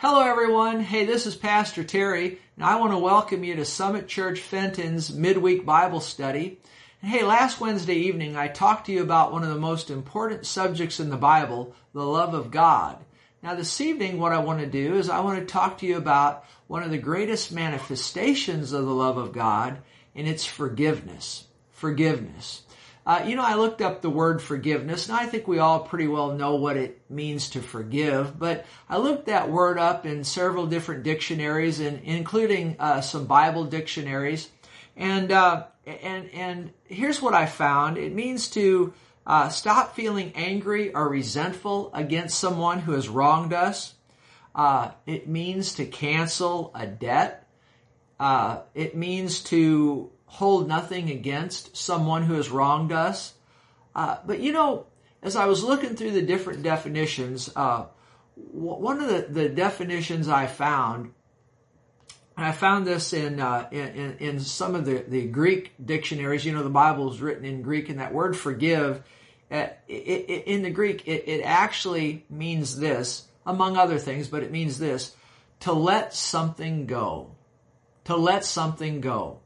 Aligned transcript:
Hello, 0.00 0.20
everyone. 0.20 0.78
Hey, 0.78 1.06
this 1.06 1.26
is 1.26 1.34
Pastor 1.34 1.82
Terry, 1.82 2.38
and 2.54 2.64
I 2.64 2.76
want 2.76 2.92
to 2.92 2.98
welcome 2.98 3.42
you 3.42 3.56
to 3.56 3.64
Summit 3.64 4.06
Church 4.06 4.38
Fenton's 4.38 5.12
midweek 5.12 5.66
Bible 5.66 5.98
study. 5.98 6.60
And 7.02 7.10
hey, 7.10 7.24
last 7.24 7.60
Wednesday 7.60 7.96
evening, 7.96 8.36
I 8.36 8.46
talked 8.46 8.86
to 8.86 8.92
you 8.92 9.02
about 9.02 9.32
one 9.32 9.42
of 9.42 9.48
the 9.48 9.58
most 9.58 9.90
important 9.90 10.46
subjects 10.46 11.00
in 11.00 11.10
the 11.10 11.16
Bible, 11.16 11.74
the 11.94 12.06
love 12.06 12.32
of 12.32 12.52
God. 12.52 12.98
Now, 13.42 13.56
this 13.56 13.80
evening, 13.80 14.20
what 14.20 14.30
I 14.30 14.38
want 14.38 14.60
to 14.60 14.66
do 14.66 14.94
is 14.94 15.10
I 15.10 15.18
want 15.18 15.40
to 15.40 15.52
talk 15.52 15.78
to 15.78 15.86
you 15.86 15.96
about 15.96 16.44
one 16.68 16.84
of 16.84 16.92
the 16.92 16.98
greatest 16.98 17.50
manifestations 17.50 18.72
of 18.72 18.86
the 18.86 18.94
love 18.94 19.18
of 19.18 19.32
God, 19.32 19.78
and 20.14 20.28
it's 20.28 20.44
forgiveness. 20.44 21.48
Forgiveness. 21.72 22.62
Uh, 23.08 23.24
you 23.26 23.36
know, 23.36 23.42
I 23.42 23.54
looked 23.54 23.80
up 23.80 24.02
the 24.02 24.10
word 24.10 24.42
forgiveness, 24.42 25.08
and 25.08 25.16
I 25.16 25.24
think 25.24 25.48
we 25.48 25.60
all 25.60 25.80
pretty 25.80 26.06
well 26.06 26.34
know 26.34 26.56
what 26.56 26.76
it 26.76 27.00
means 27.08 27.48
to 27.50 27.62
forgive. 27.62 28.38
But 28.38 28.66
I 28.86 28.98
looked 28.98 29.26
that 29.26 29.50
word 29.50 29.78
up 29.78 30.04
in 30.04 30.24
several 30.24 30.66
different 30.66 31.04
dictionaries, 31.04 31.80
and 31.80 32.02
including 32.04 32.76
uh, 32.78 33.00
some 33.00 33.24
Bible 33.24 33.64
dictionaries. 33.64 34.50
And 34.94 35.32
uh, 35.32 35.64
and 35.86 36.28
and 36.34 36.70
here's 36.84 37.22
what 37.22 37.32
I 37.32 37.46
found: 37.46 37.96
it 37.96 38.14
means 38.14 38.48
to 38.50 38.92
uh, 39.26 39.48
stop 39.48 39.96
feeling 39.96 40.32
angry 40.34 40.94
or 40.94 41.08
resentful 41.08 41.90
against 41.94 42.38
someone 42.38 42.80
who 42.80 42.92
has 42.92 43.08
wronged 43.08 43.54
us. 43.54 43.94
Uh, 44.54 44.90
it 45.06 45.26
means 45.26 45.76
to 45.76 45.86
cancel 45.86 46.72
a 46.74 46.86
debt. 46.86 47.48
Uh, 48.20 48.60
it 48.74 48.94
means 48.94 49.40
to 49.44 50.10
hold 50.28 50.68
nothing 50.68 51.10
against 51.10 51.76
someone 51.76 52.22
who 52.22 52.34
has 52.34 52.50
wronged 52.50 52.92
us. 52.92 53.34
Uh, 53.94 54.18
but 54.24 54.40
you 54.40 54.52
know, 54.52 54.86
as 55.22 55.34
I 55.34 55.46
was 55.46 55.64
looking 55.64 55.96
through 55.96 56.12
the 56.12 56.22
different 56.22 56.62
definitions, 56.62 57.50
uh, 57.56 57.86
one 58.36 59.00
of 59.00 59.08
the, 59.08 59.26
the, 59.28 59.48
definitions 59.48 60.28
I 60.28 60.46
found, 60.46 61.12
and 62.36 62.46
I 62.46 62.52
found 62.52 62.86
this 62.86 63.12
in, 63.12 63.40
uh, 63.40 63.68
in, 63.72 64.16
in 64.20 64.40
some 64.40 64.76
of 64.76 64.84
the, 64.84 65.04
the 65.08 65.26
Greek 65.26 65.72
dictionaries. 65.84 66.44
You 66.44 66.52
know, 66.52 66.62
the 66.62 66.70
Bible 66.70 67.12
is 67.12 67.20
written 67.20 67.44
in 67.44 67.62
Greek, 67.62 67.88
and 67.88 67.98
that 67.98 68.14
word 68.14 68.36
"forgive" 68.36 69.02
uh, 69.50 69.66
it, 69.88 69.92
it, 69.92 70.44
in 70.46 70.62
the 70.62 70.70
Greek 70.70 71.08
it, 71.08 71.24
it 71.26 71.42
actually 71.42 72.24
means 72.30 72.78
this, 72.78 73.26
among 73.44 73.76
other 73.76 73.98
things, 73.98 74.28
but 74.28 74.44
it 74.44 74.52
means 74.52 74.78
this: 74.78 75.16
to 75.60 75.72
let 75.72 76.14
something 76.14 76.86
go. 76.86 77.32
To 78.04 78.16
let 78.16 78.44
something 78.44 79.00
go. 79.00 79.40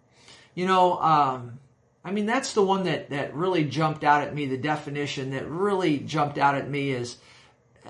You 0.54 0.66
know, 0.66 0.98
um, 1.00 1.58
I 2.04 2.10
mean, 2.10 2.26
that's 2.26 2.52
the 2.52 2.62
one 2.62 2.84
that, 2.84 3.10
that 3.10 3.34
really 3.34 3.64
jumped 3.64 4.04
out 4.04 4.22
at 4.22 4.34
me, 4.34 4.46
the 4.46 4.56
definition 4.56 5.30
that 5.30 5.48
really 5.48 5.98
jumped 5.98 6.38
out 6.38 6.54
at 6.54 6.68
me 6.68 6.92
as, 6.94 7.16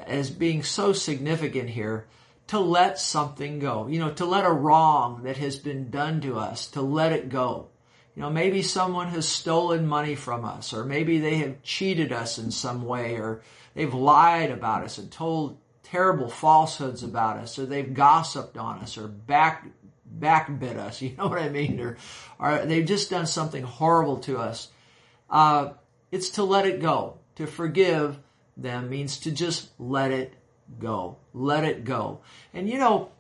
as 0.07 0.31
being 0.31 0.63
so 0.63 0.93
significant 0.93 1.71
here. 1.71 2.07
To 2.49 2.59
let 2.59 2.99
something 2.99 3.61
go. 3.61 3.87
You 3.87 3.99
know, 4.01 4.11
to 4.15 4.27
let 4.27 4.45
a 4.45 4.51
wrong 4.53 5.23
that 5.23 5.39
has 5.39 5.57
been 5.57 5.91
done 5.91 6.21
to 6.23 6.39
us, 6.39 6.67
to 6.73 6.83
let 6.83 7.13
it 7.13 7.31
go. 7.31 7.69
You 8.15 8.23
know, 8.23 8.31
maybe 8.31 8.61
someone 8.63 9.09
has 9.09 9.27
stolen 9.27 9.87
money 9.87 10.17
from 10.17 10.45
us, 10.45 10.75
or 10.75 10.85
maybe 10.85 11.19
they 11.19 11.37
have 11.37 11.63
cheated 11.63 12.13
us 12.13 12.39
in 12.39 12.51
some 12.51 12.85
way, 12.85 13.15
or 13.15 13.41
they've 13.75 13.95
lied 13.95 14.51
about 14.51 14.85
us 14.85 14.99
and 14.99 15.11
told 15.11 15.57
terrible 15.83 16.29
falsehoods 16.29 17.03
about 17.03 17.39
us, 17.39 17.59
or 17.59 17.65
they've 17.65 17.95
gossiped 17.95 18.59
on 18.59 18.81
us, 18.81 18.99
or 18.99 19.09
back 19.09 19.65
backbit 20.19 20.77
us, 20.77 21.03
you 21.03 21.15
know 21.17 21.29
what 21.29 21.39
I 21.39 21.49
mean? 21.49 21.81
Or, 21.81 21.97
or 22.39 22.65
they've 22.65 22.87
just 22.87 23.11
done 23.11 23.27
something 23.27 23.63
horrible 23.63 24.19
to 24.21 24.39
us. 24.39 24.69
Uh, 25.31 25.71
it's 26.11 26.31
to 26.31 26.45
let 26.45 26.67
it 26.67 26.81
go. 26.81 27.19
To 27.37 27.47
forgive 27.47 28.19
them 28.57 28.91
means 28.91 29.19
to 29.21 29.31
just 29.31 29.71
let 29.79 30.11
it 30.11 30.35
go. 30.79 31.17
Let 31.33 31.65
it 31.65 31.85
go. 31.85 32.21
And 32.53 32.69
you 32.69 32.79
know, 32.79 33.11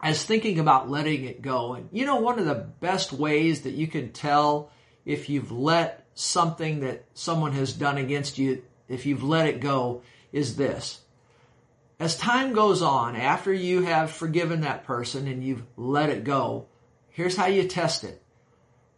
I 0.00 0.10
was 0.10 0.22
thinking 0.22 0.58
about 0.58 0.90
letting 0.90 1.24
it 1.24 1.42
go. 1.42 1.74
And 1.74 1.88
you 1.92 2.06
know, 2.06 2.16
one 2.16 2.38
of 2.38 2.44
the 2.44 2.54
best 2.54 3.12
ways 3.12 3.62
that 3.62 3.72
you 3.72 3.86
can 3.86 4.12
tell 4.12 4.70
if 5.04 5.28
you've 5.28 5.52
let 5.52 6.06
something 6.14 6.80
that 6.80 7.04
someone 7.14 7.52
has 7.52 7.72
done 7.72 7.96
against 7.96 8.38
you, 8.38 8.62
if 8.88 9.06
you've 9.06 9.22
let 9.22 9.46
it 9.46 9.60
go, 9.60 10.02
is 10.32 10.56
this. 10.56 11.00
As 12.00 12.16
time 12.16 12.54
goes 12.54 12.80
on, 12.80 13.14
after 13.14 13.52
you 13.52 13.82
have 13.82 14.10
forgiven 14.10 14.62
that 14.62 14.84
person 14.84 15.28
and 15.28 15.44
you've 15.44 15.62
let 15.76 16.08
it 16.08 16.24
go, 16.24 16.66
here's 17.10 17.36
how 17.36 17.44
you 17.44 17.64
test 17.64 18.04
it. 18.04 18.22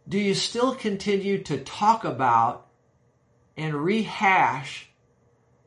Do 0.07 0.17
you 0.17 0.33
still 0.33 0.73
continue 0.73 1.43
to 1.43 1.57
talk 1.57 2.05
about 2.05 2.65
and 3.57 3.75
rehash 3.75 4.89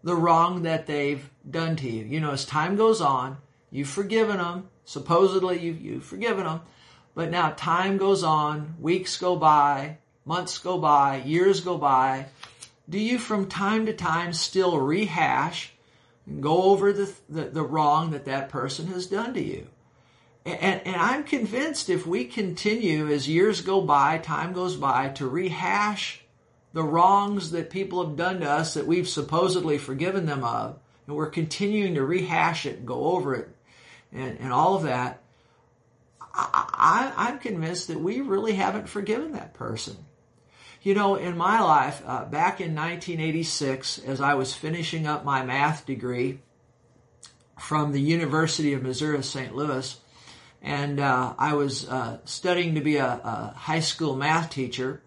the 0.02 0.14
wrong 0.14 0.62
that 0.62 0.86
they've 0.86 1.28
done 1.48 1.76
to 1.76 1.90
you? 1.90 2.04
You 2.06 2.20
know, 2.20 2.30
as 2.30 2.46
time 2.46 2.74
goes 2.74 3.02
on, 3.02 3.36
you've 3.70 3.90
forgiven 3.90 4.38
them. 4.38 4.70
Supposedly 4.86 5.58
you've, 5.58 5.80
you've 5.82 6.04
forgiven 6.04 6.44
them. 6.44 6.62
But 7.14 7.30
now 7.30 7.52
time 7.54 7.98
goes 7.98 8.22
on, 8.22 8.76
weeks 8.80 9.18
go 9.18 9.36
by, 9.36 9.98
months 10.24 10.56
go 10.56 10.78
by, 10.78 11.18
years 11.18 11.60
go 11.60 11.76
by. 11.76 12.28
Do 12.88 12.98
you 12.98 13.18
from 13.18 13.46
time 13.46 13.84
to 13.86 13.92
time 13.92 14.32
still 14.32 14.80
rehash 14.80 15.75
and 16.26 16.42
go 16.42 16.64
over 16.64 16.92
the, 16.92 17.12
the, 17.28 17.44
the 17.44 17.62
wrong 17.62 18.10
that 18.10 18.24
that 18.24 18.48
person 18.48 18.88
has 18.88 19.06
done 19.06 19.34
to 19.34 19.42
you. 19.42 19.66
And, 20.44 20.80
and, 20.86 20.96
I'm 20.96 21.24
convinced 21.24 21.90
if 21.90 22.06
we 22.06 22.24
continue 22.24 23.08
as 23.08 23.28
years 23.28 23.62
go 23.62 23.80
by, 23.80 24.18
time 24.18 24.52
goes 24.52 24.76
by, 24.76 25.08
to 25.10 25.26
rehash 25.26 26.22
the 26.72 26.84
wrongs 26.84 27.50
that 27.50 27.70
people 27.70 28.06
have 28.06 28.16
done 28.16 28.40
to 28.40 28.48
us 28.48 28.74
that 28.74 28.86
we've 28.86 29.08
supposedly 29.08 29.76
forgiven 29.76 30.26
them 30.26 30.44
of, 30.44 30.78
and 31.06 31.16
we're 31.16 31.30
continuing 31.30 31.94
to 31.94 32.04
rehash 32.04 32.64
it 32.64 32.78
and 32.78 32.86
go 32.86 33.06
over 33.06 33.34
it 33.34 33.56
and, 34.12 34.38
and 34.40 34.52
all 34.52 34.76
of 34.76 34.84
that, 34.84 35.22
I, 36.20 37.12
I, 37.16 37.28
I'm 37.28 37.38
convinced 37.38 37.88
that 37.88 38.00
we 38.00 38.20
really 38.20 38.54
haven't 38.54 38.88
forgiven 38.88 39.32
that 39.32 39.54
person. 39.54 39.96
You 40.86 40.94
know, 40.94 41.16
in 41.16 41.36
my 41.36 41.58
life, 41.58 42.00
uh, 42.06 42.26
back 42.26 42.60
in 42.60 42.76
1986, 42.76 43.98
as 44.06 44.20
I 44.20 44.34
was 44.34 44.54
finishing 44.54 45.04
up 45.04 45.24
my 45.24 45.44
math 45.44 45.84
degree 45.84 46.38
from 47.58 47.90
the 47.90 48.00
University 48.00 48.72
of 48.72 48.84
Missouri 48.84 49.20
St. 49.24 49.52
Louis, 49.56 49.98
and 50.62 51.00
uh, 51.00 51.34
I 51.36 51.54
was 51.54 51.88
uh, 51.88 52.18
studying 52.24 52.76
to 52.76 52.80
be 52.80 52.98
a, 52.98 53.04
a, 53.04 53.54
high 53.56 53.80
school 53.80 54.14
math 54.14 54.50
teacher, 54.50 55.02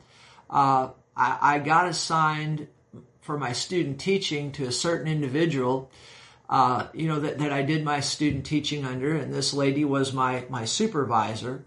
uh, 0.49 0.89
I, 1.15 1.37
I, 1.41 1.59
got 1.59 1.87
assigned 1.87 2.67
for 3.21 3.37
my 3.37 3.53
student 3.53 4.01
teaching 4.01 4.51
to 4.51 4.65
a 4.65 4.73
certain 4.73 5.07
individual. 5.07 5.89
Uh, 6.49 6.87
you 6.93 7.07
know 7.07 7.21
that, 7.21 7.39
that 7.39 7.53
I 7.53 7.61
did 7.61 7.85
my 7.85 8.01
student 8.01 8.45
teaching 8.45 8.83
under, 8.83 9.15
and 9.15 9.33
this 9.33 9.53
lady 9.53 9.85
was 9.85 10.11
my 10.11 10.43
my 10.49 10.65
supervisor, 10.65 11.63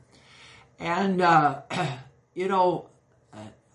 and 0.78 1.22
uh, 1.22 1.62
you 2.34 2.48
know 2.48 2.90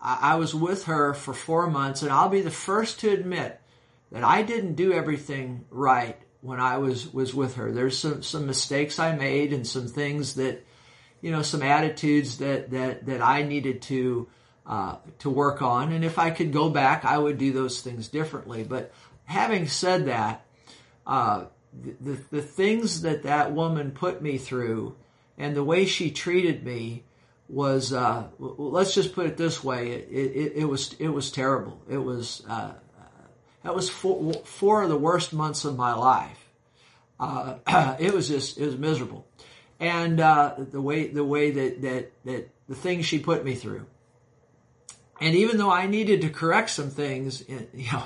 I, 0.08 0.36
was 0.36 0.56
with 0.56 0.86
her 0.86 1.14
for 1.14 1.34
four 1.34 1.68
months, 1.68 2.02
and 2.02 2.12
I'll 2.12 2.30
be 2.30 2.42
the 2.42 2.52
first 2.52 3.02
to 3.02 3.10
admit 3.10 3.60
that 4.12 4.24
I 4.24 4.42
didn't 4.44 4.76
do 4.76 4.94
everything 4.94 5.66
right 5.70 6.18
when 6.42 6.60
I 6.60 6.78
was 6.78 7.12
was 7.14 7.34
with 7.34 7.56
her. 7.56 7.72
There's 7.72 7.98
some 7.98 8.24
some 8.24 8.46
mistakes 8.46 9.00
I 9.00 9.16
made 9.16 9.52
and 9.52 9.68
some 9.68 9.88
things 9.88 10.36
that 10.36 10.66
you 11.22 11.32
know 11.32 11.42
some 11.42 11.62
attitudes 11.62 12.38
that 12.38 12.72
that 12.72 13.06
that 13.08 13.22
I 13.22 13.44
needed 13.44 13.82
to 13.84 14.28
uh, 14.66 14.96
to 15.20 15.30
work 15.30 15.62
on. 15.62 15.92
And 15.92 16.06
if 16.06 16.18
I 16.18 16.30
could 16.30 16.54
go 16.54 16.70
back, 16.70 17.04
I 17.04 17.18
would 17.18 17.38
do 17.38 17.52
those 17.52 17.82
things 17.82 18.08
differently. 18.08 18.64
But 18.64 18.94
having 19.26 19.68
said 19.68 20.06
that, 20.06 20.46
uh, 21.06 21.46
the, 21.74 21.96
the 22.00 22.38
the 22.38 22.42
things 22.42 23.02
that 23.02 23.24
that 23.24 23.52
woman 23.52 23.92
put 23.92 24.22
me 24.22 24.38
through 24.38 24.96
and 25.38 25.56
the 25.56 25.64
way 25.64 25.86
she 25.86 26.12
treated 26.12 26.64
me 26.64 27.04
was 27.50 27.94
uh, 27.94 28.28
let's 28.40 28.94
just 28.94 29.14
put 29.14 29.26
it 29.26 29.38
this 29.38 29.64
way 29.64 29.92
it, 29.92 30.10
it, 30.12 30.54
it 30.58 30.66
was 30.66 30.94
it 31.00 31.10
was 31.10 31.32
terrible. 31.32 31.82
It 31.90 31.98
was 31.98 32.44
uh, 32.50 32.74
that 33.64 33.76
was 33.76 33.90
four, 33.90 34.34
four 34.46 34.84
of 34.84 34.90
the 34.90 34.98
worst 34.98 35.34
months 35.34 35.66
of 35.66 35.76
my 35.76 35.94
life. 35.94 36.48
Uh, 37.20 37.58
it 38.00 38.14
was 38.14 38.28
just 38.28 38.58
it 38.58 38.66
was 38.66 38.78
miserable. 38.78 39.28
And 39.80 40.20
uh, 40.20 40.56
the 40.58 40.82
way 40.82 41.08
the 41.08 41.24
way 41.24 41.52
that 41.52 41.82
that 41.82 42.12
that 42.26 42.50
the 42.68 42.76
things 42.76 43.06
she 43.06 43.20
put 43.20 43.44
me 43.44 43.56
through. 43.56 43.86
And 45.20 45.36
even 45.36 45.58
though 45.58 45.72
I 45.72 45.88
needed 45.88 46.22
to 46.22 46.30
correct 46.30 46.70
some 46.70 46.90
things 46.90 47.44
you 47.50 47.92
know 47.92 48.04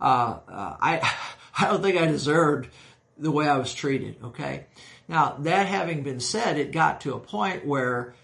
uh, 0.00 0.38
uh, 0.48 0.76
I 0.80 1.14
I 1.58 1.68
don't 1.68 1.82
think 1.82 1.98
I 1.98 2.06
deserved 2.06 2.68
the 3.16 3.30
way 3.30 3.48
I 3.48 3.58
was 3.58 3.74
treated 3.74 4.16
okay? 4.22 4.66
Now 5.08 5.36
that 5.40 5.66
having 5.66 6.02
been 6.02 6.20
said 6.20 6.58
it 6.58 6.70
got 6.72 7.00
to 7.02 7.14
a 7.14 7.18
point 7.18 7.66
where 7.66 8.14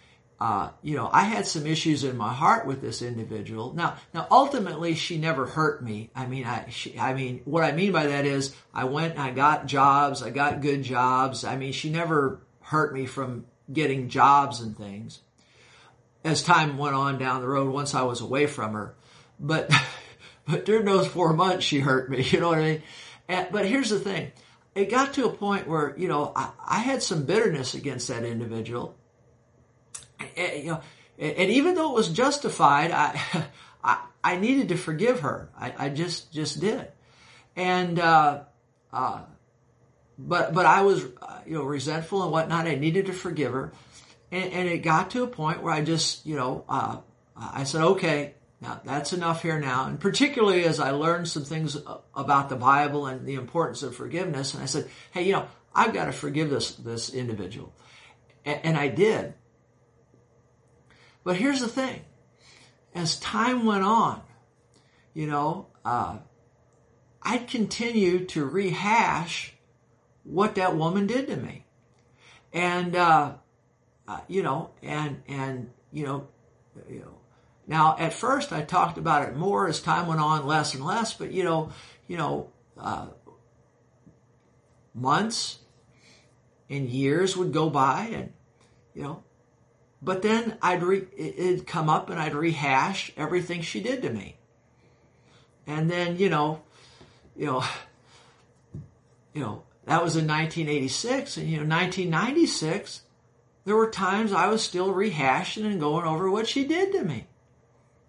uh, 0.40 0.70
you 0.82 0.96
know, 0.96 1.08
I 1.12 1.22
had 1.22 1.46
some 1.46 1.66
issues 1.66 2.02
in 2.02 2.16
my 2.16 2.32
heart 2.32 2.66
with 2.66 2.80
this 2.80 3.02
individual. 3.02 3.72
Now, 3.72 3.96
now, 4.12 4.26
ultimately, 4.30 4.94
she 4.94 5.16
never 5.16 5.46
hurt 5.46 5.82
me. 5.82 6.10
I 6.14 6.26
mean, 6.26 6.44
I, 6.44 6.68
she, 6.70 6.98
I 6.98 7.14
mean, 7.14 7.40
what 7.44 7.62
I 7.62 7.72
mean 7.72 7.92
by 7.92 8.08
that 8.08 8.26
is, 8.26 8.54
I 8.72 8.84
went 8.84 9.12
and 9.12 9.22
I 9.22 9.30
got 9.30 9.66
jobs. 9.66 10.22
I 10.22 10.30
got 10.30 10.60
good 10.60 10.82
jobs. 10.82 11.44
I 11.44 11.56
mean, 11.56 11.72
she 11.72 11.88
never 11.88 12.40
hurt 12.60 12.92
me 12.92 13.06
from 13.06 13.46
getting 13.72 14.08
jobs 14.08 14.60
and 14.60 14.76
things. 14.76 15.20
As 16.24 16.42
time 16.42 16.78
went 16.78 16.96
on 16.96 17.18
down 17.18 17.40
the 17.40 17.48
road, 17.48 17.72
once 17.72 17.94
I 17.94 18.02
was 18.02 18.20
away 18.20 18.46
from 18.46 18.72
her, 18.72 18.94
but, 19.38 19.70
but 20.46 20.64
during 20.64 20.84
those 20.84 21.06
four 21.06 21.32
months, 21.32 21.64
she 21.64 21.78
hurt 21.78 22.10
me. 22.10 22.22
You 22.30 22.40
know 22.40 22.48
what 22.48 22.58
I 22.58 22.62
mean? 22.62 22.82
And, 23.28 23.48
but 23.52 23.66
here's 23.66 23.90
the 23.90 24.00
thing. 24.00 24.32
it 24.74 24.90
got 24.90 25.14
to 25.14 25.26
a 25.26 25.32
point 25.32 25.68
where, 25.68 25.94
you 25.96 26.08
know, 26.08 26.32
I, 26.34 26.50
I 26.66 26.78
had 26.80 27.02
some 27.02 27.24
bitterness 27.24 27.74
against 27.74 28.08
that 28.08 28.24
individual. 28.24 28.96
And, 30.20 30.64
you 30.64 30.70
know, 30.72 30.80
and 31.18 31.50
even 31.50 31.74
though 31.74 31.90
it 31.90 31.94
was 31.94 32.08
justified, 32.08 32.90
I, 32.90 33.20
I, 33.84 34.04
I 34.22 34.36
needed 34.36 34.68
to 34.68 34.76
forgive 34.76 35.20
her. 35.20 35.50
I, 35.58 35.74
I 35.78 35.88
just, 35.88 36.32
just 36.32 36.60
did. 36.60 36.88
And, 37.56 37.98
uh, 37.98 38.40
uh, 38.92 39.22
but, 40.18 40.54
but 40.54 40.66
I 40.66 40.82
was, 40.82 41.04
uh, 41.20 41.40
you 41.46 41.54
know, 41.54 41.64
resentful 41.64 42.22
and 42.22 42.32
whatnot. 42.32 42.66
I 42.66 42.76
needed 42.76 43.06
to 43.06 43.12
forgive 43.12 43.52
her. 43.52 43.72
And, 44.32 44.52
and 44.52 44.68
it 44.68 44.78
got 44.78 45.10
to 45.12 45.22
a 45.22 45.26
point 45.26 45.62
where 45.62 45.72
I 45.72 45.82
just, 45.82 46.26
you 46.26 46.36
know, 46.36 46.64
uh, 46.68 46.98
I 47.36 47.64
said, 47.64 47.82
okay, 47.82 48.34
now 48.60 48.80
that's 48.84 49.12
enough 49.12 49.42
here 49.42 49.60
now. 49.60 49.86
And 49.86 50.00
particularly 50.00 50.64
as 50.64 50.80
I 50.80 50.90
learned 50.90 51.28
some 51.28 51.44
things 51.44 51.76
about 52.14 52.48
the 52.48 52.56
Bible 52.56 53.06
and 53.06 53.26
the 53.26 53.34
importance 53.34 53.82
of 53.82 53.94
forgiveness. 53.94 54.54
And 54.54 54.62
I 54.62 54.66
said, 54.66 54.88
hey, 55.12 55.24
you 55.24 55.32
know, 55.32 55.46
I've 55.74 55.92
got 55.92 56.06
to 56.06 56.12
forgive 56.12 56.50
this, 56.50 56.74
this 56.76 57.10
individual. 57.12 57.72
And, 58.44 58.60
and 58.64 58.76
I 58.76 58.88
did. 58.88 59.34
But 61.24 61.36
here's 61.36 61.60
the 61.60 61.68
thing. 61.68 62.02
As 62.94 63.18
time 63.18 63.64
went 63.64 63.82
on, 63.82 64.22
you 65.14 65.26
know, 65.26 65.66
uh, 65.84 66.18
I'd 67.22 67.48
continue 67.48 68.26
to 68.26 68.44
rehash 68.44 69.54
what 70.22 70.54
that 70.54 70.76
woman 70.76 71.06
did 71.06 71.26
to 71.28 71.36
me. 71.36 71.64
And, 72.52 72.94
uh, 72.94 73.32
uh, 74.06 74.20
you 74.28 74.42
know, 74.42 74.70
and, 74.82 75.22
and, 75.26 75.70
you 75.90 76.04
know, 76.04 76.28
you 76.88 77.00
know, 77.00 77.14
now 77.66 77.96
at 77.98 78.12
first 78.12 78.52
I 78.52 78.62
talked 78.62 78.98
about 78.98 79.28
it 79.28 79.36
more 79.36 79.66
as 79.66 79.80
time 79.80 80.06
went 80.06 80.20
on, 80.20 80.46
less 80.46 80.74
and 80.74 80.84
less, 80.84 81.14
but 81.14 81.32
you 81.32 81.42
know, 81.42 81.72
you 82.06 82.16
know, 82.16 82.50
uh, 82.78 83.06
months 84.94 85.58
and 86.68 86.88
years 86.88 87.36
would 87.36 87.52
go 87.52 87.70
by 87.70 88.10
and, 88.12 88.32
you 88.94 89.02
know, 89.02 89.22
but 90.04 90.22
then 90.22 90.56
I'd 90.60 90.82
re- 90.82 91.06
it'd 91.16 91.66
come 91.66 91.88
up 91.88 92.10
and 92.10 92.18
I'd 92.20 92.34
rehash 92.34 93.10
everything 93.16 93.62
she 93.62 93.80
did 93.80 94.02
to 94.02 94.10
me. 94.10 94.36
And 95.66 95.90
then, 95.90 96.18
you 96.18 96.28
know, 96.28 96.60
you 97.34 97.46
know, 97.46 97.64
you 99.32 99.40
know, 99.40 99.62
that 99.86 100.02
was 100.02 100.16
in 100.16 100.26
1986 100.26 101.36
and 101.36 101.48
you 101.48 101.56
know 101.56 101.66
1996 101.66 103.02
there 103.64 103.76
were 103.76 103.90
times 103.90 104.32
I 104.32 104.48
was 104.48 104.62
still 104.62 104.92
rehashing 104.92 105.64
and 105.64 105.80
going 105.80 106.06
over 106.06 106.30
what 106.30 106.46
she 106.46 106.66
did 106.66 106.92
to 106.92 107.02
me. 107.02 107.26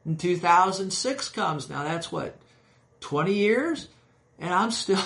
And 0.03 0.19
2006 0.19 1.30
comes. 1.30 1.69
Now 1.69 1.83
that's 1.83 2.12
what 2.12 2.38
20 3.01 3.33
years 3.33 3.88
and 4.38 4.53
I'm 4.53 4.71
still 4.71 5.03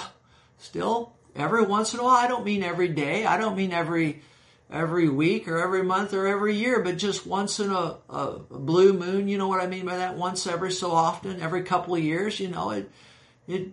still 0.57 1.13
every 1.35 1.63
once 1.63 1.93
in 1.93 1.99
a 1.99 2.03
while 2.03 2.15
I 2.15 2.27
don't 2.27 2.45
mean 2.45 2.63
every 2.63 2.89
day. 2.89 3.25
I 3.25 3.37
don't 3.37 3.57
mean 3.57 3.71
every 3.71 4.21
every 4.71 5.09
week 5.09 5.47
or 5.47 5.57
every 5.57 5.83
month 5.83 6.13
or 6.13 6.27
every 6.27 6.55
year, 6.55 6.81
but 6.81 6.97
just 6.97 7.25
once 7.25 7.59
in 7.59 7.71
a, 7.71 7.97
a, 8.09 8.39
blue 8.49 8.93
moon, 8.93 9.27
you 9.27 9.37
know 9.37 9.47
what 9.47 9.61
I 9.61 9.67
mean 9.67 9.85
by 9.85 9.97
that? 9.97 10.15
Once 10.15 10.45
every 10.45 10.71
so 10.71 10.91
often, 10.91 11.41
every 11.41 11.63
couple 11.63 11.95
of 11.95 12.03
years, 12.03 12.39
you 12.39 12.49
know, 12.49 12.69
it, 12.71 12.91
it 13.47 13.69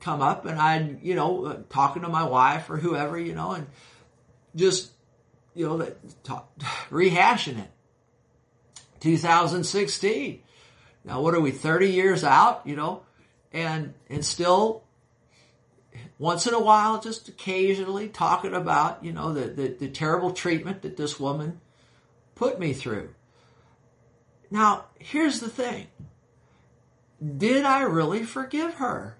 come 0.00 0.22
up 0.22 0.46
and 0.46 0.58
I'd, 0.58 1.02
you 1.02 1.14
know, 1.14 1.46
uh, 1.46 1.56
talking 1.70 2.02
to 2.02 2.08
my 2.08 2.24
wife 2.24 2.70
or 2.70 2.76
whoever, 2.76 3.18
you 3.18 3.34
know, 3.34 3.52
and 3.52 3.66
just, 4.54 4.92
you 5.54 5.66
know, 5.66 5.92
talk, 6.22 6.50
rehashing 6.90 7.58
it. 7.58 7.70
2016. 9.00 10.40
Now, 11.04 11.20
what 11.20 11.34
are 11.34 11.40
we, 11.40 11.50
30 11.50 11.90
years 11.90 12.22
out, 12.22 12.62
you 12.64 12.76
know, 12.76 13.02
and, 13.52 13.94
and 14.08 14.24
still 14.24 14.84
once 16.22 16.46
in 16.46 16.54
a 16.54 16.60
while, 16.60 17.00
just 17.00 17.26
occasionally 17.26 18.06
talking 18.06 18.54
about, 18.54 19.02
you 19.02 19.12
know, 19.12 19.34
the, 19.34 19.48
the, 19.48 19.66
the 19.66 19.88
terrible 19.88 20.30
treatment 20.30 20.82
that 20.82 20.96
this 20.96 21.18
woman 21.18 21.60
put 22.36 22.60
me 22.60 22.72
through. 22.72 23.12
Now, 24.48 24.84
here's 25.00 25.40
the 25.40 25.48
thing. 25.48 25.88
Did 27.36 27.64
I 27.64 27.82
really 27.82 28.22
forgive 28.22 28.74
her? 28.74 29.16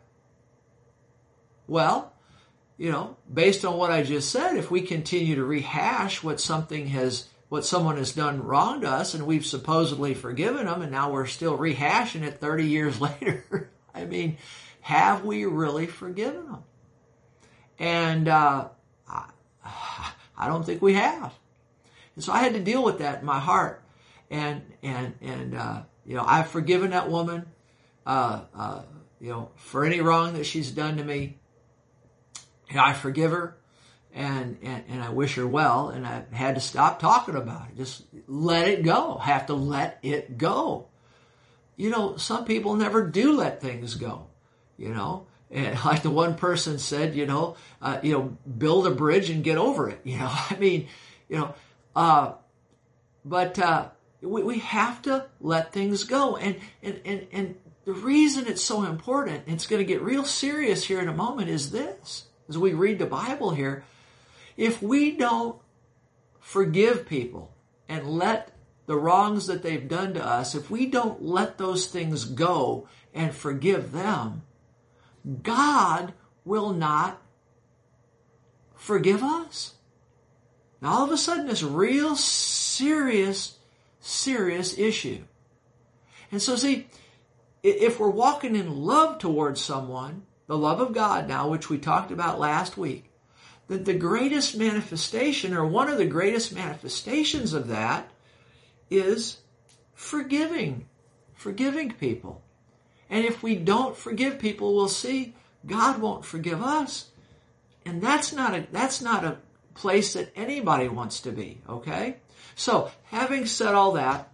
Well, 1.67 2.13
you 2.79 2.93
know, 2.93 3.17
based 3.33 3.65
on 3.65 3.77
what 3.77 3.91
I 3.91 4.05
just 4.05 4.31
said, 4.31 4.57
if 4.57 4.71
we 4.71 4.81
continue 4.83 5.35
to 5.35 5.45
rehash 5.45 6.23
what 6.23 6.41
something 6.41 6.87
has, 6.87 7.27
what 7.49 7.65
someone 7.65 7.97
has 7.97 8.13
done 8.13 8.45
wrong 8.45 8.83
to 8.83 8.89
us 8.89 9.13
and 9.15 9.27
we've 9.27 9.45
supposedly 9.45 10.15
forgiven 10.15 10.67
them 10.67 10.83
and 10.83 10.93
now 10.93 11.11
we're 11.11 11.27
still 11.27 11.59
rehashing 11.59 12.23
it 12.23 12.39
30 12.39 12.65
years 12.65 13.01
later, 13.01 13.71
I 13.93 14.05
mean, 14.05 14.39
have 14.83 15.25
we 15.25 15.47
really 15.47 15.89
forgiven 15.89 16.47
them? 16.47 16.63
And 17.83 18.29
uh, 18.29 18.69
I, 19.09 19.31
I 20.39 20.47
don't 20.47 20.65
think 20.65 20.81
we 20.81 20.95
have. 20.95 21.35
And 22.15 22.23
so 22.23 22.33
I 22.33 22.39
had 22.39 22.55
to 22.55 22.61
deal 22.61 22.85
with 22.85 22.99
that 22.99 23.21
in 23.21 23.27
my 23.27 23.41
heart. 23.41 23.83
And, 24.31 24.63
and, 24.85 25.15
and, 25.21 25.57
uh, 25.57 25.83
you 26.07 26.15
know, 26.15 26.25
I've 26.25 26.47
forgiven 26.47 26.91
that 26.91 27.11
woman, 27.11 27.45
uh, 28.07 28.43
uh, 28.57 28.83
you 29.21 29.31
know, 29.31 29.51
for 29.57 29.85
any 29.85 30.01
wrong 30.01 30.35
that 30.35 30.45
she's 30.45 30.71
done 30.71 30.97
to 30.99 31.05
me. 31.05 31.39
And 32.71 32.79
I 32.79 32.93
forgive 32.93 33.33
her 33.33 33.57
and, 34.15 34.59
and, 34.63 34.85
and 34.89 35.03
I 35.03 35.11
wish 35.11 35.35
her 35.35 35.47
well. 35.47 35.89
And 35.89 36.07
I 36.07 36.23
had 36.31 36.55
to 36.55 36.61
stop 36.61 37.01
talking 37.01 37.35
about 37.35 37.71
it. 37.71 37.77
Just 37.77 38.05
let 38.29 38.69
it 38.69 38.85
go. 38.85 39.19
Have 39.19 39.47
to 39.47 39.55
let 39.55 39.99
it 40.03 40.39
go. 40.39 40.87
You 41.77 41.91
know, 41.91 42.17
some 42.17 42.45
people 42.45 42.77
never 42.77 43.05
do 43.05 43.33
let 43.33 43.61
things 43.61 43.97
go, 43.97 44.29
you 44.79 44.91
know. 44.91 45.27
And 45.53 45.79
like 45.85 46.03
the 46.03 46.11
one 46.11 46.35
person 46.35 46.79
said, 46.79 47.15
you 47.15 47.27
know, 47.27 47.57
uh, 47.81 47.99
you 48.03 48.13
know, 48.13 48.37
build 48.59 48.87
a 48.87 48.91
bridge 48.91 49.31
and 49.31 49.45
get 49.45 49.59
over 49.59 49.89
it. 49.89 50.01
You 50.05 50.19
know, 50.19 50.31
I 50.31 50.57
mean, 50.59 50.89
you 51.29 51.39
know, 51.39 51.55
uh, 51.95 52.33
but 53.25 53.59
uh, 53.59 53.89
we, 54.21 54.43
we 54.43 54.59
have 54.59 55.03
to 55.03 55.27
let 55.41 55.73
things 55.73 56.05
go. 56.05 56.37
And, 56.37 56.57
and, 56.83 57.01
and, 57.05 57.27
and 57.33 57.55
the 57.85 57.93
reason 57.93 58.47
it's 58.47 58.63
so 58.63 58.85
important, 58.85 59.45
it's 59.47 59.67
going 59.67 59.81
to 59.81 59.85
get 59.85 60.03
real 60.03 60.25
serious 60.25 60.85
here 60.85 61.01
in 61.01 61.09
a 61.09 61.15
moment, 61.15 61.49
is 61.49 61.71
this. 61.71 62.27
As 62.49 62.59
we 62.59 62.73
read 62.73 62.99
the 62.99 63.07
Bible 63.07 63.51
here, 63.53 63.85
if 64.57 64.83
we 64.83 65.13
don't 65.13 65.57
forgive 66.41 67.07
people 67.07 67.55
and 67.89 68.07
let 68.07 68.53
the 68.87 68.97
wrongs 68.97 69.47
that 69.47 69.63
they've 69.63 69.89
done 69.89 70.15
to 70.15 70.25
us, 70.25 70.55
if 70.55 70.71
we 70.71 70.87
don't 70.87 71.23
let 71.23 71.59
those 71.59 71.87
things 71.87 72.25
go 72.25 72.89
and 73.15 73.35
forgive 73.35 73.93
them, 73.93 74.43
God 75.43 76.15
will 76.45 76.73
not 76.73 77.21
forgive 78.75 79.23
us. 79.23 79.75
Now, 80.81 80.95
all 80.95 81.05
of 81.05 81.13
a 81.13 81.17
sudden, 81.17 81.47
this 81.47 81.63
real 81.63 82.17
serious, 82.17 83.57
serious 84.01 84.77
issue. 84.77 85.23
And 86.33 86.43
so, 86.43 86.57
see, 86.57 86.89
if 87.63 88.01
we're 88.01 88.11
walking 88.11 88.57
in 88.57 88.83
love 88.83 89.19
towards 89.19 89.61
someone, 89.61 90.23
the 90.49 90.59
love 90.59 90.81
of 90.81 90.93
God 90.93 91.29
now, 91.29 91.49
which 91.49 91.71
we 91.71 91.79
talked 91.79 92.11
about 92.11 92.41
last 92.41 92.77
week, 92.77 93.11
that 93.69 93.85
the 93.85 93.95
greatest 93.95 94.57
manifestation, 94.57 95.55
or 95.55 95.65
one 95.65 95.89
of 95.89 95.99
the 95.99 96.05
greatest 96.05 96.53
manifestations 96.53 97.53
of 97.53 97.69
that, 97.69 98.11
is 98.91 99.39
forgiving, 99.95 100.89
forgiving 101.33 101.93
people. 101.93 102.42
And 103.13 103.27
if 103.27 103.43
we 103.43 103.57
don't 103.57 103.95
forgive 103.95 104.39
people, 104.39 104.75
we'll 104.75 104.89
see 104.89 105.35
God 105.67 106.01
won't 106.01 106.25
forgive 106.25 106.63
us. 106.63 107.11
And 107.85 108.01
that's 108.01 108.33
not 108.33 108.55
a, 108.55 108.67
that's 108.73 109.03
not 109.03 109.23
a 109.23 109.37
place 109.75 110.15
that 110.15 110.33
anybody 110.35 110.89
wants 110.89 111.21
to 111.21 111.31
be, 111.31 111.61
okay? 111.69 112.17
So, 112.55 112.91
having 113.05 113.45
said 113.45 113.75
all 113.75 113.93
that, 113.93 114.33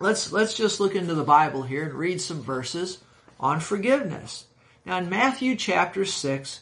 let's, 0.00 0.32
let's 0.32 0.54
just 0.54 0.80
look 0.80 0.96
into 0.96 1.14
the 1.14 1.22
Bible 1.22 1.62
here 1.62 1.84
and 1.84 1.94
read 1.94 2.20
some 2.20 2.42
verses 2.42 2.98
on 3.38 3.60
forgiveness. 3.60 4.46
Now, 4.84 4.98
in 4.98 5.08
Matthew 5.08 5.54
chapter 5.54 6.04
6, 6.04 6.60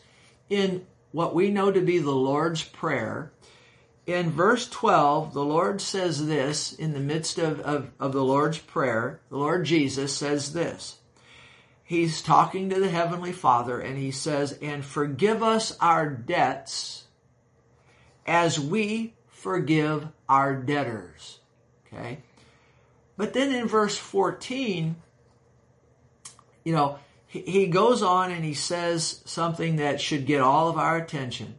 in 0.51 0.87
what 1.13 1.35
we 1.35 1.51
know 1.51 1.73
to 1.73 1.81
be 1.81 1.99
the 1.99 2.11
Lord's 2.11 2.63
Prayer, 2.63 3.33
in 4.13 4.31
verse 4.31 4.69
12, 4.69 5.35
the 5.35 5.45
Lord 5.45 5.81
says 5.81 6.27
this 6.27 6.73
in 6.73 6.93
the 6.93 7.01
midst 7.01 7.39
of, 7.39 7.61
of, 7.61 7.91
of, 8.01 8.13
the 8.13 8.25
Lord's 8.25 8.59
Prayer. 8.59 9.21
The 9.29 9.37
Lord 9.37 9.65
Jesus 9.65 10.17
says 10.17 10.53
this. 10.53 10.97
He's 11.85 12.23
talking 12.23 12.71
to 12.71 12.81
the 12.81 12.89
Heavenly 12.89 13.33
Father 13.33 13.81
and 13.81 13.99
he 13.99 14.11
says, 14.11 14.59
And 14.63 14.85
forgive 14.85 15.43
us 15.43 15.77
our 15.81 16.09
debts 16.09 17.05
as 18.27 18.59
we 18.59 19.15
forgive 19.29 20.07
our 20.29 20.55
debtors. 20.55 21.41
Okay? 21.87 22.19
But 23.17 23.33
then 23.33 23.53
in 23.53 23.67
verse 23.67 23.99
14, 23.99 24.97
you 26.65 26.73
know, 26.73 26.99
he, 27.27 27.41
he 27.41 27.67
goes 27.67 28.03
on 28.03 28.31
and 28.31 28.45
he 28.45 28.55
says 28.55 29.23
something 29.25 29.77
that 29.77 30.01
should 30.01 30.27
get 30.27 30.41
all 30.41 30.69
of 30.69 30.79
our 30.79 30.97
attention. 30.97 31.55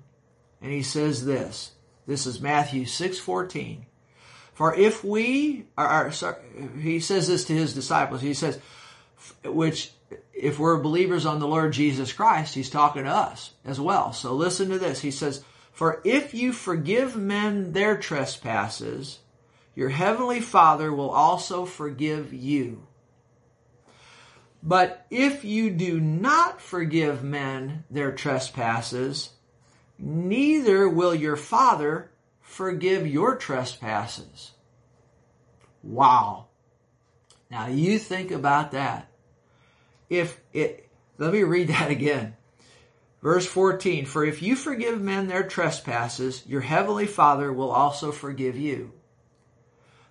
And 0.61 0.71
he 0.71 0.81
says 0.81 1.25
this. 1.25 1.71
This 2.07 2.25
is 2.25 2.41
Matthew 2.41 2.85
6:14. 2.85 3.85
For 4.53 4.75
if 4.75 5.03
we 5.03 5.65
are, 5.77 6.11
sorry, 6.11 6.37
he 6.79 6.99
says 6.99 7.27
this 7.27 7.45
to 7.45 7.53
his 7.53 7.73
disciples. 7.73 8.21
He 8.21 8.33
says, 8.33 8.59
which 9.43 9.91
if 10.33 10.59
we're 10.59 10.81
believers 10.81 11.25
on 11.25 11.39
the 11.39 11.47
Lord 11.47 11.73
Jesus 11.73 12.11
Christ, 12.11 12.55
he's 12.55 12.69
talking 12.69 13.03
to 13.03 13.09
us 13.09 13.53
as 13.63 13.79
well. 13.79 14.13
So 14.13 14.33
listen 14.33 14.69
to 14.69 14.79
this. 14.79 14.99
He 14.99 15.11
says, 15.11 15.43
For 15.71 16.01
if 16.03 16.33
you 16.33 16.51
forgive 16.53 17.15
men 17.15 17.71
their 17.71 17.97
trespasses, 17.97 19.19
your 19.75 19.89
heavenly 19.89 20.41
Father 20.41 20.91
will 20.91 21.09
also 21.09 21.65
forgive 21.65 22.33
you. 22.33 22.87
But 24.63 25.05
if 25.09 25.43
you 25.43 25.71
do 25.71 25.99
not 25.99 26.61
forgive 26.61 27.23
men 27.23 27.83
their 27.89 28.11
trespasses, 28.11 29.31
neither 30.01 30.89
will 30.89 31.13
your 31.13 31.35
Father 31.37 32.11
forgive 32.41 33.07
your 33.07 33.35
trespasses. 33.35 34.51
Wow. 35.83 36.47
Now 37.49 37.67
you 37.67 37.99
think 37.99 38.31
about 38.31 38.71
that. 38.71 39.09
If 40.09 40.41
it, 40.51 40.89
let 41.17 41.31
me 41.31 41.43
read 41.43 41.69
that 41.69 41.91
again. 41.91 42.35
Verse 43.21 43.45
14, 43.45 44.05
for 44.05 44.25
if 44.25 44.41
you 44.41 44.55
forgive 44.55 44.99
men 44.99 45.27
their 45.27 45.43
trespasses, 45.43 46.43
your 46.47 46.61
heavenly 46.61 47.05
Father 47.05 47.53
will 47.53 47.71
also 47.71 48.11
forgive 48.11 48.57
you. 48.57 48.93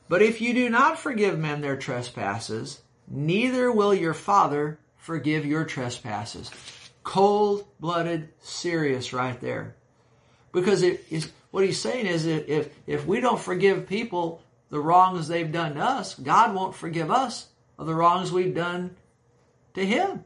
But 0.08 0.22
if 0.22 0.40
you 0.40 0.54
do 0.54 0.70
not 0.70 0.98
forgive 0.98 1.38
men 1.38 1.60
their 1.60 1.76
trespasses, 1.76 2.82
neither 3.08 3.72
will 3.72 3.92
your 3.92 4.14
Father 4.14 4.78
forgive 4.96 5.44
your 5.44 5.64
trespasses. 5.64 6.50
Cold 7.02 7.66
blooded, 7.80 8.28
serious 8.40 9.12
right 9.12 9.40
there. 9.40 9.74
Because 10.52 10.82
it 10.82 11.04
is, 11.10 11.30
what 11.50 11.64
he's 11.64 11.80
saying 11.80 12.06
is 12.06 12.26
if, 12.26 12.70
if 12.86 13.06
we 13.06 13.20
don't 13.20 13.40
forgive 13.40 13.88
people 13.88 14.42
the 14.70 14.80
wrongs 14.80 15.28
they've 15.28 15.50
done 15.50 15.74
to 15.74 15.80
us, 15.80 16.14
God 16.14 16.54
won't 16.54 16.74
forgive 16.74 17.10
us 17.10 17.48
of 17.78 17.86
the 17.86 17.94
wrongs 17.94 18.30
we've 18.30 18.54
done 18.54 18.96
to 19.74 19.84
Him. 19.84 20.24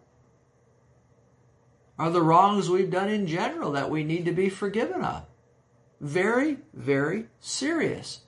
Are 1.99 2.11
the 2.11 2.23
wrongs 2.23 2.69
we've 2.69 2.91
done 2.91 3.09
in 3.09 3.27
general 3.27 3.73
that 3.73 3.91
we 3.91 4.05
need 4.05 4.25
to 4.25 4.33
be 4.33 4.49
forgiven 4.49 5.03
of. 5.03 5.25
Very, 6.01 6.59
very 6.75 7.27
serious. 7.41 8.21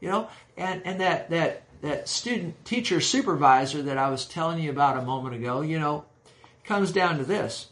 You 0.00 0.08
know, 0.08 0.28
and, 0.56 0.82
and 0.84 1.00
that, 1.00 1.30
that 1.30 1.64
that 1.84 2.08
student 2.08 2.64
teacher 2.64 2.98
supervisor 2.98 3.82
that 3.82 3.98
I 3.98 4.08
was 4.08 4.24
telling 4.24 4.58
you 4.58 4.70
about 4.70 4.96
a 4.96 5.02
moment 5.02 5.34
ago, 5.34 5.60
you 5.60 5.78
know, 5.78 6.06
comes 6.64 6.92
down 6.92 7.18
to 7.18 7.24
this. 7.24 7.68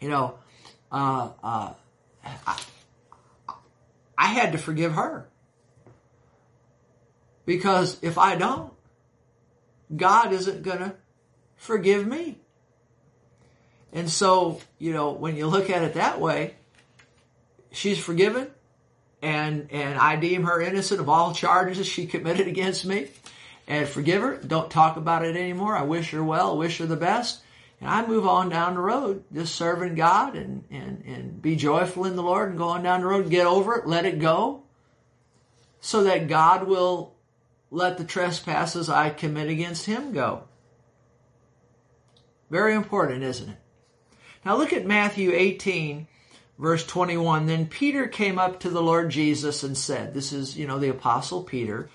You 0.00 0.08
know, 0.08 0.34
uh, 0.92 1.30
uh, 1.42 1.72
I, 2.24 2.60
I 4.16 4.26
had 4.26 4.52
to 4.52 4.58
forgive 4.58 4.92
her. 4.92 5.28
Because 7.46 7.98
if 8.02 8.18
I 8.18 8.36
don't, 8.36 8.72
God 9.94 10.32
isn't 10.32 10.62
going 10.62 10.80
to 10.80 10.94
forgive 11.56 12.06
me. 12.06 12.38
And 13.92 14.10
so, 14.10 14.60
you 14.78 14.92
know, 14.92 15.12
when 15.12 15.36
you 15.36 15.46
look 15.46 15.70
at 15.70 15.82
it 15.82 15.94
that 15.94 16.20
way, 16.20 16.56
she's 17.70 17.98
forgiven 17.98 18.50
and 19.22 19.68
and 19.70 19.98
I 19.98 20.16
deem 20.16 20.44
her 20.44 20.60
innocent 20.60 21.00
of 21.00 21.08
all 21.08 21.34
charges 21.34 21.86
she 21.86 22.06
committed 22.06 22.46
against 22.46 22.84
me, 22.84 23.08
and 23.66 23.88
forgive 23.88 24.22
her. 24.22 24.36
Don't 24.36 24.70
talk 24.70 24.96
about 24.96 25.24
it 25.24 25.36
anymore. 25.36 25.76
I 25.76 25.82
wish 25.82 26.10
her 26.10 26.22
well. 26.22 26.56
wish 26.56 26.78
her 26.78 26.86
the 26.86 26.96
best, 26.96 27.42
and 27.80 27.88
I 27.88 28.06
move 28.06 28.26
on 28.26 28.48
down 28.48 28.74
the 28.74 28.80
road, 28.80 29.24
just 29.32 29.54
serving 29.54 29.94
God 29.94 30.36
and 30.36 30.64
and 30.70 31.02
and 31.04 31.40
be 31.40 31.56
joyful 31.56 32.04
in 32.04 32.16
the 32.16 32.22
Lord, 32.22 32.50
and 32.50 32.58
go 32.58 32.68
on 32.68 32.82
down 32.82 33.00
the 33.00 33.06
road, 33.06 33.22
and 33.22 33.30
get 33.30 33.46
over 33.46 33.76
it, 33.76 33.86
let 33.86 34.04
it 34.04 34.18
go, 34.18 34.62
so 35.80 36.04
that 36.04 36.28
God 36.28 36.66
will 36.66 37.14
let 37.70 37.98
the 37.98 38.04
trespasses 38.04 38.88
I 38.88 39.10
commit 39.10 39.48
against 39.48 39.86
Him 39.86 40.12
go. 40.12 40.44
Very 42.50 42.74
important, 42.74 43.22
isn't 43.22 43.50
it? 43.50 43.58
Now 44.44 44.56
look 44.56 44.72
at 44.72 44.86
Matthew 44.86 45.32
18 45.32 46.06
verse 46.58 46.84
21 46.84 47.46
then 47.46 47.66
peter 47.66 48.08
came 48.08 48.38
up 48.38 48.58
to 48.60 48.68
the 48.68 48.82
lord 48.82 49.10
jesus 49.10 49.62
and 49.62 49.78
said 49.78 50.12
this 50.12 50.32
is 50.32 50.58
you 50.58 50.66
know 50.66 50.78
the 50.78 50.88
apostle 50.88 51.42
peter 51.42 51.88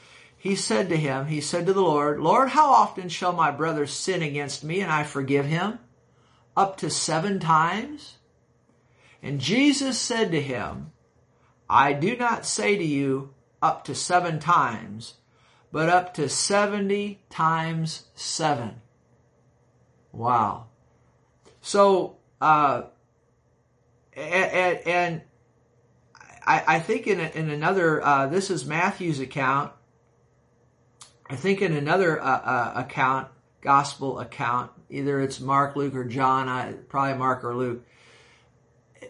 he 0.43 0.55
said 0.57 0.89
to 0.89 0.97
him 0.97 1.27
he 1.27 1.39
said 1.39 1.65
to 1.65 1.71
the 1.71 1.81
lord 1.81 2.19
lord 2.19 2.49
how 2.49 2.69
often 2.69 3.07
shall 3.07 3.31
my 3.31 3.49
brother 3.49 3.87
sin 3.87 4.21
against 4.21 4.61
me 4.61 4.81
and 4.81 4.91
i 4.91 5.03
forgive 5.03 5.45
him? 5.45 5.79
Up 6.55 6.77
to 6.77 6.89
seven 6.89 7.39
times? 7.39 8.17
And 9.21 9.39
jesus 9.39 9.97
said 9.97 10.31
to 10.31 10.41
him 10.41 10.91
i 11.69 11.93
do 11.93 12.17
not 12.17 12.45
say 12.45 12.77
to 12.77 12.83
you 12.83 13.33
up 13.61 13.85
to 13.85 13.95
seven 13.95 14.37
times 14.39 15.13
but 15.71 15.89
up 15.89 16.13
to 16.13 16.29
70 16.29 17.19
times 17.31 18.03
seven. 18.13 18.79
Wow. 20.11 20.67
So 21.61 22.17
uh, 22.39 22.83
and, 24.15 24.79
and 24.85 25.21
I, 26.45 26.63
I, 26.67 26.79
think 26.79 27.07
in, 27.07 27.19
in 27.19 27.49
another, 27.49 28.05
uh, 28.05 28.27
this 28.27 28.51
is 28.51 28.65
Matthew's 28.65 29.19
account. 29.19 29.71
I 31.33 31.35
think 31.35 31.63
in 31.63 31.73
another 31.73 32.21
uh, 32.21 32.25
uh, 32.25 32.73
account, 32.75 33.27
gospel 33.59 34.19
account, 34.19 34.69
either 34.91 35.19
it's 35.19 35.39
Mark, 35.39 35.75
Luke, 35.75 35.95
or 35.95 36.03
John, 36.03 36.47
I, 36.47 36.73
probably 36.73 37.17
Mark 37.17 37.43
or 37.43 37.55
Luke. 37.55 37.83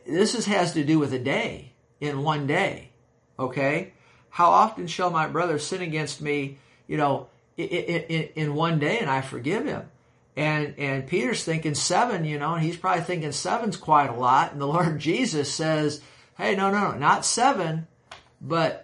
This 0.07 0.33
is, 0.33 0.45
has 0.45 0.71
to 0.75 0.85
do 0.85 0.99
with 0.99 1.11
a 1.11 1.19
day, 1.19 1.73
in 1.99 2.23
one 2.23 2.47
day. 2.47 2.91
Okay? 3.37 3.91
How 4.29 4.51
often 4.51 4.87
shall 4.87 5.09
my 5.09 5.27
brother 5.27 5.59
sin 5.59 5.81
against 5.81 6.21
me, 6.21 6.59
you 6.87 6.95
know, 6.95 7.27
in, 7.57 7.67
in, 7.67 8.29
in 8.35 8.55
one 8.55 8.79
day 8.79 8.99
and 8.99 9.09
I 9.09 9.19
forgive 9.19 9.65
him? 9.65 9.89
And 10.37 10.75
and 10.77 11.05
Peter's 11.05 11.43
thinking 11.43 11.75
seven, 11.75 12.23
you 12.23 12.39
know, 12.39 12.53
and 12.53 12.63
he's 12.63 12.77
probably 12.77 13.03
thinking 13.03 13.33
seven's 13.33 13.75
quite 13.75 14.09
a 14.09 14.15
lot. 14.15 14.53
And 14.53 14.61
the 14.61 14.65
Lord 14.75 14.97
Jesus 14.97 15.53
says, 15.53 15.99
Hey, 16.37 16.55
no, 16.55 16.71
no, 16.71 16.91
no, 16.91 16.97
not 16.97 17.25
seven, 17.25 17.85
but 18.39 18.82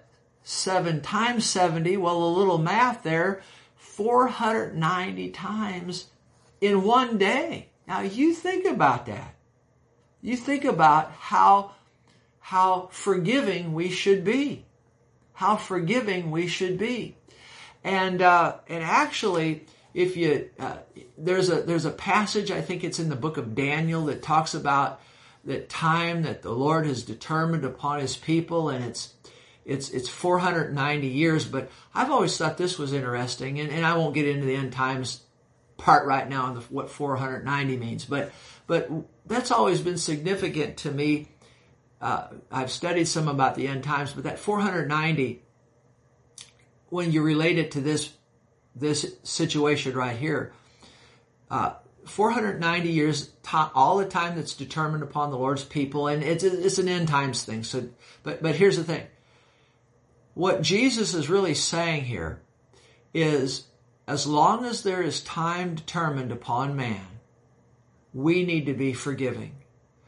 seven 0.49 0.99
times 0.99 1.45
70. 1.45 1.97
Well, 1.97 2.23
a 2.23 2.27
little 2.27 2.57
math 2.57 3.03
there, 3.03 3.41
490 3.75 5.29
times 5.29 6.07
in 6.59 6.83
one 6.83 7.19
day. 7.19 7.69
Now 7.87 8.01
you 8.01 8.33
think 8.33 8.65
about 8.65 9.05
that. 9.05 9.35
You 10.21 10.35
think 10.35 10.65
about 10.65 11.11
how, 11.11 11.73
how 12.39 12.89
forgiving 12.91 13.73
we 13.73 13.89
should 13.89 14.23
be. 14.23 14.65
How 15.33 15.55
forgiving 15.55 16.31
we 16.31 16.47
should 16.47 16.79
be. 16.79 17.15
And, 17.83 18.21
uh, 18.21 18.55
and 18.67 18.83
actually, 18.83 19.65
if 19.93 20.17
you 20.17 20.49
uh, 20.59 20.77
there's 21.17 21.49
a 21.49 21.63
there's 21.63 21.85
a 21.85 21.91
passage 21.91 22.51
I 22.51 22.61
think 22.61 22.83
it's 22.83 22.99
in 22.99 23.09
the 23.09 23.15
book 23.15 23.37
of 23.37 23.55
Daniel 23.55 24.05
that 24.05 24.21
talks 24.21 24.53
about 24.53 25.01
that 25.45 25.67
time 25.67 26.21
that 26.23 26.43
the 26.43 26.51
Lord 26.51 26.85
has 26.85 27.01
determined 27.01 27.65
upon 27.65 27.99
His 27.99 28.15
people, 28.15 28.69
and 28.69 28.85
it's 28.85 29.15
it's 29.69 29.89
it's 29.89 30.09
490 30.09 31.07
years. 31.07 31.45
But 31.45 31.69
I've 31.93 32.11
always 32.11 32.37
thought 32.37 32.57
this 32.57 32.77
was 32.77 32.93
interesting, 32.93 33.59
and, 33.59 33.71
and 33.71 33.85
I 33.85 33.97
won't 33.97 34.15
get 34.15 34.27
into 34.27 34.45
the 34.45 34.55
end 34.55 34.73
times 34.73 35.21
part 35.77 36.05
right 36.05 36.27
now 36.27 36.45
on 36.45 36.55
the, 36.55 36.61
what 36.61 36.89
490 36.89 37.77
means, 37.77 38.05
but 38.05 38.31
but 38.67 38.89
that's 39.25 39.51
always 39.51 39.81
been 39.81 39.97
significant 39.97 40.77
to 40.77 40.91
me. 40.91 41.27
Uh, 42.01 42.27
I've 42.51 42.71
studied 42.71 43.07
some 43.07 43.27
about 43.27 43.55
the 43.55 43.67
end 43.67 43.83
times, 43.83 44.13
but 44.13 44.23
that 44.23 44.39
490, 44.39 45.41
when 46.89 47.11
you 47.11 47.21
relate 47.21 47.57
it 47.57 47.71
to 47.71 47.81
this 47.81 48.13
this 48.75 49.15
situation 49.23 49.95
right 49.95 50.17
here. 50.17 50.53
Uh, 51.49 51.73
490 52.05 52.89
years, 52.89 53.31
all 53.75 53.97
the 53.97 54.05
time 54.05 54.35
that's 54.35 54.55
determined 54.55 55.03
upon 55.03 55.31
the 55.31 55.37
Lord's 55.37 55.63
people, 55.63 56.07
and 56.07 56.23
it's 56.23 56.43
it's 56.43 56.79
an 56.79 56.87
end 56.87 57.07
times 57.07 57.43
thing. 57.43 57.63
So, 57.63 57.89
but 58.23 58.41
but 58.41 58.55
here's 58.55 58.77
the 58.77 58.83
thing: 58.83 59.05
what 60.33 60.61
Jesus 60.61 61.13
is 61.13 61.29
really 61.29 61.53
saying 61.53 62.05
here 62.05 62.41
is, 63.13 63.67
as 64.07 64.25
long 64.25 64.65
as 64.65 64.83
there 64.83 65.01
is 65.01 65.21
time 65.21 65.75
determined 65.75 66.31
upon 66.31 66.75
man, 66.75 67.05
we 68.13 68.43
need 68.43 68.65
to 68.65 68.73
be 68.73 68.93
forgiving. 68.93 69.53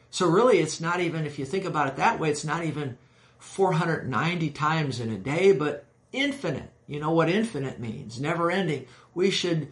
So 0.10 0.28
really, 0.28 0.60
it's 0.60 0.82
not 0.82 1.00
even 1.00 1.26
if 1.26 1.40
you 1.40 1.46
think 1.46 1.66
about 1.66 1.88
it 1.88 1.96
that 1.98 2.20
way, 2.20 2.30
it's 2.30 2.44
not 2.44 2.66
even 2.66 2.98
490 3.40 4.50
times 4.52 5.00
in 5.00 5.12
a 5.12 5.18
day, 5.18 5.52
but 5.52 5.86
infinite. 6.12 6.70
You 6.88 7.00
know 7.00 7.12
what 7.12 7.30
infinite 7.30 7.80
means, 7.80 8.20
never 8.20 8.52
ending. 8.52 8.86
We 9.14 9.32
should 9.32 9.70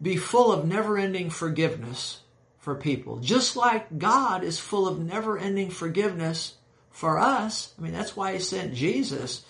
be 0.00 0.16
full 0.16 0.52
of 0.52 0.66
never 0.66 0.96
ending 0.96 1.30
forgiveness 1.30 2.20
for 2.58 2.74
people, 2.74 3.18
just 3.18 3.56
like 3.56 3.98
God 3.98 4.42
is 4.42 4.58
full 4.58 4.88
of 4.88 4.98
never 4.98 5.38
ending 5.38 5.70
forgiveness 5.70 6.54
for 6.90 7.18
us. 7.18 7.74
I 7.78 7.82
mean, 7.82 7.92
that's 7.92 8.16
why 8.16 8.32
He 8.32 8.38
sent 8.38 8.74
Jesus, 8.74 9.44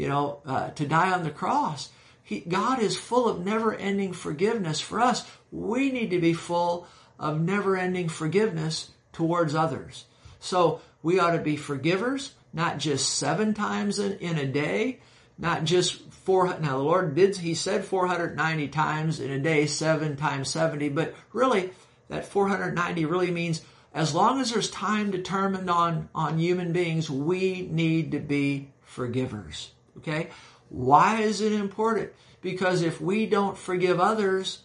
you 0.00 0.08
know, 0.08 0.40
uh, 0.46 0.70
to 0.70 0.86
die 0.86 1.12
on 1.12 1.24
the 1.24 1.30
cross. 1.30 1.90
He, 2.22 2.40
God 2.40 2.80
is 2.80 2.96
full 2.96 3.28
of 3.28 3.44
never 3.44 3.74
ending 3.74 4.14
forgiveness 4.14 4.80
for 4.80 4.98
us. 4.98 5.26
We 5.52 5.92
need 5.92 6.08
to 6.12 6.18
be 6.18 6.32
full 6.32 6.86
of 7.18 7.38
never 7.38 7.76
ending 7.76 8.08
forgiveness 8.08 8.92
towards 9.12 9.54
others. 9.54 10.06
So 10.38 10.80
we 11.02 11.20
ought 11.20 11.32
to 11.32 11.42
be 11.42 11.56
forgivers, 11.56 12.32
not 12.54 12.78
just 12.78 13.12
seven 13.12 13.52
times 13.52 13.98
in, 13.98 14.12
in 14.20 14.38
a 14.38 14.46
day, 14.46 15.00
not 15.36 15.64
just 15.64 16.00
four. 16.10 16.46
Now 16.46 16.78
the 16.78 16.84
Lord 16.84 17.14
did. 17.14 17.36
He 17.36 17.52
said 17.52 17.84
490 17.84 18.68
times 18.68 19.20
in 19.20 19.30
a 19.30 19.38
day, 19.38 19.66
seven 19.66 20.16
times 20.16 20.48
70. 20.48 20.88
But 20.88 21.14
really, 21.34 21.72
that 22.08 22.24
490 22.24 23.04
really 23.04 23.30
means 23.30 23.60
as 23.92 24.14
long 24.14 24.40
as 24.40 24.50
there's 24.50 24.70
time 24.70 25.10
determined 25.10 25.68
on 25.68 26.08
on 26.14 26.38
human 26.38 26.72
beings, 26.72 27.10
we 27.10 27.68
need 27.70 28.12
to 28.12 28.18
be 28.18 28.70
forgivers. 28.80 29.72
Okay. 29.98 30.28
Why 30.68 31.20
is 31.20 31.40
it 31.40 31.52
important? 31.52 32.10
Because 32.40 32.82
if 32.82 33.00
we 33.00 33.26
don't 33.26 33.58
forgive 33.58 34.00
others, 34.00 34.60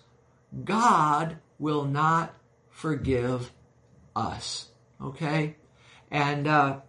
God 0.64 1.38
will 1.60 1.86
not 1.86 2.34
forgive 2.70 3.52
us. 4.16 4.68
Okay? 5.02 5.56
And 6.12 6.48
uh, 6.48 6.80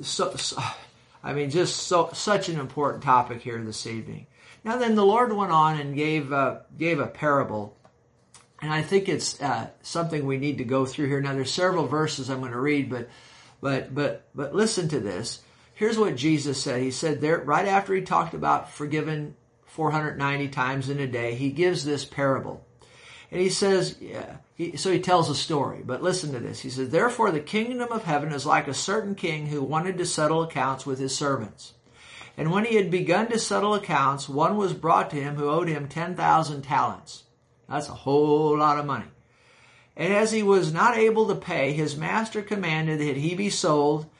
so, 0.00 0.34
so, 0.36 0.62
I 1.22 1.34
mean, 1.34 1.50
just 1.50 1.76
so 1.76 2.10
such 2.14 2.48
an 2.48 2.58
important 2.58 3.02
topic 3.02 3.42
here 3.42 3.62
this 3.62 3.86
evening. 3.86 4.26
Now, 4.64 4.76
then 4.76 4.94
the 4.94 5.04
Lord 5.04 5.32
went 5.32 5.52
on 5.52 5.78
and 5.78 5.94
gave 5.94 6.32
uh, 6.32 6.60
gave 6.78 6.98
a 6.98 7.06
parable, 7.06 7.76
and 8.62 8.72
I 8.72 8.82
think 8.82 9.08
it's 9.08 9.40
uh, 9.40 9.68
something 9.82 10.24
we 10.26 10.38
need 10.38 10.58
to 10.58 10.64
go 10.64 10.86
through 10.86 11.08
here. 11.08 11.20
Now, 11.20 11.34
there's 11.34 11.52
several 11.52 11.86
verses 11.86 12.30
I'm 12.30 12.40
going 12.40 12.52
to 12.52 12.60
read, 12.60 12.88
but 12.88 13.08
but 13.60 13.94
but 13.94 14.28
but 14.34 14.54
listen 14.54 14.88
to 14.88 15.00
this. 15.00 15.42
Here's 15.80 15.98
what 15.98 16.14
Jesus 16.14 16.62
said. 16.62 16.82
He 16.82 16.90
said 16.90 17.22
there 17.22 17.38
right 17.38 17.66
after 17.66 17.94
he 17.94 18.02
talked 18.02 18.34
about 18.34 18.70
forgiven 18.70 19.34
490 19.64 20.48
times 20.48 20.90
in 20.90 21.00
a 21.00 21.06
day, 21.06 21.34
he 21.34 21.48
gives 21.48 21.86
this 21.86 22.04
parable. 22.04 22.62
And 23.30 23.40
he 23.40 23.48
says, 23.48 23.96
yeah, 23.98 24.36
he, 24.54 24.76
so 24.76 24.92
he 24.92 25.00
tells 25.00 25.30
a 25.30 25.34
story, 25.34 25.80
but 25.82 26.02
listen 26.02 26.32
to 26.32 26.38
this. 26.38 26.60
He 26.60 26.68
says, 26.68 26.90
Therefore 26.90 27.30
the 27.30 27.40
kingdom 27.40 27.90
of 27.92 28.04
heaven 28.04 28.30
is 28.30 28.44
like 28.44 28.68
a 28.68 28.74
certain 28.74 29.14
king 29.14 29.46
who 29.46 29.62
wanted 29.62 29.96
to 29.96 30.04
settle 30.04 30.42
accounts 30.42 30.84
with 30.84 30.98
his 30.98 31.16
servants. 31.16 31.72
And 32.36 32.52
when 32.52 32.66
he 32.66 32.76
had 32.76 32.90
begun 32.90 33.28
to 33.28 33.38
settle 33.38 33.72
accounts, 33.72 34.28
one 34.28 34.58
was 34.58 34.74
brought 34.74 35.08
to 35.10 35.16
him 35.16 35.36
who 35.36 35.48
owed 35.48 35.68
him 35.68 35.88
10,000 35.88 36.60
talents. 36.60 37.24
That's 37.70 37.88
a 37.88 37.92
whole 37.92 38.58
lot 38.58 38.78
of 38.78 38.84
money. 38.84 39.08
And 39.96 40.12
as 40.12 40.30
he 40.30 40.42
was 40.42 40.74
not 40.74 40.98
able 40.98 41.26
to 41.28 41.34
pay, 41.34 41.72
his 41.72 41.96
master 41.96 42.42
commanded 42.42 43.00
that 43.00 43.16
he 43.16 43.34
be 43.34 43.48
sold 43.48 44.10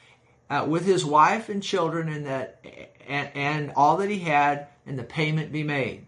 uh, 0.51 0.65
with 0.67 0.85
his 0.85 1.05
wife 1.05 1.47
and 1.47 1.63
children 1.63 2.09
and 2.09 2.25
that 2.25 2.63
and, 3.07 3.29
and 3.33 3.73
all 3.77 3.97
that 3.97 4.09
he 4.09 4.19
had 4.19 4.67
and 4.85 4.99
the 4.99 5.03
payment 5.03 5.51
be 5.51 5.63
made. 5.63 6.05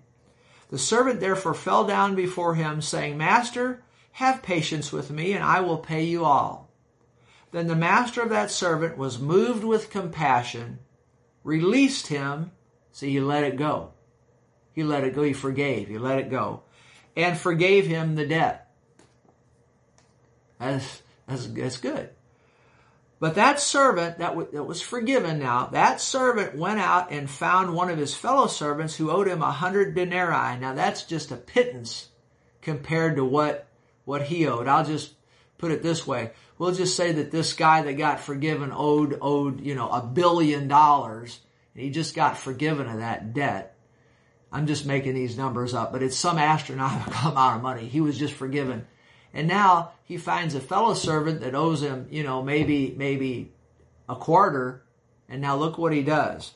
The 0.70 0.78
servant 0.78 1.22
therefore 1.22 1.54
fell 1.54 1.86
down 1.86 2.16
before 2.16 2.56
him, 2.56 2.82
saying, 2.82 3.18
Master, 3.18 3.84
have 4.14 4.44
patience 4.44 4.92
with 4.92 5.12
me, 5.12 5.34
and 5.34 5.44
I 5.44 5.62
will 5.62 5.78
pay 5.78 6.04
you 6.04 6.26
all. 6.26 6.70
Then 7.52 7.68
the 7.68 7.76
master 7.76 8.22
of 8.22 8.32
that 8.32 8.52
servant 8.52 8.98
was 8.98 9.20
moved 9.20 9.64
with 9.64 9.90
compassion, 9.90 10.80
released 11.44 12.08
him. 12.08 12.52
See, 12.92 13.12
he 13.12 13.20
let 13.22 13.44
it 13.44 13.56
go. 13.56 13.92
He 14.74 14.84
let 14.84 15.04
it 15.04 15.16
go. 15.16 15.24
He 15.24 15.34
forgave. 15.34 15.88
He 15.88 15.98
let 15.98 16.20
it 16.20 16.30
go. 16.30 16.64
And 17.16 17.38
forgave 17.38 17.86
him 17.86 18.16
the 18.16 18.26
debt. 18.26 18.72
That's, 20.60 21.02
that's, 21.28 21.48
that's 21.48 21.78
good. 21.78 22.10
But 23.24 23.36
that 23.36 23.62
servant 23.62 24.18
that, 24.18 24.32
w- 24.32 24.50
that 24.52 24.66
was 24.66 24.82
forgiven 24.82 25.40
now, 25.40 25.68
that 25.68 26.02
servant 26.02 26.58
went 26.58 26.82
out 26.82 27.10
and 27.10 27.30
found 27.30 27.74
one 27.74 27.90
of 27.90 27.98
his 27.98 28.14
fellow 28.14 28.48
servants 28.48 28.98
who 28.98 29.10
owed 29.10 29.30
him 29.30 29.42
a 29.42 29.50
hundred 29.50 29.96
denarii. 29.96 30.60
Now 30.60 30.74
that's 30.74 31.04
just 31.04 31.32
a 31.32 31.38
pittance 31.38 32.10
compared 32.62 33.16
to 33.16 33.24
what, 33.24 33.66
what 34.04 34.24
he 34.24 34.46
owed. 34.46 34.68
I'll 34.68 34.84
just 34.84 35.14
put 35.58 35.72
it 35.72 35.82
this 35.82 36.06
way. 36.06 36.32
We'll 36.58 36.74
just 36.74 36.98
say 36.98 37.14
that 37.14 37.32
this 37.32 37.54
guy 37.54 37.84
that 37.84 37.94
got 37.94 38.20
forgiven 38.20 38.74
owed, 38.76 39.18
owed, 39.22 39.62
you 39.62 39.74
know, 39.74 39.88
a 39.90 40.02
billion 40.02 40.68
dollars 40.68 41.40
and 41.76 41.82
he 41.86 41.92
just 41.92 42.16
got 42.16 42.38
forgiven 42.38 42.88
of 42.88 42.98
that 42.98 43.34
debt. 43.34 43.78
I'm 44.52 44.68
just 44.68 44.86
making 44.86 45.14
these 45.14 45.38
numbers 45.38 45.74
up, 45.74 45.94
but 45.94 46.04
it's 46.04 46.18
some 46.18 46.38
astronomical 46.38 47.14
amount 47.32 47.56
of 47.56 47.62
money. 47.62 47.86
He 47.86 48.02
was 48.02 48.20
just 48.20 48.34
forgiven 48.34 48.86
and 49.34 49.48
now 49.48 49.94
he 50.04 50.18
finds 50.18 50.54
a 50.54 50.60
fellow 50.60 50.94
servant 50.94 51.42
that 51.42 51.56
owes 51.56 51.82
him, 51.82 52.08
you 52.12 52.24
know, 52.24 52.44
maybe, 52.44 52.94
maybe 52.96 53.52
a 54.08 54.16
quarter. 54.16 54.84
And 55.28 55.42
now 55.42 55.56
look 55.56 55.78
what 55.78 55.92
he 55.92 56.04
does. 56.04 56.54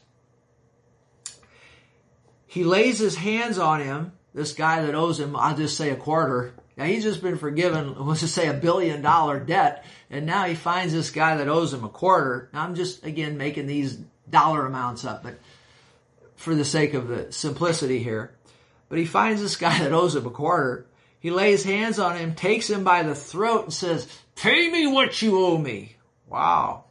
He 2.46 2.64
lays 2.64 3.00
his 3.00 3.16
hands 3.16 3.58
on 3.58 3.82
him, 3.82 4.14
this 4.34 4.54
guy 4.54 4.86
that 4.86 4.96
owes 4.96 5.20
him, 5.20 5.36
I'll 5.36 5.58
just 5.58 5.76
say 5.76 5.90
a 5.90 5.96
quarter. 5.96 6.54
Now 6.78 6.86
he's 6.86 7.04
just 7.04 7.24
been 7.24 7.38
forgiven, 7.38 7.96
let's 8.06 8.22
just 8.22 8.36
say 8.36 8.48
a 8.48 8.54
billion 8.54 9.02
dollar 9.02 9.40
debt. 9.40 9.84
And 10.10 10.26
now 10.26 10.46
he 10.46 10.54
finds 10.54 10.94
this 10.94 11.10
guy 11.10 11.38
that 11.38 11.50
owes 11.50 11.74
him 11.74 11.84
a 11.84 11.90
quarter. 11.90 12.50
Now 12.54 12.64
I'm 12.64 12.76
just, 12.76 13.04
again, 13.04 13.38
making 13.38 13.66
these 13.66 13.98
dollar 14.30 14.66
amounts 14.66 15.04
up, 15.04 15.24
but 15.24 15.40
for 16.36 16.54
the 16.54 16.66
sake 16.66 16.94
of 16.94 17.08
the 17.08 17.32
simplicity 17.32 18.04
here. 18.04 18.36
But 18.90 19.00
he 19.00 19.06
finds 19.06 19.42
this 19.42 19.56
guy 19.56 19.80
that 19.80 19.94
owes 19.94 20.16
him 20.16 20.28
a 20.28 20.32
quarter 20.32 20.86
he 21.20 21.32
lays 21.32 21.64
hands 21.64 22.00
on 22.00 22.16
him, 22.16 22.36
takes 22.36 22.70
him 22.70 22.84
by 22.84 23.04
the 23.04 23.16
throat, 23.16 23.66
and 23.66 23.74
says, 23.74 24.08
Pay 24.36 24.70
me 24.70 24.88
what 24.88 25.22
you 25.22 25.40
owe 25.40 25.58
me. 25.58 25.96
Wow. 26.28 26.84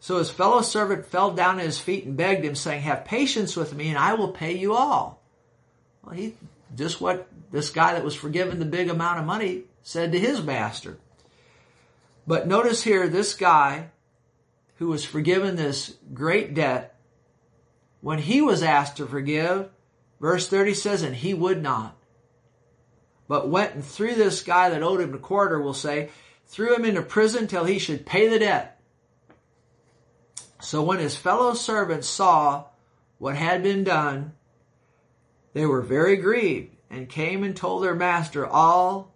So 0.00 0.18
his 0.18 0.30
fellow 0.30 0.62
servant 0.62 1.06
fell 1.06 1.32
down 1.32 1.58
at 1.58 1.66
his 1.66 1.78
feet 1.78 2.04
and 2.04 2.16
begged 2.16 2.44
him, 2.44 2.54
saying, 2.54 2.82
Have 2.82 3.04
patience 3.04 3.56
with 3.56 3.74
me, 3.74 3.88
and 3.88 3.98
I 3.98 4.14
will 4.14 4.32
pay 4.32 4.56
you 4.56 4.74
all. 4.74 5.20
Well, 6.02 6.14
he 6.14 6.34
just 6.76 7.00
what 7.00 7.28
this 7.50 7.70
guy 7.70 7.94
that 7.94 8.04
was 8.04 8.14
forgiven 8.14 8.58
the 8.58 8.64
big 8.64 8.88
amount 8.88 9.20
of 9.20 9.26
money 9.26 9.64
said 9.82 10.12
to 10.12 10.18
his 10.18 10.42
master. 10.42 10.98
But 12.26 12.46
notice 12.46 12.82
here, 12.82 13.08
this 13.08 13.34
guy 13.34 13.88
who 14.76 14.88
was 14.88 15.04
forgiven 15.04 15.56
this 15.56 15.96
great 16.12 16.54
debt, 16.54 16.94
when 18.00 18.18
he 18.18 18.40
was 18.40 18.62
asked 18.62 18.98
to 18.98 19.06
forgive, 19.06 19.70
verse 20.20 20.48
30 20.48 20.74
says, 20.74 21.02
and 21.02 21.16
he 21.16 21.34
would 21.34 21.62
not 21.62 21.97
but 23.28 23.48
went 23.48 23.74
and 23.74 23.84
threw 23.84 24.14
this 24.14 24.42
guy 24.42 24.70
that 24.70 24.82
owed 24.82 25.00
him 25.00 25.14
a 25.14 25.18
quarter, 25.18 25.60
we'll 25.60 25.74
say, 25.74 26.10
threw 26.46 26.74
him 26.74 26.84
into 26.84 27.02
prison 27.02 27.46
till 27.46 27.64
he 27.64 27.78
should 27.78 28.06
pay 28.06 28.26
the 28.28 28.38
debt. 28.38 28.80
So 30.60 30.82
when 30.82 30.98
his 30.98 31.16
fellow 31.16 31.54
servants 31.54 32.08
saw 32.08 32.64
what 33.18 33.36
had 33.36 33.62
been 33.62 33.84
done, 33.84 34.32
they 35.52 35.66
were 35.66 35.82
very 35.82 36.16
grieved 36.16 36.74
and 36.90 37.08
came 37.08 37.44
and 37.44 37.54
told 37.54 37.82
their 37.82 37.94
master 37.94 38.46
all 38.46 39.14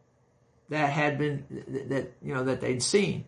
that 0.69 0.91
had 0.91 1.19
been 1.19 1.45
that 1.89 2.13
you 2.23 2.35
know 2.35 2.45
that 2.45 2.61
they'd 2.61 2.83
seen 2.83 3.25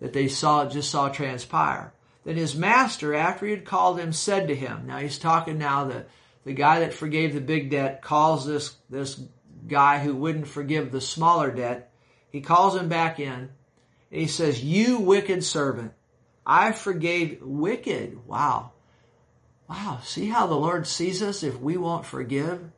that 0.00 0.12
they 0.12 0.28
saw 0.28 0.66
just 0.66 0.90
saw 0.90 1.08
transpire 1.08 1.92
then 2.24 2.36
his 2.36 2.56
master 2.56 3.14
after 3.14 3.46
he 3.46 3.52
had 3.52 3.64
called 3.64 3.98
him 3.98 4.12
said 4.12 4.48
to 4.48 4.54
him 4.54 4.86
now 4.86 4.98
he's 4.98 5.18
talking 5.18 5.58
now 5.58 5.84
the 5.84 6.04
the 6.44 6.52
guy 6.52 6.80
that 6.80 6.94
forgave 6.94 7.34
the 7.34 7.40
big 7.40 7.70
debt 7.70 8.00
calls 8.00 8.46
this 8.46 8.74
this 8.88 9.20
guy 9.66 9.98
who 9.98 10.14
wouldn't 10.14 10.48
forgive 10.48 10.90
the 10.90 11.00
smaller 11.00 11.50
debt. 11.50 11.92
He 12.30 12.40
calls 12.40 12.76
him 12.76 12.88
back 12.88 13.20
in 13.20 13.50
and 14.10 14.20
he 14.20 14.26
says, 14.26 14.62
You 14.62 14.98
wicked 14.98 15.44
servant, 15.44 15.92
I 16.46 16.72
forgave 16.72 17.40
wicked. 17.42 18.26
Wow. 18.26 18.72
Wow. 19.68 20.00
See 20.02 20.26
how 20.28 20.46
the 20.46 20.54
Lord 20.54 20.86
sees 20.86 21.22
us 21.22 21.42
if 21.42 21.60
we 21.60 21.76
won't 21.76 22.06
forgive 22.06 22.70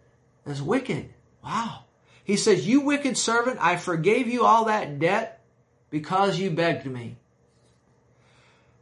as 0.46 0.62
wicked. 0.62 1.12
Wow. 1.42 1.84
He 2.24 2.36
says, 2.36 2.66
You 2.66 2.80
wicked 2.80 3.16
servant, 3.16 3.58
I 3.60 3.76
forgave 3.76 4.28
you 4.28 4.44
all 4.44 4.66
that 4.66 4.98
debt 4.98 5.42
because 5.90 6.38
you 6.38 6.50
begged 6.50 6.86
me. 6.86 7.16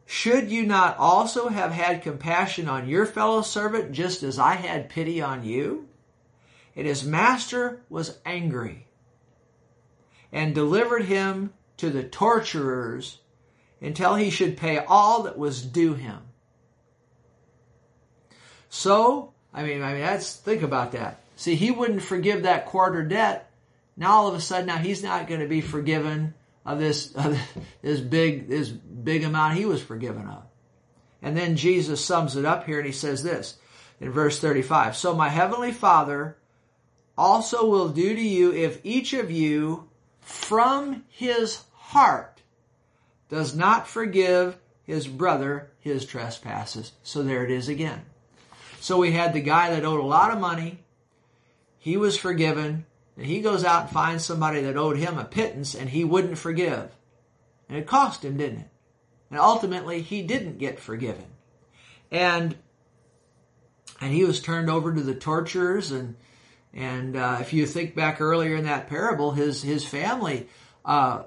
Should 0.04 0.50
you 0.50 0.66
not 0.66 0.98
also 0.98 1.48
have 1.48 1.72
had 1.72 2.02
compassion 2.02 2.68
on 2.68 2.88
your 2.88 3.06
fellow 3.06 3.40
servant 3.40 3.92
just 3.92 4.22
as 4.22 4.38
I 4.38 4.54
had 4.54 4.90
pity 4.90 5.22
on 5.22 5.44
you? 5.44 5.88
And 6.74 6.86
his 6.86 7.04
master 7.04 7.82
was 7.88 8.18
angry 8.24 8.86
and 10.32 10.54
delivered 10.54 11.04
him 11.04 11.52
to 11.76 11.90
the 11.90 12.02
torturers 12.02 13.18
until 13.80 14.14
he 14.14 14.30
should 14.30 14.56
pay 14.56 14.78
all 14.78 15.24
that 15.24 15.36
was 15.36 15.62
due 15.62 15.94
him. 15.94 16.20
So, 18.68 19.34
I 19.52 19.64
mean, 19.64 19.82
I 19.82 19.92
mean, 19.92 20.00
that's, 20.00 20.34
think 20.34 20.62
about 20.62 20.92
that. 20.92 21.20
See, 21.36 21.56
he 21.56 21.70
wouldn't 21.70 22.02
forgive 22.02 22.44
that 22.44 22.66
quarter 22.66 23.02
debt. 23.02 23.50
Now 23.96 24.12
all 24.12 24.28
of 24.28 24.34
a 24.34 24.40
sudden, 24.40 24.66
now 24.66 24.78
he's 24.78 25.02
not 25.02 25.26
going 25.26 25.40
to 25.40 25.48
be 25.48 25.60
forgiven 25.60 26.34
of 26.64 26.78
this, 26.78 27.12
of 27.14 27.38
this 27.82 28.00
big, 28.00 28.48
this 28.48 28.68
big 28.68 29.24
amount 29.24 29.58
he 29.58 29.66
was 29.66 29.82
forgiven 29.82 30.26
of. 30.26 30.44
And 31.20 31.36
then 31.36 31.56
Jesus 31.56 32.04
sums 32.04 32.36
it 32.36 32.44
up 32.44 32.64
here 32.64 32.78
and 32.78 32.86
he 32.86 32.92
says 32.92 33.22
this 33.22 33.58
in 34.00 34.10
verse 34.10 34.38
35. 34.38 34.96
So 34.96 35.14
my 35.14 35.28
heavenly 35.28 35.72
Father 35.72 36.36
also 37.16 37.66
will 37.66 37.88
do 37.88 38.14
to 38.14 38.20
you 38.20 38.52
if 38.52 38.80
each 38.84 39.12
of 39.12 39.30
you 39.30 39.88
from 40.20 41.04
his 41.08 41.64
heart 41.74 42.40
does 43.28 43.54
not 43.54 43.88
forgive 43.88 44.58
his 44.84 45.06
brother 45.06 45.70
his 45.80 46.04
trespasses. 46.04 46.92
So 47.02 47.22
there 47.22 47.44
it 47.44 47.50
is 47.50 47.68
again. 47.68 48.02
So 48.80 48.98
we 48.98 49.12
had 49.12 49.32
the 49.32 49.40
guy 49.40 49.70
that 49.70 49.84
owed 49.84 50.00
a 50.00 50.06
lot 50.06 50.32
of 50.32 50.40
money. 50.40 50.80
He 51.78 51.96
was 51.96 52.16
forgiven. 52.16 52.86
And 53.16 53.26
he 53.26 53.40
goes 53.40 53.64
out 53.64 53.82
and 53.82 53.90
finds 53.90 54.24
somebody 54.24 54.62
that 54.62 54.76
owed 54.76 54.96
him 54.96 55.18
a 55.18 55.24
pittance 55.24 55.74
and 55.74 55.90
he 55.90 56.04
wouldn't 56.04 56.38
forgive. 56.38 56.90
And 57.68 57.78
it 57.78 57.86
cost 57.86 58.24
him, 58.24 58.36
didn't 58.36 58.60
it? 58.60 58.68
And 59.30 59.40
ultimately, 59.40 60.02
he 60.02 60.22
didn't 60.22 60.58
get 60.58 60.78
forgiven. 60.78 61.24
And 62.10 62.56
and 64.00 64.12
he 64.12 64.24
was 64.24 64.40
turned 64.40 64.68
over 64.68 64.92
to 64.92 65.00
the 65.00 65.14
torturers 65.14 65.90
and 65.90 66.16
and 66.74 67.16
uh, 67.16 67.38
if 67.40 67.52
you 67.52 67.66
think 67.66 67.94
back 67.94 68.20
earlier 68.20 68.56
in 68.56 68.64
that 68.64 68.88
parable, 68.88 69.32
his 69.32 69.62
his 69.62 69.84
family 69.84 70.48
uh, 70.84 71.24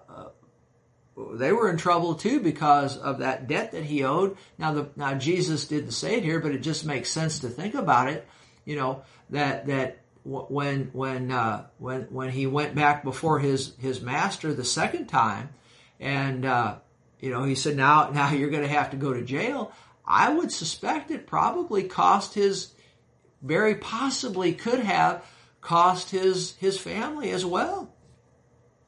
they 1.17 1.51
were 1.51 1.69
in 1.69 1.77
trouble 1.77 2.15
too 2.15 2.39
because 2.39 2.97
of 2.97 3.19
that 3.19 3.47
debt 3.47 3.71
that 3.71 3.83
he 3.83 4.03
owed. 4.03 4.37
Now, 4.57 4.73
the, 4.73 4.89
now 4.95 5.13
Jesus 5.13 5.65
didn't 5.65 5.91
say 5.91 6.15
it 6.15 6.23
here, 6.23 6.39
but 6.39 6.51
it 6.51 6.59
just 6.59 6.85
makes 6.85 7.09
sense 7.09 7.39
to 7.39 7.49
think 7.49 7.73
about 7.73 8.09
it. 8.09 8.27
You 8.65 8.75
know 8.75 9.03
that 9.29 9.67
that 9.67 9.99
when 10.23 10.89
when 10.91 11.31
uh, 11.31 11.67
when 11.77 12.01
when 12.03 12.31
he 12.31 12.47
went 12.47 12.75
back 12.75 13.03
before 13.03 13.39
his 13.39 13.73
his 13.79 14.01
master 14.01 14.53
the 14.53 14.65
second 14.65 15.07
time, 15.07 15.49
and 15.99 16.45
uh, 16.45 16.75
you 17.19 17.29
know 17.29 17.43
he 17.43 17.55
said 17.55 17.77
now 17.77 18.09
now 18.09 18.31
you're 18.31 18.49
going 18.49 18.63
to 18.63 18.69
have 18.69 18.91
to 18.91 18.97
go 18.97 19.13
to 19.13 19.21
jail. 19.21 19.71
I 20.07 20.33
would 20.33 20.51
suspect 20.51 21.11
it 21.11 21.27
probably 21.27 21.83
cost 21.83 22.33
his 22.33 22.73
very 23.41 23.75
possibly 23.75 24.53
could 24.53 24.79
have 24.79 25.23
cost 25.65 26.11
his 26.11 26.55
his 26.57 26.79
family 26.79 27.31
as 27.31 27.43
well. 27.43 27.91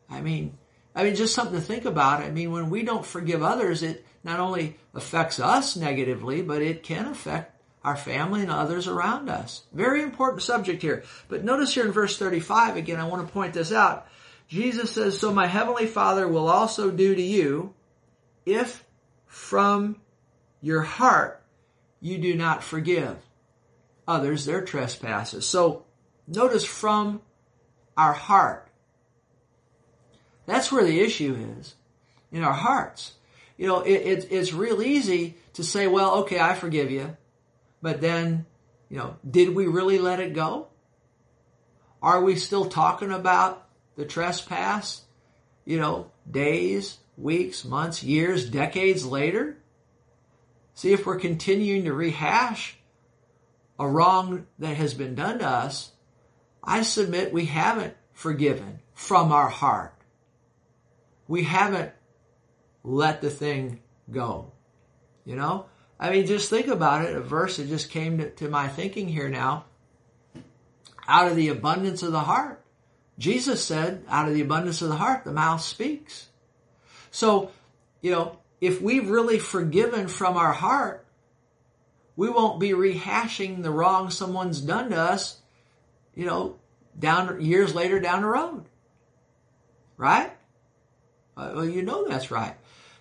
I 0.09 0.21
mean, 0.21 0.57
I 0.95 1.03
mean, 1.03 1.15
just 1.15 1.33
something 1.33 1.55
to 1.55 1.61
think 1.61 1.85
about. 1.85 2.21
I 2.21 2.29
mean, 2.29 2.51
when 2.51 2.69
we 2.69 2.83
don't 2.83 3.05
forgive 3.05 3.41
others, 3.41 3.81
it 3.81 4.05
not 4.23 4.39
only 4.39 4.77
affects 4.93 5.39
us 5.39 5.75
negatively, 5.75 6.43
but 6.43 6.61
it 6.61 6.83
can 6.83 7.07
affect 7.07 7.59
our 7.83 7.95
family 7.95 8.41
and 8.41 8.51
others 8.51 8.87
around 8.87 9.27
us. 9.27 9.63
Very 9.73 10.03
important 10.03 10.43
subject 10.43 10.81
here. 10.81 11.03
But 11.29 11.43
notice 11.43 11.73
here 11.73 11.85
in 11.85 11.91
verse 11.91 12.17
35, 12.17 12.77
again, 12.77 12.99
I 12.99 13.07
want 13.07 13.25
to 13.25 13.33
point 13.33 13.53
this 13.53 13.71
out. 13.71 14.07
Jesus 14.47 14.91
says, 14.91 15.19
So 15.19 15.33
my 15.33 15.47
heavenly 15.47 15.87
Father 15.87 16.27
will 16.27 16.47
also 16.47 16.91
do 16.91 17.15
to 17.15 17.21
you 17.21 17.73
if 18.45 18.83
from 19.25 19.97
your 20.61 20.81
heart 20.81 21.43
you 22.01 22.19
do 22.19 22.35
not 22.35 22.63
forgive 22.63 23.17
others 24.07 24.45
their 24.45 24.61
trespasses. 24.61 25.47
So 25.47 25.86
notice 26.27 26.65
from 26.65 27.21
our 27.95 28.13
heart. 28.13 28.69
That's 30.45 30.71
where 30.71 30.83
the 30.83 30.99
issue 30.99 31.37
is 31.57 31.75
in 32.31 32.43
our 32.43 32.53
hearts. 32.53 33.13
You 33.57 33.67
know, 33.67 33.81
it, 33.81 33.93
it, 33.93 34.27
it's 34.31 34.53
real 34.53 34.81
easy 34.81 35.35
to 35.53 35.63
say, 35.63 35.87
well, 35.87 36.19
okay, 36.19 36.39
I 36.39 36.53
forgive 36.53 36.91
you. 36.91 37.17
But 37.81 38.01
then, 38.01 38.45
you 38.89 38.97
know, 38.97 39.17
did 39.29 39.55
we 39.55 39.67
really 39.67 39.97
let 39.97 40.19
it 40.19 40.33
go? 40.33 40.67
Are 42.01 42.21
we 42.21 42.35
still 42.35 42.65
talking 42.65 43.11
about 43.11 43.67
the 43.95 44.05
trespass, 44.05 45.01
you 45.65 45.79
know, 45.79 46.11
days, 46.29 46.97
weeks, 47.17 47.65
months, 47.65 48.03
years, 48.03 48.49
decades 48.49 49.05
later? 49.05 49.57
See 50.75 50.93
if 50.93 51.05
we're 51.05 51.19
continuing 51.19 51.85
to 51.85 51.93
rehash 51.93 52.77
a 53.79 53.87
wrong 53.87 54.45
that 54.59 54.77
has 54.77 54.93
been 54.93 55.15
done 55.15 55.39
to 55.39 55.47
us. 55.47 55.91
I 56.67 56.83
submit 56.83 57.33
we 57.33 57.45
haven't 57.45 57.95
forgiven 58.13 58.79
from 58.93 59.31
our 59.31 59.47
heart 59.47 59.97
we 61.27 61.43
haven't 61.43 61.91
let 62.83 63.21
the 63.21 63.29
thing 63.29 63.79
go. 64.09 64.51
You 65.25 65.35
know? 65.35 65.65
I 65.99 66.11
mean, 66.11 66.25
just 66.25 66.49
think 66.49 66.67
about 66.67 67.05
it. 67.05 67.15
A 67.15 67.21
verse 67.21 67.57
that 67.57 67.67
just 67.67 67.89
came 67.89 68.19
to, 68.19 68.29
to 68.31 68.49
my 68.49 68.67
thinking 68.67 69.07
here 69.07 69.29
now. 69.29 69.65
Out 71.07 71.29
of 71.29 71.35
the 71.35 71.49
abundance 71.49 72.03
of 72.03 72.11
the 72.11 72.19
heart. 72.19 72.63
Jesus 73.17 73.63
said, 73.63 74.03
out 74.07 74.27
of 74.27 74.35
the 74.35 74.41
abundance 74.41 74.81
of 74.81 74.89
the 74.89 74.95
heart, 74.95 75.23
the 75.23 75.31
mouth 75.31 75.61
speaks. 75.61 76.27
So, 77.09 77.51
you 78.01 78.11
know, 78.11 78.37
if 78.61 78.79
we've 78.81 79.09
really 79.09 79.39
forgiven 79.39 80.07
from 80.07 80.37
our 80.37 80.53
heart, 80.53 81.05
we 82.15 82.29
won't 82.29 82.59
be 82.59 82.69
rehashing 82.69 83.63
the 83.63 83.71
wrong 83.71 84.11
someone's 84.11 84.61
done 84.61 84.91
to 84.91 84.97
us, 84.97 85.39
you 86.17 86.25
know, 86.25 86.55
down 86.97 87.39
years 87.39 87.75
later 87.75 87.99
down 87.99 88.23
the 88.23 88.27
road. 88.27 88.65
Right? 89.97 90.31
Uh, 91.37 91.51
well, 91.53 91.65
you 91.65 91.83
know 91.83 92.07
that's 92.07 92.31
right. 92.31 92.55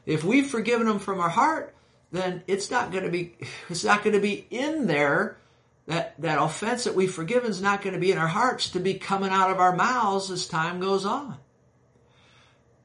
If 0.04 0.22
we've 0.22 0.46
forgiven 0.46 0.86
them 0.86 0.98
from 0.98 1.20
our 1.20 1.30
heart, 1.30 1.74
then 2.12 2.42
it's 2.46 2.70
not 2.70 2.92
going 2.92 3.04
to 3.04 3.10
be 3.10 3.34
it's 3.70 3.84
not 3.84 4.04
going 4.04 4.14
to 4.14 4.20
be 4.20 4.46
in 4.50 4.86
there. 4.86 5.38
That 5.86 6.20
that 6.20 6.42
offense 6.42 6.84
that 6.84 6.94
we've 6.94 7.12
forgiven 7.12 7.48
is 7.48 7.62
not 7.62 7.80
going 7.80 7.94
to 7.94 8.00
be 8.00 8.12
in 8.12 8.18
our 8.18 8.26
hearts 8.26 8.70
to 8.70 8.80
be 8.80 8.94
coming 8.94 9.30
out 9.30 9.50
of 9.50 9.60
our 9.60 9.74
mouths 9.74 10.30
as 10.30 10.46
time 10.46 10.80
goes 10.80 11.06
on. 11.06 11.36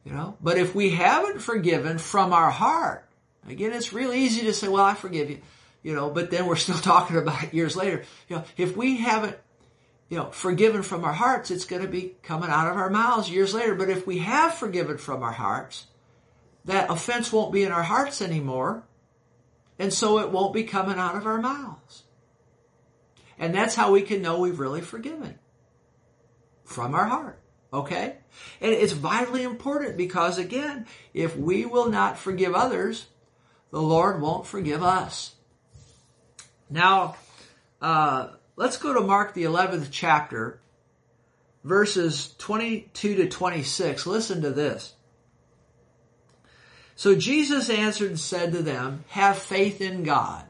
You 0.06 0.14
know, 0.14 0.38
but 0.40 0.58
if 0.58 0.74
we 0.74 0.92
haven't 0.92 1.40
forgiven 1.40 1.98
from 1.98 2.32
our 2.32 2.52
heart, 2.52 3.08
again, 3.48 3.74
it's 3.74 3.92
real 3.92 4.14
easy 4.14 4.42
to 4.44 4.54
say, 4.54 4.68
"Well, 4.68 4.84
I 4.84 4.94
forgive 4.94 5.30
you," 5.30 5.40
you 5.84 5.96
know, 5.96 6.10
but 6.10 6.32
then 6.32 6.46
we're 6.46 6.56
still 6.56 6.78
talking 6.80 7.18
about 7.18 7.44
it 7.44 7.54
years 7.54 7.76
later. 7.76 8.04
You 8.30 8.38
know, 8.38 8.44
if 8.56 8.78
we 8.78 8.98
haven't 8.98 9.38
you 10.12 10.18
know, 10.18 10.30
forgiven 10.30 10.84
from 10.84 11.06
our 11.06 11.14
hearts, 11.14 11.52
it's 11.52 11.64
going 11.64 11.84
to 11.84 11.88
be 11.88 12.16
coming 12.22 12.50
out 12.50 12.70
of 12.70 12.76
our 12.76 12.90
mouths 12.90 13.30
years 13.30 13.54
later. 13.54 13.76
But 13.76 13.90
if 13.90 14.06
we 14.06 14.18
have 14.18 14.54
forgiven 14.54 14.98
from 14.98 15.24
our 15.24 15.32
hearts, 15.32 15.88
that 16.66 16.92
offense 16.92 17.32
won't 17.32 17.54
be 17.54 17.64
in 17.64 17.72
our 17.72 17.82
hearts 17.82 18.22
anymore. 18.22 18.84
And 19.80 19.94
so 19.94 20.20
it 20.20 20.30
won't 20.30 20.54
be 20.54 20.66
coming 20.66 21.00
out 21.00 21.16
of 21.16 21.26
our 21.26 21.40
mouths. 21.40 22.04
And 23.40 23.56
that's 23.56 23.74
how 23.74 23.94
we 23.94 24.02
can 24.02 24.22
know 24.22 24.42
we've 24.42 24.60
really 24.60 24.82
forgiven. 24.82 25.40
From 26.66 26.94
our 26.94 27.06
heart. 27.06 27.40
Okay? 27.72 28.18
And 28.60 28.74
it's 28.74 28.92
vitally 28.92 29.44
important 29.44 29.96
because 29.96 30.38
again, 30.38 30.88
if 31.14 31.38
we 31.38 31.66
will 31.66 31.90
not 31.90 32.18
forgive 32.18 32.54
others, 32.54 33.06
the 33.70 33.82
Lord 33.82 34.20
won't 34.20 34.46
forgive 34.46 34.84
us. 34.84 35.36
Now, 36.70 37.16
uh, 37.82 38.32
Let's 38.62 38.78
go 38.78 38.94
to 38.94 39.02
Mark, 39.02 39.34
the 39.34 39.46
11th 39.46 39.88
chapter, 39.90 40.60
verses 41.64 42.36
22 42.38 43.16
to 43.16 43.28
26. 43.28 44.06
Listen 44.06 44.44
to 44.44 44.52
this. 44.52 44.94
So 46.96 47.16
Jesus 47.16 47.72
answered 47.72 48.10
and 48.10 48.20
said 48.20 48.52
to 48.52 48.62
them, 48.62 49.04
Have 49.08 49.40
faith 49.40 49.82
in 49.82 50.04
God. 50.04 50.46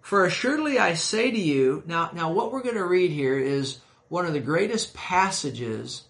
For 0.00 0.24
assuredly 0.24 0.78
I 0.78 0.94
say 0.94 1.32
to 1.32 1.40
you, 1.40 1.82
now, 1.86 2.12
now 2.14 2.30
what 2.30 2.52
we're 2.52 2.62
going 2.62 2.76
to 2.76 2.86
read 2.86 3.10
here 3.10 3.36
is 3.36 3.80
one 4.08 4.24
of 4.24 4.32
the 4.32 4.38
greatest 4.38 4.94
passages 4.94 6.04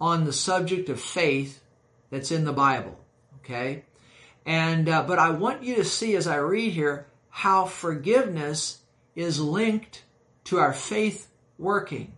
on 0.00 0.24
the 0.24 0.32
subject 0.32 0.88
of 0.88 1.00
faith 1.00 1.62
that's 2.10 2.32
in 2.32 2.44
the 2.44 2.52
Bible. 2.52 2.98
Okay? 3.44 3.84
And, 4.44 4.88
uh, 4.88 5.04
but 5.04 5.20
I 5.20 5.30
want 5.30 5.62
you 5.62 5.76
to 5.76 5.84
see 5.84 6.16
as 6.16 6.26
I 6.26 6.38
read 6.38 6.72
here 6.72 7.06
how 7.28 7.66
forgiveness 7.66 8.80
is 9.14 9.40
linked 9.40 10.04
to 10.44 10.58
our 10.58 10.72
faith 10.72 11.28
working. 11.58 12.12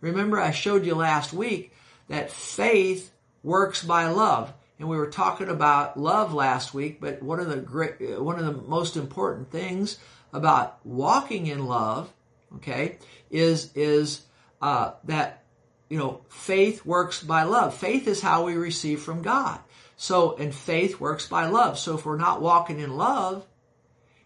Remember, 0.00 0.40
I 0.40 0.50
showed 0.50 0.84
you 0.84 0.94
last 0.94 1.32
week 1.32 1.72
that 2.08 2.30
faith 2.30 3.12
works 3.42 3.82
by 3.82 4.08
love. 4.08 4.52
And 4.78 4.88
we 4.88 4.96
were 4.96 5.10
talking 5.10 5.48
about 5.48 5.96
love 5.96 6.34
last 6.34 6.74
week, 6.74 7.00
but 7.00 7.22
one 7.22 7.38
of 7.38 7.48
the 7.48 7.56
great, 7.56 8.20
one 8.20 8.38
of 8.38 8.44
the 8.44 8.68
most 8.68 8.96
important 8.96 9.50
things 9.50 9.98
about 10.32 10.84
walking 10.84 11.46
in 11.46 11.66
love, 11.66 12.12
okay, 12.56 12.98
is 13.30 13.70
is 13.74 14.22
uh, 14.60 14.92
that 15.04 15.44
you 15.88 15.98
know 15.98 16.22
faith 16.28 16.84
works 16.84 17.22
by 17.22 17.44
love. 17.44 17.74
Faith 17.74 18.08
is 18.08 18.20
how 18.20 18.44
we 18.44 18.54
receive 18.54 19.00
from 19.00 19.22
God. 19.22 19.60
So, 19.96 20.36
and 20.36 20.52
faith 20.52 20.98
works 20.98 21.28
by 21.28 21.46
love. 21.46 21.78
So, 21.78 21.94
if 21.94 22.04
we're 22.04 22.16
not 22.16 22.42
walking 22.42 22.80
in 22.80 22.96
love, 22.96 23.46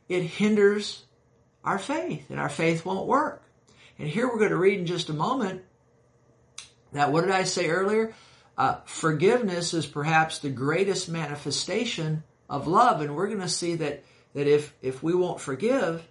it 0.09 0.23
hinders 0.23 1.05
our 1.67 1.79
faith, 1.79 2.31
and 2.31 2.39
our 2.39 2.49
faith 2.49 2.87
won't 2.87 3.07
work. 3.07 3.43
And 3.99 4.09
here 4.09 4.29
we're 4.29 4.39
going 4.39 4.51
to 4.51 4.57
read 4.57 4.79
in 4.79 4.87
just 4.87 5.11
a 5.11 5.15
moment 5.15 5.63
that 6.93 7.13
what 7.13 7.23
did 7.23 7.33
I 7.33 7.43
say 7.43 7.69
earlier? 7.69 8.15
Uh, 8.57 8.77
forgiveness 8.87 9.75
is 9.75 9.85
perhaps 9.85 10.39
the 10.39 10.49
greatest 10.49 11.09
manifestation 11.09 12.23
of 12.49 12.69
love, 12.69 13.01
and 13.01 13.17
we're 13.17 13.27
going 13.27 13.41
to 13.41 13.49
see 13.49 13.75
that 13.75 14.05
that 14.35 14.47
if 14.47 14.73
if 14.81 15.03
we 15.03 15.15
won't 15.15 15.41
forgive, 15.41 16.07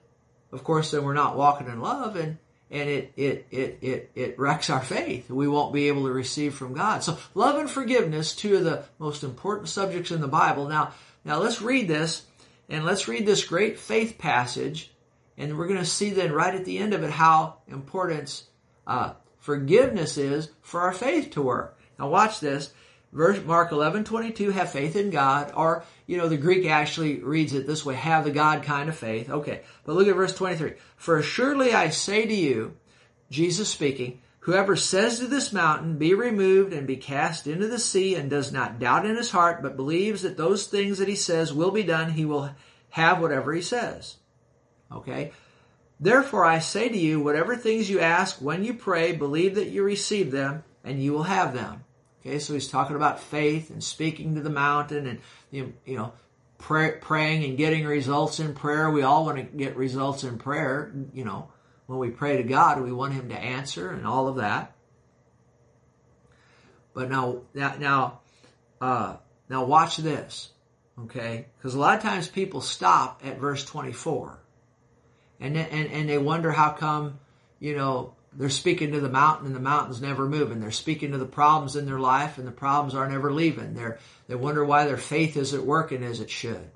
of 0.52 0.63
course, 0.63 0.91
then 0.91 1.04
we're 1.04 1.13
not 1.13 1.38
walking 1.38 1.68
in 1.68 1.80
love, 1.80 2.18
and 2.18 2.38
and 2.70 2.89
it 2.89 3.13
it 3.15 3.48
it 3.50 3.78
it 3.82 4.12
it 4.13 4.39
wrecks 4.39 4.70
our 4.70 4.82
faith. 4.82 5.30
We 5.30 5.48
won't 5.48 5.74
be 5.74 5.88
able 5.88 6.06
to 6.06 6.12
receive 6.12 6.54
from 6.54 6.74
God. 6.74 7.04
So 7.04 7.18
love 7.34 7.58
and 7.58 7.70
forgiveness, 7.70 8.36
two 8.36 8.58
of 8.58 8.63
the 8.63 8.84
most 9.00 9.24
important 9.24 9.70
subjects 9.70 10.12
in 10.12 10.22
the 10.22 10.28
Bible. 10.28 10.68
Now 10.68 10.94
now 11.24 11.39
let's 11.39 11.62
read 11.62 11.88
this, 11.88 12.26
and 12.70 12.84
let's 12.84 13.08
read 13.08 13.26
this 13.26 13.46
great 13.46 13.80
faith 13.80 14.18
passage 14.18 14.91
and 15.38 15.58
we're 15.58 15.67
going 15.67 15.80
to 15.80 15.86
see 15.86 16.12
then 16.12 16.32
right 16.32 16.56
at 16.56 16.65
the 16.65 16.78
end 16.78 16.93
of 16.93 17.04
it 17.04 17.12
how 17.12 17.58
important 17.67 18.43
uh, 18.88 19.13
forgiveness 19.39 20.17
is 20.17 20.50
for 20.62 20.82
our 20.82 20.93
faith 20.93 21.32
to 21.32 21.41
work. 21.41 21.78
Now 22.00 22.10
watch 22.10 22.39
this. 22.39 22.71
Verse 23.12 23.41
Mark 23.45 23.71
11, 23.71 24.04
22, 24.04 24.52
have 24.52 24.74
faith 24.74 24.98
in 24.98 25.10
God, 25.10 25.54
or, 25.56 25.86
you 26.06 26.17
know, 26.17 26.28
the 26.28 26.36
Greek 26.36 26.65
actually 26.65 27.19
reads 27.19 27.54
it 27.54 27.65
this 27.65 27.86
way, 27.86 27.95
have 27.95 28.26
the 28.26 28.32
God 28.32 28.63
kind 28.63 28.89
of 28.89 28.98
faith. 28.98 29.30
Okay. 29.30 29.62
But 29.86 29.95
look 29.95 30.10
at 30.10 30.15
verse 30.15 30.36
23. 30.36 30.74
For 30.98 31.21
surely 31.21 31.74
I 31.74 31.91
say 31.91 32.26
to 32.26 32.34
you, 32.34 32.76
Jesus 33.30 33.69
speaking, 33.69 34.19
whoever 34.39 34.76
says 34.76 35.19
to 35.19 35.28
this 35.28 35.54
mountain, 35.54 35.98
be 35.98 36.13
removed 36.13 36.74
and 36.74 36.86
be 36.86 36.98
cast 36.98 37.48
into 37.48 37.69
the 37.69 37.80
sea 37.80 38.15
and 38.15 38.30
does 38.30 38.52
not 38.52 38.80
doubt 38.80 39.06
in 39.06 39.15
his 39.15 39.32
heart, 39.32 39.62
but 39.62 39.78
believes 39.78 40.24
that 40.24 40.36
those 40.36 40.67
things 40.67 40.98
that 40.98 41.08
he 41.08 41.15
says 41.15 41.54
will 41.54 41.71
be 41.71 41.84
done, 41.84 42.12
he 42.12 42.26
will 42.26 42.50
have 42.89 43.21
whatever 43.21 43.54
he 43.54 43.62
says. 43.62 44.17
Okay? 44.91 45.32
Therefore 46.00 46.45
I 46.45 46.60
say 46.60 46.89
to 46.89 46.98
you, 46.98 47.19
whatever 47.19 47.56
things 47.56 47.89
you 47.89 48.00
ask 48.00 48.41
when 48.41 48.63
you 48.63 48.74
pray, 48.74 49.13
believe 49.13 49.56
that 49.56 49.69
you 49.69 49.84
receive 49.84 50.32
them 50.32 50.63
and 50.84 51.02
you 51.02 51.13
will 51.13 51.24
have 51.24 51.54
them. 51.54 51.84
Okay, 52.21 52.39
so 52.39 52.54
he's 52.54 52.67
talking 52.67 52.95
about 52.95 53.19
faith 53.19 53.69
and 53.69 53.84
speaking 53.84 54.36
to 54.36 54.41
the 54.41 54.50
mountain 54.50 55.06
and, 55.06 55.19
you 55.52 55.95
know, 55.98 56.13
pray, 56.58 56.98
praying 57.00 57.43
and 57.43 57.58
getting 57.58 57.86
results 57.86 58.39
in 58.39 58.56
prayer. 58.56 58.89
We 58.89 59.04
all 59.04 59.26
want 59.26 59.38
to 59.38 59.43
get 59.43 59.76
results 59.76 60.24
in 60.24 60.39
prayer. 60.39 60.91
You 61.13 61.24
know, 61.24 61.50
when 61.86 62.00
we 62.00 62.10
pray 62.10 62.38
to 62.38 62.43
God, 62.43 62.82
we 62.82 62.91
want 62.91 63.13
Him 63.13 63.30
to 63.30 63.38
answer 63.38 63.91
and 63.91 64.08
all 64.08 64.28
of 64.28 64.38
that. 64.38 64.76
But 66.95 67.10
now, 67.12 67.41
now, 67.54 67.76
now, 67.78 68.19
uh, 68.82 69.17
now 69.50 69.65
watch 69.65 69.98
this, 69.98 70.50
okay? 71.04 71.45
Because 71.58 71.76
a 71.76 71.80
lot 71.80 71.98
of 71.98 72.02
times 72.02 72.28
people 72.28 72.62
stop 72.62 73.21
at 73.24 73.38
verse 73.38 73.65
24, 73.65 74.39
and 75.39 75.58
and 75.58 75.91
and 75.91 76.10
they 76.10 76.17
wonder 76.17 76.52
how 76.52 76.71
come, 76.71 77.19
you 77.60 77.76
know, 77.76 78.13
they're 78.38 78.50
speaking 78.50 78.91
to 78.91 79.00
the 79.00 79.10
mountain 79.10 79.48
and 79.48 79.56
the 79.56 79.62
mountain's 79.62 80.02
never 80.02 80.28
moving. 80.28 80.60
They're 80.60 80.71
speaking 80.71 81.12
to 81.12 81.17
the 81.17 81.26
problems 81.26 81.76
in 81.76 81.86
their 81.86 82.00
life 82.00 82.38
and 82.38 82.48
the 82.48 82.52
problems 82.52 82.93
aren't 82.93 83.13
ever 83.13 83.32
leaving. 83.32 83.74
They're, 83.74 84.00
they 84.28 84.36
wonder 84.36 84.65
why 84.65 84.86
their 84.86 84.98
faith 84.98 85.38
isn't 85.38 85.65
working 85.65 86.04
as 86.04 86.19
it 86.19 86.30
should. 86.30 86.69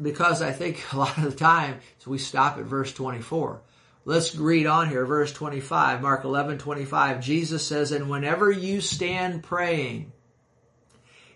Because 0.00 0.40
I 0.40 0.52
think 0.52 0.82
a 0.92 0.98
lot 0.98 1.16
of 1.18 1.24
the 1.24 1.32
time, 1.32 1.80
so 1.98 2.10
we 2.10 2.18
stop 2.18 2.58
at 2.58 2.64
verse 2.64 2.92
24. 2.94 3.60
Let's 4.06 4.34
read 4.36 4.66
on 4.66 4.88
here, 4.90 5.06
verse 5.06 5.32
25, 5.32 6.02
Mark 6.02 6.24
11, 6.24 6.58
25. 6.58 7.22
Jesus 7.22 7.66
says, 7.66 7.90
and 7.92 8.10
whenever 8.10 8.50
you 8.50 8.82
stand 8.82 9.42
praying, 9.42 10.12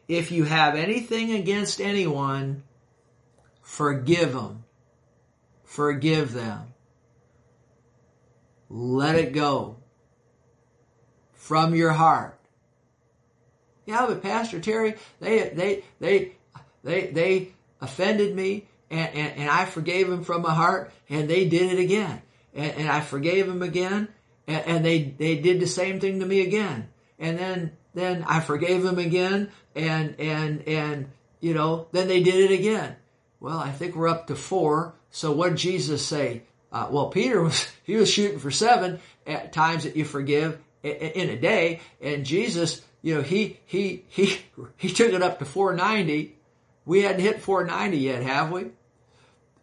if 0.06 0.32
you 0.32 0.44
have 0.44 0.74
anything 0.74 1.32
against 1.32 1.80
anyone, 1.80 2.62
forgive 3.62 4.32
them. 4.34 4.64
Forgive 5.68 6.32
them 6.32 6.74
let 8.70 9.14
it 9.14 9.32
go 9.32 9.76
from 11.32 11.74
your 11.74 11.92
heart. 11.92 12.38
Yeah, 13.86 14.06
but 14.06 14.22
Pastor 14.22 14.60
Terry, 14.60 14.94
they 15.20 15.48
they 15.48 15.84
they 15.98 16.32
they 16.84 17.06
they 17.06 17.52
offended 17.80 18.34
me 18.34 18.66
and, 18.90 19.14
and, 19.14 19.36
and 19.38 19.50
I 19.50 19.64
forgave 19.64 20.08
them 20.08 20.24
from 20.24 20.42
my 20.42 20.52
heart 20.52 20.92
and 21.08 21.28
they 21.28 21.48
did 21.48 21.72
it 21.72 21.78
again. 21.78 22.20
And, 22.54 22.72
and 22.72 22.88
I 22.88 23.00
forgave 23.00 23.46
them 23.46 23.62
again 23.62 24.08
and, 24.46 24.66
and 24.66 24.84
they, 24.84 25.04
they 25.04 25.36
did 25.36 25.60
the 25.60 25.66
same 25.66 26.00
thing 26.00 26.20
to 26.20 26.26
me 26.26 26.40
again. 26.40 26.88
And 27.18 27.38
then 27.38 27.72
then 27.94 28.24
I 28.28 28.40
forgave 28.40 28.82
them 28.82 28.98
again 28.98 29.50
and 29.74 30.20
and 30.20 30.68
and 30.68 31.10
you 31.40 31.54
know, 31.54 31.86
then 31.92 32.08
they 32.08 32.22
did 32.22 32.50
it 32.50 32.54
again. 32.58 32.96
Well, 33.40 33.58
I 33.58 33.70
think 33.70 33.94
we're 33.94 34.08
up 34.08 34.26
to 34.28 34.36
four. 34.36 34.94
So 35.10 35.32
what 35.32 35.50
did 35.50 35.58
Jesus 35.58 36.04
say? 36.04 36.42
Uh, 36.70 36.88
well, 36.90 37.08
Peter 37.08 37.42
was 37.42 37.68
he 37.84 37.96
was 37.96 38.10
shooting 38.10 38.38
for 38.38 38.50
seven 38.50 39.00
at 39.26 39.52
times 39.52 39.84
that 39.84 39.96
you 39.96 40.04
forgive 40.04 40.58
in 40.82 41.30
a 41.30 41.36
day, 41.36 41.80
and 42.00 42.24
Jesus, 42.24 42.82
you 43.02 43.16
know, 43.16 43.22
he 43.22 43.58
he 43.66 44.04
he 44.08 44.38
he 44.76 44.88
took 44.88 45.12
it 45.12 45.22
up 45.22 45.38
to 45.38 45.44
490. 45.44 46.34
We 46.84 47.02
hadn't 47.02 47.20
hit 47.20 47.42
490 47.42 47.98
yet, 47.98 48.22
have 48.22 48.50
we? 48.50 48.66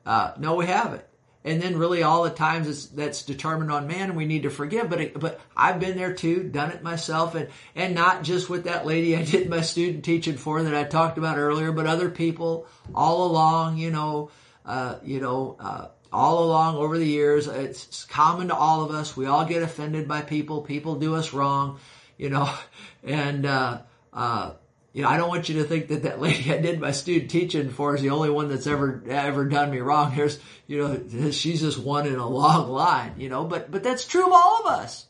Uh, 0.06 0.34
no, 0.38 0.56
we 0.56 0.68
haven't. 0.68 1.04
And 1.46 1.62
then 1.62 1.78
really 1.78 2.02
all 2.02 2.24
the 2.24 2.32
times 2.32 2.90
that's 2.90 3.22
determined 3.22 3.72
on 3.72 3.86
man 3.86 4.10
and 4.10 4.18
we 4.18 4.26
need 4.26 4.44
to 4.44 4.50
forgive. 4.50 4.90
But, 4.90 5.00
it, 5.00 5.20
but 5.20 5.40
I've 5.56 5.80
been 5.80 5.96
there 5.96 6.14
too, 6.14 6.44
done 6.44 6.72
it 6.72 6.82
myself 6.82 7.36
and, 7.36 7.50
and 7.76 7.94
not 7.94 8.24
just 8.24 8.50
with 8.50 8.64
that 8.64 8.86
lady 8.86 9.16
I 9.16 9.22
did 9.24 9.48
my 9.48 9.62
student 9.62 10.04
teaching 10.04 10.38
for 10.38 10.64
that 10.64 10.74
I 10.74 10.84
talked 10.84 11.20
about 11.20 11.38
earlier, 11.38 11.72
but 11.72 11.86
other 11.86 12.10
people 12.10 12.68
all 12.96 13.28
along, 13.28 13.78
you 13.78 13.92
know, 13.92 14.32
uh, 14.66 14.96
you 15.04 15.22
know, 15.22 15.56
uh, 15.60 15.88
all 16.12 16.44
along 16.44 16.78
over 16.78 16.98
the 16.98 17.06
years. 17.06 17.48
It's 17.48 18.06
common 18.06 18.48
to 18.48 18.56
all 18.56 18.84
of 18.84 18.90
us. 18.90 19.16
We 19.16 19.28
all 19.28 19.46
get 19.46 19.62
offended 19.62 20.08
by 20.08 20.22
people. 20.22 20.64
People 20.64 20.96
do 20.96 21.14
us 21.14 21.32
wrong, 21.32 21.80
you 22.18 22.32
know, 22.32 22.52
and, 23.04 23.46
uh, 23.46 23.82
uh, 24.12 24.54
you 24.96 25.02
know, 25.02 25.10
I 25.10 25.18
don't 25.18 25.28
want 25.28 25.50
you 25.50 25.56
to 25.56 25.66
think 25.66 25.90
that 25.90 26.04
that 26.04 26.22
lady 26.22 26.54
I 26.54 26.58
did 26.58 26.80
my 26.80 26.92
student 26.92 27.30
teaching 27.30 27.70
for 27.70 27.94
is 27.96 28.02
the 28.02 28.12
only 28.12 28.30
one 28.30 28.48
that's 28.48 28.66
ever, 28.66 29.04
ever 29.10 29.44
done 29.44 29.70
me 29.70 29.80
wrong. 29.80 30.16
There's, 30.16 30.40
you 30.68 30.78
know, 30.78 31.32
she's 31.32 31.60
just 31.60 31.78
one 31.78 32.08
in 32.08 32.16
a 32.16 32.28
long 32.28 32.70
line, 32.70 33.16
you 33.18 33.28
know, 33.28 33.44
but, 33.44 33.70
but 33.70 33.84
that's 33.84 34.08
true 34.08 34.26
of 34.26 34.32
all 34.32 34.62
of 34.62 34.68
us. 34.68 35.06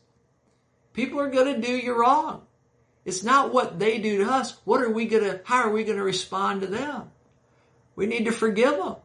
People 0.93 1.19
are 1.19 1.30
going 1.30 1.54
to 1.54 1.62
do 1.62 1.71
you 1.71 1.93
wrong. 1.93 2.41
It's 3.06 3.24
not 3.24 3.54
what 3.54 3.78
they 3.78 4.00
do 4.00 4.26
to 4.26 4.32
us. 4.32 4.58
What 4.65 4.82
are 4.82 4.89
we 4.89 5.06
going 5.06 5.24
to, 5.24 5.41
how 5.43 5.67
are 5.67 5.71
we 5.71 5.84
going 5.84 5.98
to 6.00 6.04
respond 6.04 6.62
to 6.62 6.67
them? 6.67 7.12
We 7.95 8.08
need 8.08 8.26
to 8.26 8.32
forgive 8.32 8.78
them. 8.78 8.95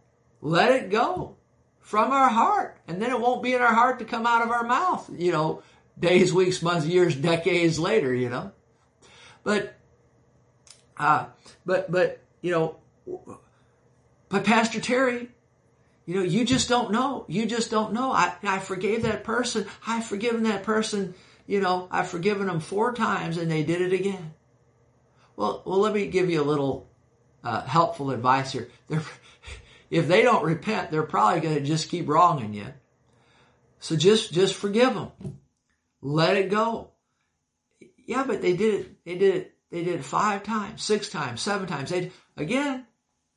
Let 0.40 0.72
it 0.72 0.90
go 0.90 1.36
from 1.80 2.10
our 2.10 2.30
heart. 2.30 2.78
And 2.88 3.02
then 3.02 3.10
it 3.10 3.20
won't 3.20 3.42
be 3.42 3.52
in 3.52 3.60
our 3.60 3.74
heart 3.74 3.98
to 3.98 4.06
come 4.06 4.24
out 4.24 4.40
of 4.40 4.50
our 4.50 4.64
mouth, 4.64 5.10
you 5.14 5.30
know, 5.30 5.62
days, 5.98 6.32
weeks, 6.32 6.62
months, 6.62 6.86
years, 6.86 7.14
decades 7.14 7.78
later, 7.78 8.14
you 8.14 8.30
know. 8.30 8.52
But, 9.44 9.74
uh, 11.00 11.26
but, 11.64 11.90
but, 11.90 12.20
you 12.42 12.52
know, 12.52 12.76
but 14.28 14.44
Pastor 14.44 14.80
Terry, 14.80 15.28
you 16.04 16.16
know, 16.16 16.22
you 16.22 16.44
just 16.44 16.68
don't 16.68 16.92
know. 16.92 17.24
You 17.26 17.46
just 17.46 17.70
don't 17.70 17.94
know. 17.94 18.12
I, 18.12 18.34
I 18.42 18.58
forgave 18.58 19.02
that 19.04 19.24
person. 19.24 19.66
I've 19.86 20.04
forgiven 20.04 20.42
that 20.42 20.62
person. 20.62 21.14
You 21.46 21.60
know, 21.60 21.88
I've 21.90 22.08
forgiven 22.08 22.48
them 22.48 22.60
four 22.60 22.92
times 22.92 23.38
and 23.38 23.50
they 23.50 23.62
did 23.62 23.80
it 23.80 23.92
again. 23.94 24.34
Well, 25.36 25.62
well, 25.64 25.78
let 25.78 25.94
me 25.94 26.06
give 26.08 26.28
you 26.28 26.42
a 26.42 26.44
little 26.44 26.90
uh, 27.42 27.62
helpful 27.62 28.10
advice 28.10 28.52
here. 28.52 28.68
They're, 28.88 29.02
if 29.90 30.06
they 30.06 30.20
don't 30.20 30.44
repent, 30.44 30.90
they're 30.90 31.02
probably 31.02 31.40
going 31.40 31.54
to 31.54 31.64
just 31.64 31.88
keep 31.88 32.08
wronging 32.08 32.52
you. 32.52 32.66
So 33.78 33.96
just, 33.96 34.34
just 34.34 34.54
forgive 34.54 34.92
them. 34.92 35.12
Let 36.02 36.36
it 36.36 36.50
go. 36.50 36.90
Yeah, 38.04 38.24
but 38.26 38.42
they 38.42 38.54
did 38.54 38.80
it, 38.80 39.04
they 39.04 39.16
did 39.16 39.34
it, 39.36 39.54
they 39.70 39.84
did 39.84 40.04
five 40.04 40.42
times, 40.42 40.82
six 40.82 41.08
times, 41.08 41.40
seven 41.40 41.66
times. 41.68 41.90
They, 41.90 42.10
again, 42.36 42.86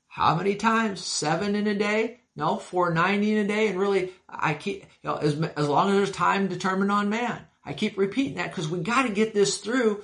how 0.08 0.36
many 0.36 0.56
times? 0.56 1.04
Seven 1.04 1.56
in 1.56 1.68
a 1.68 1.76
day? 1.76 2.20
No, 2.36 2.58
490 2.58 3.32
in 3.32 3.46
a 3.46 3.48
day. 3.48 3.68
And 3.68 3.80
really, 3.80 4.12
I 4.28 4.56
keep, 4.56 4.82
you 4.82 5.10
know, 5.10 5.16
as, 5.18 5.40
as 5.56 5.68
long 5.68 5.90
as 5.90 5.96
there's 5.96 6.12
time 6.12 6.48
determined 6.48 6.92
on 6.92 7.10
man, 7.10 7.40
I 7.64 7.74
keep 7.74 7.98
repeating 7.98 8.36
that 8.36 8.50
because 8.50 8.68
we 8.68 8.80
got 8.80 9.04
to 9.04 9.14
get 9.14 9.34
this 9.34 9.58
through, 9.58 10.04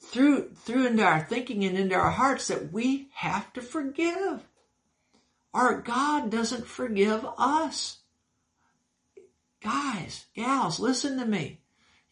through, 0.00 0.50
through 0.54 0.86
into 0.86 1.04
our 1.04 1.20
thinking 1.20 1.64
and 1.64 1.76
into 1.76 1.96
our 1.96 2.10
hearts 2.10 2.48
that 2.48 2.72
we 2.72 3.08
have 3.14 3.52
to 3.54 3.62
forgive. 3.62 4.40
Our 5.52 5.80
God 5.80 6.30
doesn't 6.30 6.66
forgive 6.66 7.26
us. 7.36 7.98
Guys, 9.60 10.26
gals, 10.34 10.80
listen 10.80 11.18
to 11.18 11.26
me. 11.26 11.60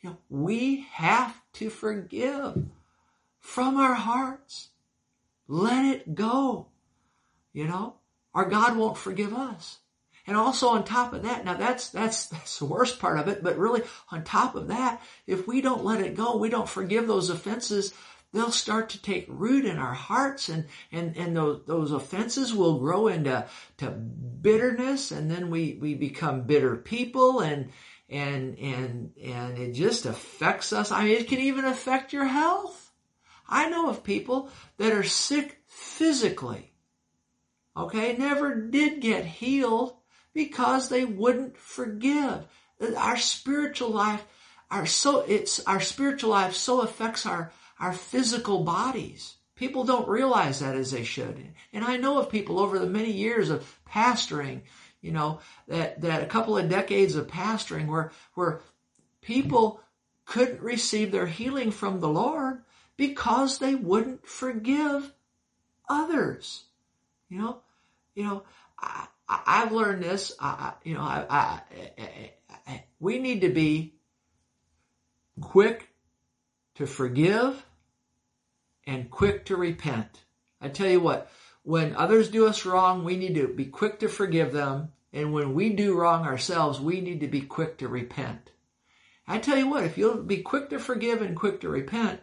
You 0.03 0.11
know, 0.11 0.19
we 0.29 0.87
have 0.93 1.37
to 1.55 1.71
forgive 1.71 2.65
from 3.41 3.77
our 3.77 3.95
hearts. 3.95 4.69
Let 5.49 5.85
it 5.85 6.15
go. 6.15 6.69
You 7.53 7.67
know, 7.67 7.95
our 8.33 8.49
God 8.49 8.77
won't 8.77 8.97
forgive 8.97 9.35
us. 9.35 9.79
And 10.27 10.37
also 10.37 10.69
on 10.69 10.85
top 10.85 11.13
of 11.13 11.25
that, 11.25 11.45
now 11.45 11.55
that's, 11.55 11.89
that's, 11.89 12.27
that's 12.27 12.59
the 12.59 12.67
worst 12.67 13.01
part 13.01 13.19
of 13.19 13.27
it, 13.27 13.43
but 13.43 13.59
really 13.59 13.83
on 14.13 14.23
top 14.23 14.55
of 14.55 14.69
that, 14.69 15.03
if 15.27 15.49
we 15.49 15.61
don't 15.61 15.85
let 15.85 16.01
it 16.01 16.15
go, 16.15 16.37
we 16.37 16.51
don't 16.51 16.69
forgive 16.69 17.09
those 17.09 17.31
offenses, 17.31 17.93
they'll 18.33 18.53
start 18.53 18.91
to 18.91 19.03
take 19.03 19.27
root 19.29 19.65
in 19.65 19.79
our 19.79 19.95
hearts 19.95 20.49
and, 20.49 20.67
and, 20.93 21.17
and 21.17 21.37
those, 21.37 21.63
those 21.67 21.91
offenses 21.91 22.55
will 22.55 22.79
grow 22.79 23.09
into 23.09 23.45
to 23.79 23.91
bitterness 23.91 25.11
and 25.11 25.31
then 25.31 25.51
we, 25.51 25.79
we 25.81 25.95
become 25.95 26.43
bitter 26.43 26.77
people 26.77 27.41
and, 27.41 27.71
and, 28.09 28.59
and, 28.59 29.13
and 29.21 29.59
it 29.59 29.73
just 29.73 30.07
affects 30.07 30.73
us. 30.73 30.93
I 30.93 31.05
mean, 31.05 31.19
it 31.19 31.29
can 31.29 31.41
even 31.41 31.65
affect 31.65 32.13
your 32.13 32.27
health. 32.27 32.90
I 33.51 33.69
know 33.69 33.91
of 33.91 34.05
people 34.05 34.49
that 34.79 34.93
are 34.93 35.03
sick 35.03 35.59
physically. 35.67 36.73
Okay. 37.77 38.17
Never 38.17 38.55
did 38.55 39.01
get 39.01 39.25
healed 39.25 39.97
because 40.33 40.89
they 40.89 41.05
wouldn't 41.05 41.59
forgive. 41.59 42.47
Our 42.97 43.17
spiritual 43.17 43.91
life, 43.91 44.25
our 44.71 44.87
so, 44.87 45.21
it's, 45.21 45.61
our 45.67 45.81
spiritual 45.81 46.31
life 46.31 46.55
so 46.55 46.81
affects 46.81 47.27
our, 47.27 47.53
our 47.79 47.93
physical 47.93 48.63
bodies. 48.63 49.35
People 49.57 49.85
don't 49.85 50.09
realize 50.09 50.61
that 50.61 50.77
as 50.77 50.93
they 50.93 51.05
should. 51.05 51.53
And 51.73 51.85
I 51.85 51.99
know 51.99 52.19
of 52.19 52.31
people 52.31 52.59
over 52.59 52.79
the 52.79 52.87
many 52.87 53.11
years 53.11 53.51
of 53.51 53.79
pastoring, 53.87 54.63
you 55.03 55.13
know, 55.13 55.41
that, 55.69 56.01
that 56.01 56.23
a 56.23 56.27
couple 56.27 56.57
of 56.57 56.71
decades 56.71 57.17
of 57.17 57.27
pastoring 57.27 57.87
where, 57.89 58.13
where 58.35 58.61
people 59.21 59.83
couldn't 60.25 60.63
receive 60.63 61.11
their 61.11 61.27
healing 61.27 61.73
from 61.73 62.01
the 62.01 62.09
Lord 62.09 62.63
because 63.01 63.59
they 63.59 63.75
wouldn't 63.75 64.29
forgive 64.29 65.11
others. 65.89 66.65
You 67.31 67.39
know, 67.39 67.61
you 68.15 68.25
know, 68.25 68.43
I, 68.79 69.07
have 69.27 69.73
learned 69.73 70.03
this. 70.03 70.33
I, 70.39 70.75
you 70.85 70.93
know, 70.93 71.01
I, 71.01 71.63
I, 72.69 72.85
we 72.99 73.19
need 73.19 73.41
to 73.41 73.49
be 73.49 73.95
quick 75.41 75.89
to 76.75 76.87
forgive 76.87 77.65
and 78.87 79.11
quick 79.11 79.47
to 79.47 79.57
repent. 79.57 80.21
I 80.61 80.69
tell 80.69 80.91
you 80.91 81.01
what, 81.01 81.31
when 81.63 81.97
others 81.97 82.29
do 82.29 82.47
us 82.49 82.67
wrong, 82.67 83.03
we 83.03 83.17
need 83.17 83.37
to 83.37 83.49
be 83.49 83.65
quick 83.65 84.01
to 84.01 84.09
forgive 84.09 84.53
them 84.53 84.93
And 85.15 85.33
when 85.33 85.55
we 85.55 85.71
do 85.71 85.99
wrong 85.99 86.27
ourselves, 86.27 86.79
we 86.79 87.01
need 87.01 87.21
to 87.21 87.29
be 87.29 87.41
quick 87.41 87.79
to 87.79 87.89
repent. 87.89 88.51
I 89.27 89.39
tell 89.39 89.57
you 89.57 89.71
what, 89.71 89.85
if 89.85 89.97
you'll 89.97 90.23
be 90.23 90.43
quick 90.43 90.69
to 90.69 90.79
forgive 90.79 91.23
and 91.23 91.35
quick 91.35 91.63
to 91.63 91.71
repent, 91.71 92.21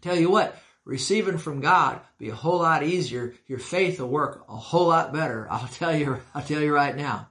tell 0.00 0.16
you 0.16 0.30
what, 0.30 0.56
receiving 0.84 1.38
from 1.38 1.60
God 1.60 2.00
be 2.18 2.28
a 2.28 2.34
whole 2.34 2.58
lot 2.58 2.82
easier. 2.82 3.34
Your 3.46 3.58
faith 3.58 4.00
will 4.00 4.08
work 4.08 4.44
a 4.48 4.56
whole 4.56 4.88
lot 4.88 5.12
better. 5.12 5.46
I'll 5.50 5.68
tell 5.68 5.94
you, 5.94 6.18
I'll 6.34 6.42
tell 6.42 6.60
you 6.60 6.74
right 6.74 6.96
now. 6.96 7.28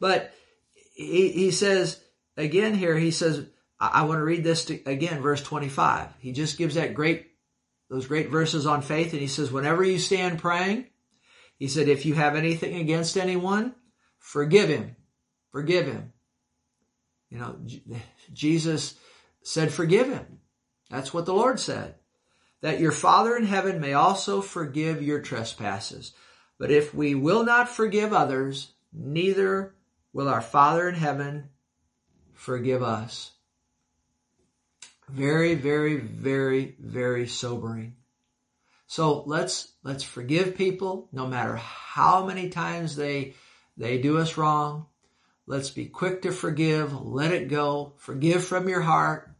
But 0.00 0.32
he, 0.94 1.30
he 1.30 1.50
says 1.50 2.00
again 2.36 2.74
here, 2.74 2.96
he 2.96 3.10
says, 3.10 3.46
I, 3.80 4.04
want 4.04 4.18
to 4.18 4.24
read 4.24 4.42
this 4.42 4.64
to, 4.66 4.82
again, 4.84 5.22
verse 5.22 5.42
25. 5.42 6.08
He 6.20 6.32
just 6.32 6.58
gives 6.58 6.74
that 6.74 6.94
great, 6.94 7.28
those 7.88 8.06
great 8.06 8.28
verses 8.28 8.66
on 8.66 8.82
faith. 8.82 9.12
And 9.12 9.20
he 9.20 9.28
says, 9.28 9.52
whenever 9.52 9.84
you 9.84 9.98
stand 9.98 10.40
praying, 10.40 10.86
he 11.58 11.68
said, 11.68 11.88
if 11.88 12.04
you 12.04 12.14
have 12.14 12.34
anything 12.34 12.76
against 12.76 13.16
anyone, 13.16 13.74
forgive 14.18 14.68
him. 14.68 14.96
Forgive 15.52 15.86
him. 15.86 16.12
You 17.30 17.38
know, 17.38 17.56
Jesus 18.32 18.94
said, 19.42 19.72
forgive 19.72 20.08
him. 20.08 20.40
That's 20.90 21.12
what 21.12 21.26
the 21.26 21.34
Lord 21.34 21.60
said. 21.60 21.94
That 22.60 22.80
your 22.80 22.92
Father 22.92 23.36
in 23.36 23.44
heaven 23.44 23.80
may 23.80 23.92
also 23.92 24.40
forgive 24.40 25.02
your 25.02 25.20
trespasses. 25.20 26.12
But 26.58 26.70
if 26.70 26.92
we 26.92 27.14
will 27.14 27.44
not 27.44 27.68
forgive 27.68 28.12
others, 28.12 28.72
neither 28.92 29.74
will 30.12 30.28
our 30.28 30.40
Father 30.40 30.88
in 30.88 30.94
heaven 30.94 31.50
forgive 32.32 32.82
us. 32.82 33.32
Very, 35.08 35.54
very, 35.54 35.96
very, 35.96 36.74
very 36.80 37.26
sobering. 37.28 37.94
So 38.86 39.22
let's, 39.26 39.72
let's 39.82 40.02
forgive 40.02 40.56
people 40.56 41.08
no 41.12 41.26
matter 41.26 41.56
how 41.56 42.26
many 42.26 42.48
times 42.48 42.96
they, 42.96 43.34
they 43.76 43.98
do 43.98 44.18
us 44.18 44.36
wrong. 44.36 44.86
Let's 45.46 45.70
be 45.70 45.86
quick 45.86 46.22
to 46.22 46.32
forgive. 46.32 47.06
Let 47.06 47.32
it 47.32 47.48
go. 47.48 47.94
Forgive 47.96 48.44
from 48.44 48.68
your 48.68 48.80
heart. 48.80 49.30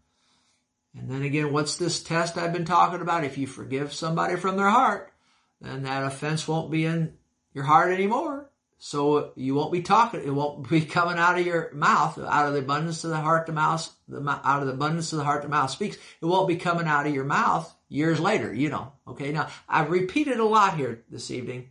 And 0.98 1.11
then 1.11 1.22
again, 1.22 1.52
what's 1.52 1.76
this 1.76 2.02
test 2.02 2.37
I've 2.37 2.52
been 2.52 2.64
talking 2.64 3.00
about? 3.00 3.24
If 3.24 3.38
you 3.38 3.46
forgive 3.46 3.92
somebody 3.92 4.37
from 4.37 4.56
their 4.56 4.68
heart, 4.68 5.12
then 5.61 5.84
that 5.84 6.04
offense 6.04 6.48
won't 6.48 6.70
be 6.70 6.84
in 6.84 7.14
your 7.54 7.64
heart 7.64 7.92
anymore. 7.92 8.50
So 8.80 9.32
you 9.34 9.54
won't 9.54 9.72
be 9.72 9.82
talking, 9.82 10.22
it 10.24 10.30
won't 10.30 10.68
be 10.68 10.80
coming 10.82 11.18
out 11.18 11.38
of 11.38 11.44
your 11.44 11.72
mouth, 11.72 12.18
out 12.18 12.46
of 12.46 12.52
the 12.52 12.61
abundance 12.61 13.02
of 13.04 13.11
the 13.11 13.16
heart, 13.16 13.46
the 13.46 13.52
mouth, 13.52 13.92
the, 14.06 14.20
out 14.28 14.61
of 14.61 14.66
the 14.66 14.74
abundance 14.74 15.12
of 15.12 15.18
the 15.18 15.24
heart, 15.24 15.42
the 15.42 15.48
mouth 15.48 15.70
speaks. 15.70 15.96
It 15.96 16.26
won't 16.26 16.48
be 16.48 16.56
coming 16.56 16.87
out 16.87 17.06
of 17.06 17.14
your 17.14 17.24
mouth 17.24 17.72
years 17.88 18.20
later, 18.20 18.52
you 18.52 18.68
know. 18.68 18.92
Okay, 19.06 19.32
now 19.32 19.48
I've 19.68 19.90
repeated 19.90 20.38
a 20.38 20.44
lot 20.44 20.76
here 20.76 21.02
this 21.11 21.30
evening, 21.30 21.70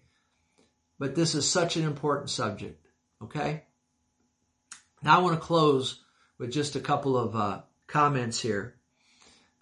but 0.99 1.15
this 1.15 1.33
is 1.33 1.49
such 1.49 1.77
an 1.77 1.85
important 1.85 2.29
subject. 2.29 2.85
Okay? 3.23 3.63
Now 5.01 5.19
I 5.19 5.21
want 5.21 5.39
to 5.39 5.45
close 5.45 6.01
with 6.37 6.51
just 6.51 6.75
a 6.75 6.81
couple 6.81 7.17
of 7.17 7.35
uh, 7.35 7.61
comments 7.87 8.39
here 8.39 8.76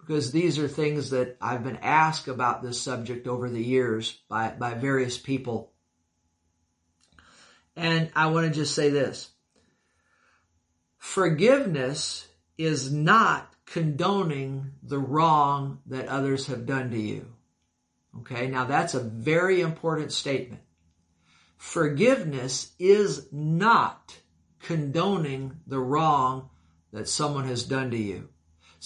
because 0.06 0.30
these 0.30 0.58
are 0.58 0.68
things 0.68 1.10
that 1.10 1.36
I've 1.40 1.64
been 1.64 1.78
asked 1.82 2.28
about 2.28 2.62
this 2.62 2.80
subject 2.80 3.26
over 3.26 3.50
the 3.50 3.62
years 3.62 4.18
by, 4.28 4.50
by 4.50 4.74
various 4.74 5.18
people 5.18 5.72
and 7.76 8.10
I 8.16 8.28
want 8.28 8.46
to 8.46 8.58
just 8.58 8.74
say 8.74 8.88
this. 8.88 9.28
Forgiveness 10.96 12.26
is 12.56 12.90
not 12.90 13.52
condoning 13.66 14.72
the 14.82 14.98
wrong 14.98 15.80
that 15.86 16.08
others 16.08 16.46
have 16.46 16.66
done 16.66 16.90
to 16.90 16.98
you. 16.98 17.26
Okay, 18.20 18.46
now 18.46 18.64
that's 18.64 18.94
a 18.94 19.00
very 19.00 19.60
important 19.60 20.10
statement. 20.10 20.62
Forgiveness 21.58 22.72
is 22.78 23.30
not 23.30 24.16
condoning 24.60 25.58
the 25.66 25.78
wrong 25.78 26.48
that 26.92 27.08
someone 27.08 27.44
has 27.44 27.62
done 27.62 27.90
to 27.90 27.98
you. 27.98 28.28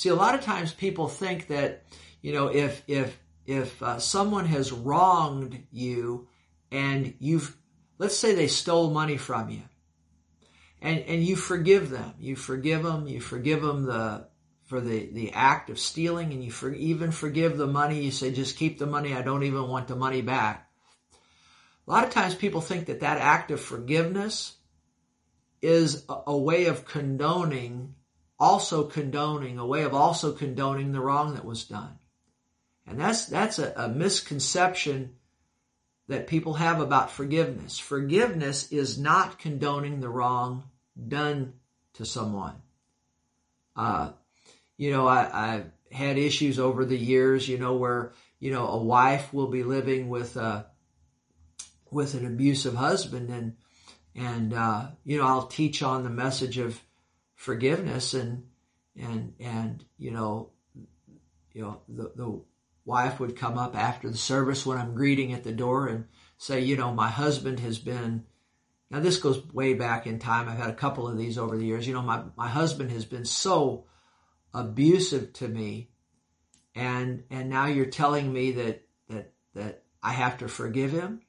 See, 0.00 0.08
a 0.08 0.14
lot 0.14 0.34
of 0.34 0.40
times 0.40 0.72
people 0.72 1.08
think 1.08 1.48
that, 1.48 1.84
you 2.22 2.32
know, 2.32 2.46
if, 2.46 2.82
if, 2.86 3.20
if 3.44 3.82
uh, 3.82 3.98
someone 3.98 4.46
has 4.46 4.72
wronged 4.72 5.62
you 5.70 6.26
and 6.72 7.12
you've 7.18 7.54
let's 7.98 8.16
say 8.16 8.34
they 8.34 8.46
stole 8.46 8.90
money 8.90 9.18
from 9.18 9.50
you 9.50 9.60
and, 10.80 11.00
and 11.00 11.22
you 11.22 11.36
forgive 11.36 11.90
them. 11.90 12.14
You 12.18 12.34
forgive 12.34 12.82
them. 12.82 13.08
You 13.08 13.20
forgive 13.20 13.60
them 13.60 13.84
the, 13.84 14.26
for 14.64 14.80
the, 14.80 15.10
the 15.12 15.32
act 15.32 15.68
of 15.68 15.78
stealing 15.78 16.32
and 16.32 16.42
you 16.42 16.50
for, 16.50 16.72
even 16.72 17.10
forgive 17.10 17.58
the 17.58 17.66
money. 17.66 18.00
You 18.00 18.10
say, 18.10 18.32
just 18.32 18.56
keep 18.56 18.78
the 18.78 18.86
money. 18.86 19.12
I 19.12 19.20
don't 19.20 19.42
even 19.42 19.68
want 19.68 19.86
the 19.86 19.96
money 19.96 20.22
back. 20.22 20.66
A 21.86 21.90
lot 21.90 22.04
of 22.04 22.10
times 22.10 22.34
people 22.34 22.62
think 22.62 22.86
that 22.86 23.00
that 23.00 23.18
act 23.18 23.50
of 23.50 23.60
forgiveness 23.60 24.54
is 25.60 26.06
a, 26.08 26.22
a 26.28 26.38
way 26.38 26.68
of 26.68 26.86
condoning, 26.86 27.96
also 28.40 28.84
condoning, 28.84 29.58
a 29.58 29.66
way 29.66 29.82
of 29.82 29.94
also 29.94 30.32
condoning 30.32 30.92
the 30.92 31.00
wrong 31.00 31.34
that 31.34 31.44
was 31.44 31.64
done. 31.64 31.98
And 32.86 32.98
that's, 32.98 33.26
that's 33.26 33.58
a, 33.58 33.72
a 33.76 33.88
misconception 33.88 35.16
that 36.08 36.26
people 36.26 36.54
have 36.54 36.80
about 36.80 37.10
forgiveness. 37.10 37.78
Forgiveness 37.78 38.72
is 38.72 38.98
not 38.98 39.38
condoning 39.38 40.00
the 40.00 40.08
wrong 40.08 40.64
done 41.06 41.52
to 41.94 42.04
someone. 42.04 42.54
Uh, 43.76 44.12
you 44.76 44.90
know, 44.90 45.06
I, 45.06 45.54
I've 45.54 45.70
had 45.92 46.18
issues 46.18 46.58
over 46.58 46.84
the 46.84 46.98
years, 46.98 47.48
you 47.48 47.58
know, 47.58 47.76
where, 47.76 48.12
you 48.40 48.50
know, 48.50 48.66
a 48.66 48.82
wife 48.82 49.32
will 49.32 49.48
be 49.48 49.62
living 49.62 50.08
with 50.08 50.36
a, 50.36 50.66
with 51.90 52.14
an 52.14 52.26
abusive 52.26 52.74
husband 52.74 53.28
and, 53.28 53.56
and, 54.16 54.54
uh, 54.54 54.88
you 55.04 55.18
know, 55.18 55.26
I'll 55.26 55.46
teach 55.46 55.82
on 55.82 56.02
the 56.02 56.10
message 56.10 56.58
of 56.58 56.80
forgiveness 57.40 58.12
and, 58.12 58.44
and, 58.94 59.32
and, 59.40 59.82
you 59.96 60.10
know, 60.10 60.50
you 61.54 61.62
know, 61.62 61.80
the, 61.88 62.12
the 62.14 62.40
wife 62.84 63.18
would 63.18 63.34
come 63.34 63.56
up 63.56 63.74
after 63.74 64.10
the 64.10 64.18
service 64.18 64.66
when 64.66 64.76
I'm 64.76 64.94
greeting 64.94 65.32
at 65.32 65.42
the 65.42 65.52
door 65.52 65.86
and 65.86 66.04
say, 66.36 66.60
you 66.60 66.76
know, 66.76 66.92
my 66.92 67.08
husband 67.08 67.58
has 67.60 67.78
been, 67.78 68.26
now 68.90 69.00
this 69.00 69.16
goes 69.16 69.42
way 69.54 69.72
back 69.72 70.06
in 70.06 70.18
time. 70.18 70.50
I've 70.50 70.58
had 70.58 70.68
a 70.68 70.74
couple 70.74 71.08
of 71.08 71.16
these 71.16 71.38
over 71.38 71.56
the 71.56 71.64
years. 71.64 71.88
You 71.88 71.94
know, 71.94 72.02
my, 72.02 72.24
my 72.36 72.48
husband 72.48 72.90
has 72.90 73.06
been 73.06 73.24
so 73.24 73.86
abusive 74.52 75.32
to 75.34 75.48
me 75.48 75.88
and, 76.74 77.22
and 77.30 77.48
now 77.48 77.66
you're 77.68 77.86
telling 77.86 78.30
me 78.30 78.52
that, 78.52 78.82
that, 79.08 79.32
that 79.54 79.82
I 80.02 80.12
have 80.12 80.36
to 80.38 80.48
forgive 80.48 80.92
him? 80.92 81.22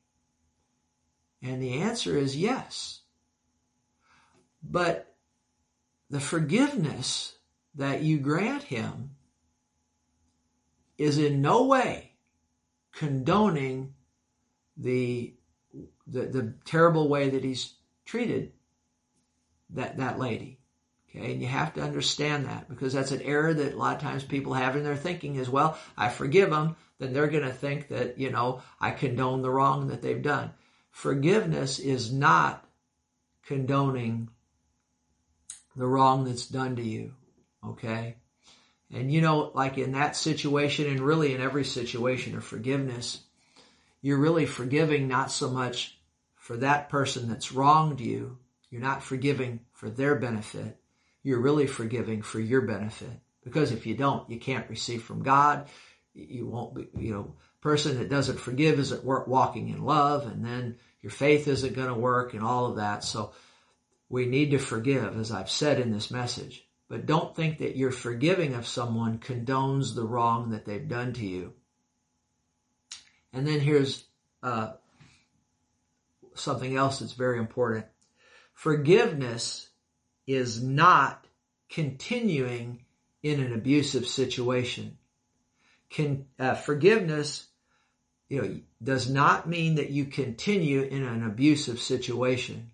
And 1.41 1.61
the 1.61 1.83
answer 1.83 2.17
is 2.17 2.35
yes. 2.35 2.99
But 4.61 5.10
the 6.11 6.19
forgiveness 6.19 7.35
that 7.75 8.01
you 8.01 8.19
grant 8.19 8.63
him 8.63 9.11
is 10.97 11.17
in 11.17 11.41
no 11.41 11.65
way 11.65 12.11
condoning 12.91 13.93
the, 14.75 15.33
the, 16.05 16.23
the 16.23 16.53
terrible 16.65 17.07
way 17.07 17.29
that 17.29 17.45
he's 17.45 17.75
treated 18.03 18.51
that, 19.69 19.97
that 19.97 20.19
lady. 20.19 20.59
Okay, 21.09 21.31
and 21.31 21.41
you 21.41 21.47
have 21.47 21.73
to 21.75 21.81
understand 21.81 22.45
that 22.45 22.67
because 22.67 22.91
that's 22.91 23.11
an 23.11 23.21
error 23.21 23.53
that 23.53 23.73
a 23.73 23.77
lot 23.77 23.95
of 23.95 24.01
times 24.01 24.23
people 24.23 24.53
have 24.53 24.75
in 24.75 24.83
their 24.83 24.97
thinking 24.97 25.37
as 25.37 25.49
well. 25.49 25.77
I 25.97 26.09
forgive 26.09 26.49
them, 26.49 26.75
then 26.99 27.13
they're 27.13 27.27
going 27.27 27.43
to 27.43 27.53
think 27.53 27.87
that, 27.87 28.17
you 28.17 28.31
know, 28.31 28.61
I 28.81 28.91
condone 28.91 29.41
the 29.41 29.49
wrong 29.49 29.87
that 29.87 30.01
they've 30.01 30.21
done. 30.21 30.51
Forgiveness 30.89 31.79
is 31.79 32.11
not 32.11 32.65
condoning 33.45 34.29
the 35.75 35.87
wrong 35.87 36.25
that's 36.25 36.47
done 36.47 36.75
to 36.75 36.83
you. 36.83 37.13
Okay? 37.65 38.17
And 38.93 39.11
you 39.11 39.21
know, 39.21 39.51
like 39.53 39.77
in 39.77 39.93
that 39.93 40.15
situation, 40.15 40.87
and 40.87 40.99
really 40.99 41.33
in 41.33 41.41
every 41.41 41.63
situation 41.63 42.35
of 42.35 42.43
forgiveness, 42.43 43.21
you're 44.01 44.17
really 44.17 44.45
forgiving 44.45 45.07
not 45.07 45.31
so 45.31 45.49
much 45.49 45.97
for 46.35 46.57
that 46.57 46.89
person 46.89 47.29
that's 47.29 47.51
wronged 47.51 48.01
you. 48.01 48.37
You're 48.69 48.81
not 48.81 49.03
forgiving 49.03 49.61
for 49.73 49.89
their 49.89 50.15
benefit. 50.15 50.77
You're 51.23 51.39
really 51.39 51.67
forgiving 51.67 52.21
for 52.21 52.39
your 52.39 52.61
benefit. 52.61 53.19
Because 53.43 53.71
if 53.71 53.85
you 53.85 53.95
don't, 53.95 54.29
you 54.29 54.39
can't 54.39 54.69
receive 54.69 55.03
from 55.03 55.23
God. 55.23 55.67
You 56.13 56.47
won't 56.47 56.75
be, 56.75 56.87
you 56.97 57.13
know, 57.13 57.35
person 57.61 57.99
that 57.99 58.09
doesn't 58.09 58.39
forgive 58.39 58.79
isn't 58.79 59.05
walking 59.05 59.69
in 59.69 59.83
love 59.83 60.25
and 60.25 60.43
then 60.43 60.77
your 61.01 61.11
faith 61.11 61.47
isn't 61.47 61.75
going 61.75 61.87
to 61.87 61.93
work 61.93 62.33
and 62.33 62.43
all 62.43 62.65
of 62.65 62.77
that. 62.77 63.03
So 63.03 63.33
we 64.11 64.25
need 64.25 64.51
to 64.51 64.57
forgive, 64.57 65.17
as 65.17 65.31
I've 65.31 65.49
said 65.49 65.79
in 65.79 65.91
this 65.91 66.11
message. 66.11 66.67
But 66.89 67.05
don't 67.05 67.33
think 67.33 67.59
that 67.59 67.77
your 67.77 67.91
forgiving 67.91 68.55
of 68.55 68.67
someone 68.67 69.19
condones 69.19 69.95
the 69.95 70.03
wrong 70.03 70.49
that 70.49 70.65
they've 70.65 70.87
done 70.87 71.13
to 71.13 71.25
you. 71.25 71.53
And 73.31 73.47
then 73.47 73.61
here's 73.61 74.03
uh, 74.43 74.73
something 76.35 76.75
else 76.75 76.99
that's 76.99 77.13
very 77.13 77.39
important. 77.39 77.85
Forgiveness 78.53 79.69
is 80.27 80.61
not 80.61 81.25
continuing 81.69 82.83
in 83.23 83.39
an 83.39 83.53
abusive 83.53 84.05
situation. 84.05 84.97
Can, 85.89 86.25
uh, 86.37 86.55
forgiveness, 86.55 87.47
you 88.27 88.41
know, 88.41 88.59
does 88.83 89.09
not 89.09 89.47
mean 89.47 89.75
that 89.75 89.91
you 89.91 90.03
continue 90.03 90.81
in 90.81 91.03
an 91.05 91.25
abusive 91.25 91.79
situation. 91.79 92.71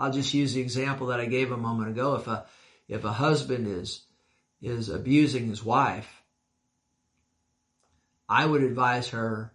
I'll 0.00 0.10
just 0.10 0.32
use 0.32 0.54
the 0.54 0.62
example 0.62 1.08
that 1.08 1.20
I 1.20 1.26
gave 1.26 1.52
a 1.52 1.58
moment 1.58 1.90
ago. 1.90 2.14
If 2.14 2.26
a 2.26 2.46
if 2.88 3.04
a 3.04 3.12
husband 3.12 3.66
is 3.68 4.02
is 4.62 4.88
abusing 4.88 5.48
his 5.48 5.62
wife, 5.62 6.10
I 8.26 8.46
would 8.46 8.62
advise 8.62 9.10
her 9.10 9.52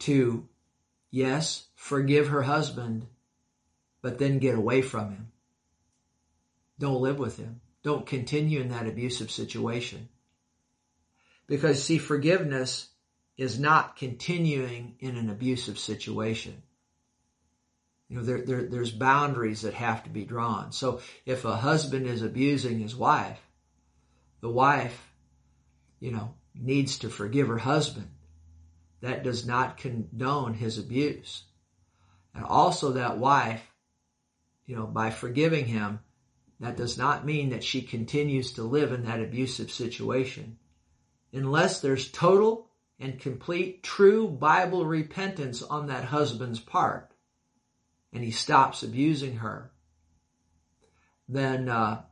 to 0.00 0.48
yes, 1.10 1.66
forgive 1.74 2.28
her 2.28 2.42
husband, 2.42 3.08
but 4.02 4.20
then 4.20 4.38
get 4.38 4.54
away 4.54 4.82
from 4.82 5.10
him. 5.10 5.32
Don't 6.78 7.02
live 7.02 7.18
with 7.18 7.36
him. 7.36 7.60
Don't 7.82 8.06
continue 8.06 8.60
in 8.60 8.68
that 8.68 8.86
abusive 8.86 9.32
situation. 9.32 10.08
Because 11.48 11.82
see, 11.82 11.98
forgiveness 11.98 12.88
is 13.36 13.58
not 13.58 13.96
continuing 13.96 14.94
in 15.00 15.16
an 15.16 15.28
abusive 15.28 15.78
situation. 15.78 16.62
You 18.10 18.16
know, 18.16 18.22
there, 18.24 18.40
there, 18.40 18.62
there's 18.64 18.90
boundaries 18.90 19.62
that 19.62 19.74
have 19.74 20.02
to 20.02 20.10
be 20.10 20.24
drawn. 20.24 20.72
So 20.72 21.00
if 21.24 21.44
a 21.44 21.54
husband 21.54 22.08
is 22.08 22.22
abusing 22.22 22.80
his 22.80 22.96
wife, 22.96 23.38
the 24.40 24.50
wife, 24.50 25.00
you 26.00 26.10
know, 26.10 26.34
needs 26.52 26.98
to 26.98 27.08
forgive 27.08 27.46
her 27.46 27.58
husband. 27.58 28.08
That 29.00 29.22
does 29.22 29.46
not 29.46 29.76
condone 29.76 30.54
his 30.54 30.76
abuse. 30.76 31.44
And 32.34 32.44
also 32.44 32.92
that 32.92 33.18
wife, 33.18 33.62
you 34.66 34.74
know, 34.74 34.86
by 34.86 35.10
forgiving 35.10 35.66
him, 35.66 36.00
that 36.58 36.76
does 36.76 36.98
not 36.98 37.24
mean 37.24 37.50
that 37.50 37.62
she 37.62 37.80
continues 37.80 38.54
to 38.54 38.64
live 38.64 38.90
in 38.90 39.04
that 39.04 39.20
abusive 39.20 39.70
situation. 39.70 40.58
Unless 41.32 41.80
there's 41.80 42.10
total 42.10 42.70
and 42.98 43.20
complete 43.20 43.84
true 43.84 44.26
Bible 44.26 44.84
repentance 44.84 45.62
on 45.62 45.86
that 45.86 46.04
husband's 46.04 46.58
part 46.58 47.09
and 48.12 48.24
he 48.24 48.30
stops 48.30 48.82
abusing 48.82 49.36
her, 49.36 49.70
then 51.28 51.68
uh, 51.68 52.02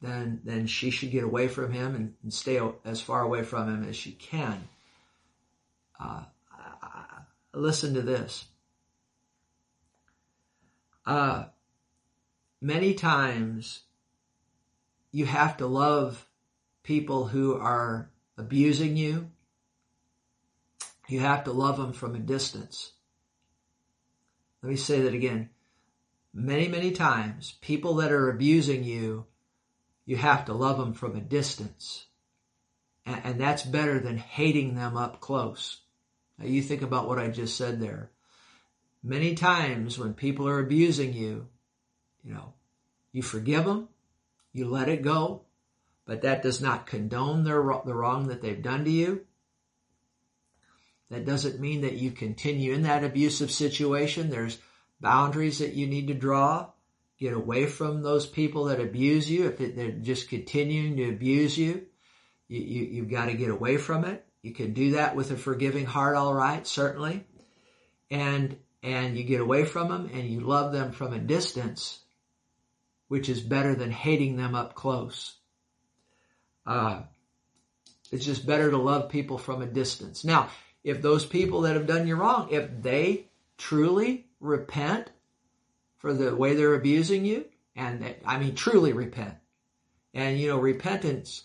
then 0.00 0.40
then 0.44 0.66
she 0.66 0.90
should 0.90 1.10
get 1.10 1.24
away 1.24 1.48
from 1.48 1.72
him 1.72 1.94
and, 1.94 2.14
and 2.22 2.32
stay 2.32 2.60
as 2.84 3.00
far 3.00 3.22
away 3.22 3.42
from 3.42 3.68
him 3.68 3.88
as 3.88 3.96
she 3.96 4.12
can. 4.12 4.68
Uh, 5.98 6.22
listen 7.52 7.94
to 7.94 8.02
this. 8.02 8.44
Uh, 11.04 11.46
many 12.60 12.94
times 12.94 13.80
you 15.10 15.24
have 15.24 15.56
to 15.56 15.66
love 15.66 16.26
people 16.82 17.26
who 17.26 17.54
are 17.54 18.10
abusing 18.36 18.96
you. 18.96 19.30
You 21.08 21.20
have 21.20 21.44
to 21.44 21.52
love 21.52 21.78
them 21.78 21.94
from 21.94 22.14
a 22.14 22.18
distance. 22.18 22.92
Let 24.62 24.70
me 24.70 24.76
say 24.76 25.00
that 25.02 25.14
again. 25.14 25.50
Many, 26.34 26.68
many 26.68 26.92
times, 26.92 27.54
people 27.60 27.96
that 27.96 28.12
are 28.12 28.30
abusing 28.30 28.84
you, 28.84 29.26
you 30.04 30.16
have 30.16 30.44
to 30.46 30.52
love 30.52 30.78
them 30.78 30.94
from 30.94 31.16
a 31.16 31.20
distance. 31.20 32.06
And, 33.06 33.20
and 33.24 33.40
that's 33.40 33.62
better 33.62 33.98
than 33.98 34.18
hating 34.18 34.74
them 34.74 34.96
up 34.96 35.20
close. 35.20 35.80
Now, 36.38 36.46
you 36.46 36.62
think 36.62 36.82
about 36.82 37.08
what 37.08 37.18
I 37.18 37.28
just 37.28 37.56
said 37.56 37.80
there. 37.80 38.10
Many 39.02 39.34
times 39.34 39.98
when 39.98 40.14
people 40.14 40.48
are 40.48 40.60
abusing 40.60 41.12
you, 41.12 41.48
you 42.24 42.34
know, 42.34 42.54
you 43.12 43.22
forgive 43.22 43.64
them, 43.64 43.88
you 44.52 44.68
let 44.68 44.88
it 44.88 45.02
go, 45.02 45.42
but 46.04 46.22
that 46.22 46.42
does 46.42 46.60
not 46.60 46.86
condone 46.86 47.44
their, 47.44 47.62
the 47.84 47.94
wrong 47.94 48.28
that 48.28 48.42
they've 48.42 48.62
done 48.62 48.84
to 48.84 48.90
you. 48.90 49.26
That 51.10 51.24
doesn't 51.24 51.60
mean 51.60 51.82
that 51.82 51.94
you 51.94 52.10
continue 52.10 52.74
in 52.74 52.82
that 52.82 53.04
abusive 53.04 53.50
situation. 53.50 54.28
There's 54.28 54.58
boundaries 55.00 55.58
that 55.60 55.74
you 55.74 55.86
need 55.86 56.08
to 56.08 56.14
draw. 56.14 56.70
Get 57.18 57.32
away 57.32 57.66
from 57.66 58.02
those 58.02 58.26
people 58.26 58.64
that 58.66 58.80
abuse 58.80 59.30
you. 59.30 59.46
If 59.46 59.58
they're 59.58 59.90
just 59.90 60.28
continuing 60.28 60.96
to 60.96 61.08
abuse 61.08 61.56
you, 61.56 61.86
you, 62.46 62.60
you 62.60 62.84
you've 62.84 63.10
got 63.10 63.26
to 63.26 63.34
get 63.34 63.50
away 63.50 63.76
from 63.76 64.04
it. 64.04 64.24
You 64.42 64.52
can 64.52 64.72
do 64.72 64.92
that 64.92 65.16
with 65.16 65.30
a 65.30 65.36
forgiving 65.36 65.86
heart, 65.86 66.16
all 66.16 66.34
right, 66.34 66.66
certainly. 66.66 67.24
And 68.10 68.56
and 68.82 69.16
you 69.16 69.24
get 69.24 69.40
away 69.40 69.64
from 69.64 69.88
them 69.88 70.10
and 70.12 70.28
you 70.28 70.40
love 70.40 70.72
them 70.72 70.92
from 70.92 71.12
a 71.12 71.18
distance, 71.18 71.98
which 73.08 73.28
is 73.28 73.40
better 73.40 73.74
than 73.74 73.90
hating 73.90 74.36
them 74.36 74.54
up 74.54 74.74
close. 74.74 75.34
Uh, 76.64 77.02
it's 78.12 78.24
just 78.24 78.46
better 78.46 78.70
to 78.70 78.78
love 78.78 79.10
people 79.10 79.38
from 79.38 79.60
a 79.62 79.66
distance. 79.66 80.24
Now, 80.24 80.50
if 80.88 81.02
those 81.02 81.26
people 81.26 81.62
that 81.62 81.74
have 81.74 81.86
done 81.86 82.06
you 82.06 82.16
wrong, 82.16 82.48
if 82.50 82.68
they 82.82 83.26
truly 83.58 84.26
repent 84.40 85.10
for 85.98 86.14
the 86.14 86.34
way 86.34 86.54
they're 86.54 86.74
abusing 86.74 87.24
you, 87.24 87.44
and 87.76 88.14
I 88.24 88.38
mean 88.38 88.54
truly 88.54 88.92
repent, 88.92 89.34
and 90.14 90.38
you 90.38 90.48
know 90.48 90.58
repentance 90.58 91.42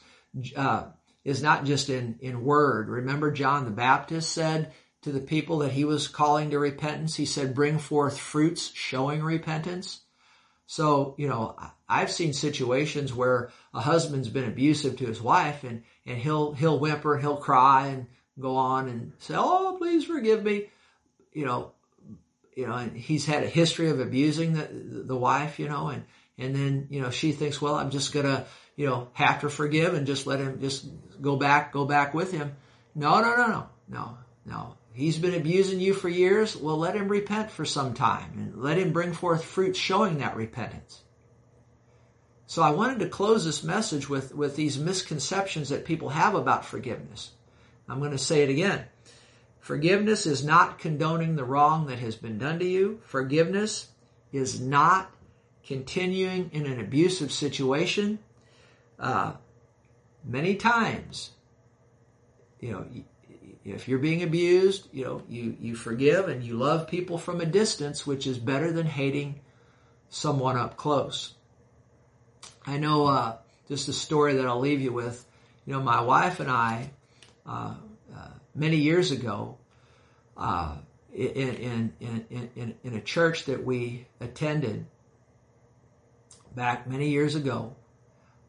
uh, 0.55 0.85
is 1.25 1.43
not 1.43 1.65
just 1.65 1.89
in 1.89 2.17
in 2.21 2.43
word. 2.43 2.87
Remember, 2.87 3.31
John 3.31 3.65
the 3.65 3.71
Baptist 3.71 4.31
said 4.31 4.71
to 5.01 5.11
the 5.11 5.19
people 5.19 5.59
that 5.59 5.73
he 5.73 5.83
was 5.83 6.07
calling 6.07 6.51
to 6.51 6.59
repentance, 6.59 7.15
he 7.15 7.25
said, 7.25 7.53
"Bring 7.55 7.79
forth 7.79 8.17
fruits 8.17 8.71
showing 8.73 9.21
repentance." 9.23 10.01
So 10.65 11.15
you 11.17 11.27
know, 11.27 11.55
I've 11.89 12.11
seen 12.11 12.33
situations 12.33 13.13
where 13.13 13.51
a 13.73 13.81
husband's 13.81 14.29
been 14.29 14.47
abusive 14.47 14.97
to 14.97 15.05
his 15.05 15.21
wife, 15.21 15.63
and 15.63 15.83
and 16.05 16.17
he'll 16.17 16.53
he'll 16.53 16.79
whimper, 16.79 17.17
he'll 17.17 17.37
cry, 17.37 17.87
and 17.87 18.07
go 18.39 18.55
on 18.55 18.87
and 18.87 19.13
say, 19.19 19.35
"Oh, 19.37 19.75
please 19.77 20.05
forgive 20.05 20.43
me," 20.43 20.69
you 21.33 21.45
know, 21.45 21.71
you 22.55 22.67
know, 22.67 22.75
and 22.75 22.95
he's 22.95 23.25
had 23.25 23.43
a 23.43 23.47
history 23.47 23.89
of 23.89 23.99
abusing 23.99 24.53
the 24.53 24.67
the 25.05 25.15
wife, 25.15 25.59
you 25.59 25.67
know, 25.67 25.89
and 25.89 26.03
and 26.37 26.55
then 26.55 26.87
you 26.89 27.01
know 27.01 27.09
she 27.09 27.31
thinks, 27.31 27.61
well, 27.61 27.75
I'm 27.75 27.91
just 27.91 28.13
gonna 28.13 28.45
you 28.75 28.85
know 28.85 29.09
have 29.13 29.41
to 29.41 29.49
forgive 29.49 29.93
and 29.93 30.07
just 30.07 30.27
let 30.27 30.39
him 30.39 30.59
just 30.59 30.85
go 31.21 31.35
back, 31.35 31.71
go 31.71 31.85
back 31.85 32.13
with 32.13 32.31
him. 32.31 32.55
No, 32.95 33.21
no, 33.21 33.35
no, 33.35 33.47
no, 33.47 33.69
no, 33.89 34.17
no. 34.45 34.77
He's 34.93 35.17
been 35.17 35.33
abusing 35.33 35.79
you 35.79 35.93
for 35.95 36.07
years. 36.07 36.55
Well, 36.55 36.77
let 36.77 36.95
him 36.95 37.07
repent 37.07 37.49
for 37.49 37.65
some 37.65 37.95
time 37.95 38.33
and 38.37 38.61
let 38.61 38.77
him 38.77 38.93
bring 38.93 39.13
forth 39.13 39.43
fruit 39.43 39.75
showing 39.75 40.19
that 40.19 40.35
repentance. 40.35 41.01
So 42.45 42.61
I 42.61 42.69
wanted 42.69 42.99
to 42.99 43.09
close 43.09 43.43
this 43.43 43.63
message 43.63 44.07
with, 44.07 44.35
with 44.35 44.55
these 44.55 44.77
misconceptions 44.77 45.69
that 45.69 45.85
people 45.85 46.09
have 46.09 46.35
about 46.35 46.65
forgiveness. 46.65 47.31
I'm 47.87 47.99
going 47.99 48.11
to 48.11 48.17
say 48.17 48.43
it 48.43 48.49
again. 48.49 48.85
Forgiveness 49.59 50.25
is 50.25 50.43
not 50.43 50.79
condoning 50.79 51.35
the 51.35 51.43
wrong 51.43 51.87
that 51.87 51.99
has 51.99 52.15
been 52.15 52.37
done 52.37 52.59
to 52.59 52.65
you. 52.65 52.99
Forgiveness 53.05 53.87
is 54.31 54.59
not 54.59 55.09
continuing 55.65 56.49
in 56.51 56.65
an 56.65 56.79
abusive 56.79 57.31
situation. 57.31 58.19
Uh, 58.99 59.33
many 60.23 60.55
times, 60.55 61.31
you 62.59 62.71
know, 62.71 62.85
if 63.63 63.87
you're 63.87 63.99
being 63.99 64.23
abused, 64.23 64.87
you 64.91 65.05
know, 65.05 65.23
you, 65.29 65.55
you 65.59 65.75
forgive 65.75 66.27
and 66.27 66.43
you 66.43 66.55
love 66.55 66.87
people 66.87 67.17
from 67.17 67.39
a 67.39 67.45
distance, 67.45 68.05
which 68.05 68.27
is 68.27 68.37
better 68.37 68.71
than 68.71 68.85
hating 68.85 69.39
someone 70.09 70.57
up 70.57 70.75
close. 70.75 71.33
I 72.65 72.77
know 72.77 73.07
uh, 73.07 73.37
just 73.67 73.87
a 73.87 73.93
story 73.93 74.35
that 74.35 74.45
I'll 74.45 74.59
leave 74.59 74.81
you 74.81 74.91
with. 74.91 75.25
You 75.65 75.73
know, 75.73 75.81
my 75.81 76.01
wife 76.01 76.41
and 76.41 76.51
I, 76.51 76.91
uh, 77.45 77.75
uh, 78.15 78.27
many 78.55 78.77
years 78.77 79.11
ago 79.11 79.57
uh, 80.37 80.75
in, 81.13 81.93
in, 81.99 82.25
in, 82.55 82.75
in, 82.83 82.93
a 82.95 83.01
church 83.01 83.45
that 83.45 83.63
we 83.63 84.07
attended 84.19 84.85
back 86.55 86.87
many 86.87 87.09
years 87.09 87.35
ago. 87.35 87.75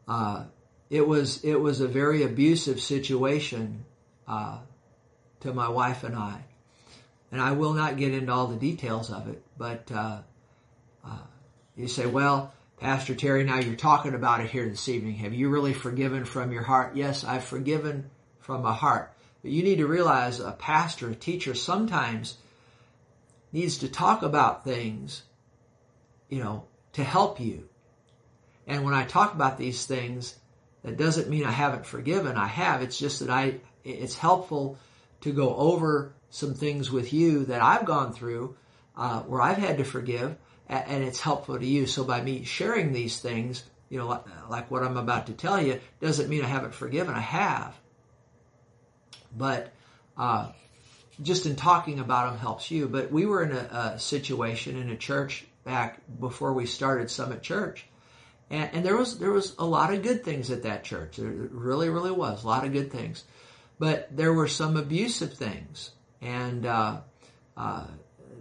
Uh, 0.07 0.45
it 0.89 1.05
was 1.07 1.43
it 1.43 1.59
was 1.59 1.81
a 1.81 1.87
very 1.87 2.23
abusive 2.23 2.79
situation 2.79 3.85
uh, 4.27 4.59
to 5.41 5.53
my 5.53 5.67
wife 5.67 6.03
and 6.03 6.15
I, 6.15 6.43
and 7.31 7.41
I 7.41 7.51
will 7.53 7.73
not 7.73 7.97
get 7.97 8.13
into 8.13 8.31
all 8.31 8.47
the 8.47 8.55
details 8.55 9.11
of 9.11 9.27
it. 9.27 9.43
But 9.57 9.91
you 11.75 11.89
say, 11.89 12.05
well, 12.05 12.53
Pastor 12.79 13.15
Terry, 13.15 13.43
now 13.43 13.59
you're 13.59 13.75
talking 13.75 14.13
about 14.13 14.39
it 14.41 14.49
here 14.49 14.67
this 14.69 14.87
evening. 14.87 15.15
Have 15.15 15.33
you 15.33 15.49
really 15.49 15.73
forgiven 15.73 16.23
from 16.23 16.53
your 16.53 16.63
heart? 16.63 16.95
Yes, 16.95 17.25
I've 17.25 17.43
forgiven 17.43 18.09
from 18.45 18.61
my 18.61 18.73
heart. 18.73 19.11
But 19.41 19.51
you 19.51 19.63
need 19.63 19.77
to 19.77 19.87
realize 19.87 20.39
a 20.39 20.51
pastor, 20.51 21.09
a 21.09 21.15
teacher 21.15 21.55
sometimes 21.55 22.37
needs 23.51 23.79
to 23.79 23.89
talk 23.89 24.21
about 24.21 24.63
things, 24.63 25.23
you 26.29 26.43
know, 26.43 26.65
to 26.93 27.03
help 27.03 27.39
you. 27.39 27.67
And 28.67 28.83
when 28.83 28.93
I 28.93 29.05
talk 29.05 29.33
about 29.33 29.57
these 29.57 29.85
things, 29.85 30.35
that 30.83 30.97
doesn't 30.97 31.29
mean 31.29 31.45
I 31.45 31.51
haven't 31.51 31.85
forgiven. 31.85 32.37
I 32.37 32.47
have. 32.47 32.81
It's 32.81 32.97
just 32.97 33.19
that 33.19 33.29
I, 33.29 33.55
it's 33.83 34.17
helpful 34.17 34.77
to 35.21 35.31
go 35.31 35.55
over 35.55 36.13
some 36.29 36.53
things 36.53 36.91
with 36.91 37.13
you 37.13 37.45
that 37.45 37.61
I've 37.61 37.85
gone 37.85 38.13
through, 38.13 38.55
uh, 38.95 39.21
where 39.21 39.41
I've 39.41 39.57
had 39.57 39.79
to 39.79 39.83
forgive, 39.83 40.35
and 40.67 41.03
it's 41.03 41.19
helpful 41.21 41.57
to 41.57 41.65
you. 41.65 41.87
So 41.87 42.03
by 42.03 42.21
me 42.21 42.43
sharing 42.43 42.93
these 42.93 43.19
things, 43.19 43.63
you 43.89 43.99
know, 43.99 44.23
like, 44.49 44.69
what 44.69 44.83
I'm 44.83 44.97
about 44.97 45.27
to 45.27 45.33
tell 45.33 45.61
you, 45.61 45.79
doesn't 46.01 46.29
mean 46.29 46.43
I 46.43 46.47
haven't 46.47 46.73
forgiven. 46.73 47.15
I 47.15 47.19
have. 47.19 47.75
But 49.37 49.71
uh, 50.17 50.51
just 51.21 51.45
in 51.45 51.55
talking 51.55 51.99
about 51.99 52.31
them 52.31 52.39
helps 52.39 52.71
you. 52.71 52.87
But 52.87 53.11
we 53.11 53.25
were 53.25 53.43
in 53.43 53.51
a, 53.51 53.93
a 53.95 53.99
situation 53.99 54.77
in 54.77 54.89
a 54.89 54.97
church 54.97 55.45
back 55.63 55.99
before 56.19 56.53
we 56.53 56.65
started 56.65 57.09
Summit 57.09 57.41
Church. 57.41 57.85
And, 58.49 58.69
and, 58.73 58.85
there 58.85 58.95
was 58.95 59.17
there 59.17 59.31
was 59.31 59.55
a 59.57 59.65
lot 59.65 59.91
of 59.91 60.03
good 60.03 60.23
things 60.23 60.51
at 60.51 60.63
that 60.63 60.83
church. 60.83 61.17
There 61.17 61.27
really, 61.27 61.89
really 61.89 62.11
was 62.11 62.43
a 62.43 62.47
lot 62.47 62.63
of 62.63 62.73
good 62.73 62.91
things, 62.91 63.23
but 63.79 64.15
there 64.15 64.33
were 64.33 64.47
some 64.47 64.77
abusive 64.77 65.33
things, 65.33 65.89
and 66.21 66.63
uh, 66.63 66.97
uh, 67.57 67.87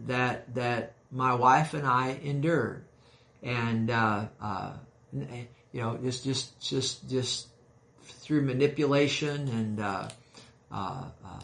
that 0.07 0.55
that 0.57 0.93
my 1.11 1.33
wife 1.33 1.73
and 1.73 1.87
I 1.87 2.19
endured, 2.23 2.85
and 3.43 3.91
uh, 3.91 4.27
uh 4.43 4.73
you 5.15 5.81
know, 5.81 5.97
just 5.97 6.25
just 6.25 6.61
just 6.61 7.09
just 7.09 7.49
through 8.03 8.43
manipulation 8.43 9.49
and 9.49 9.81
uh, 10.75 11.05
uh, 11.25 11.41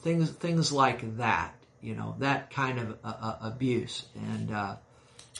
things 0.00 0.30
things 0.30 0.72
like 0.72 1.18
that. 1.18 1.54
You 1.80 1.94
know, 1.94 2.16
that 2.20 2.50
kind 2.50 2.78
of 2.78 2.98
abuse, 3.42 4.06
and 4.14 4.50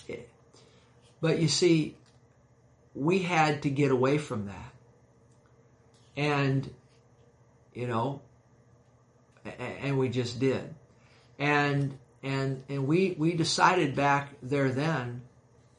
it, 0.07 0.29
but 1.21 1.39
you 1.39 1.49
see 1.49 1.97
we 2.95 3.19
had 3.19 3.63
to 3.63 3.71
get 3.71 3.91
away 3.91 4.19
from 4.19 4.47
that. 4.47 4.73
And, 6.17 6.73
you 7.75 7.89
know, 7.89 8.23
and 9.83 9.99
we 9.99 10.09
just 10.09 10.39
did. 10.39 10.75
And, 11.39 11.99
and, 12.23 12.63
and 12.69 12.87
we, 12.87 13.17
we 13.19 13.35
decided 13.35 13.97
back 13.97 14.31
there 14.43 14.71
then 14.71 15.23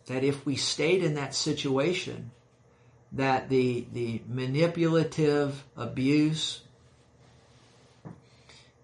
that 0.07 0.23
if 0.23 0.45
we 0.45 0.57
stayed 0.57 1.03
in 1.03 1.15
that 1.15 1.33
situation, 1.33 2.31
that 3.13 3.47
the, 3.47 3.87
the 3.93 4.21
manipulative 4.27 5.63
abuse 5.77 6.61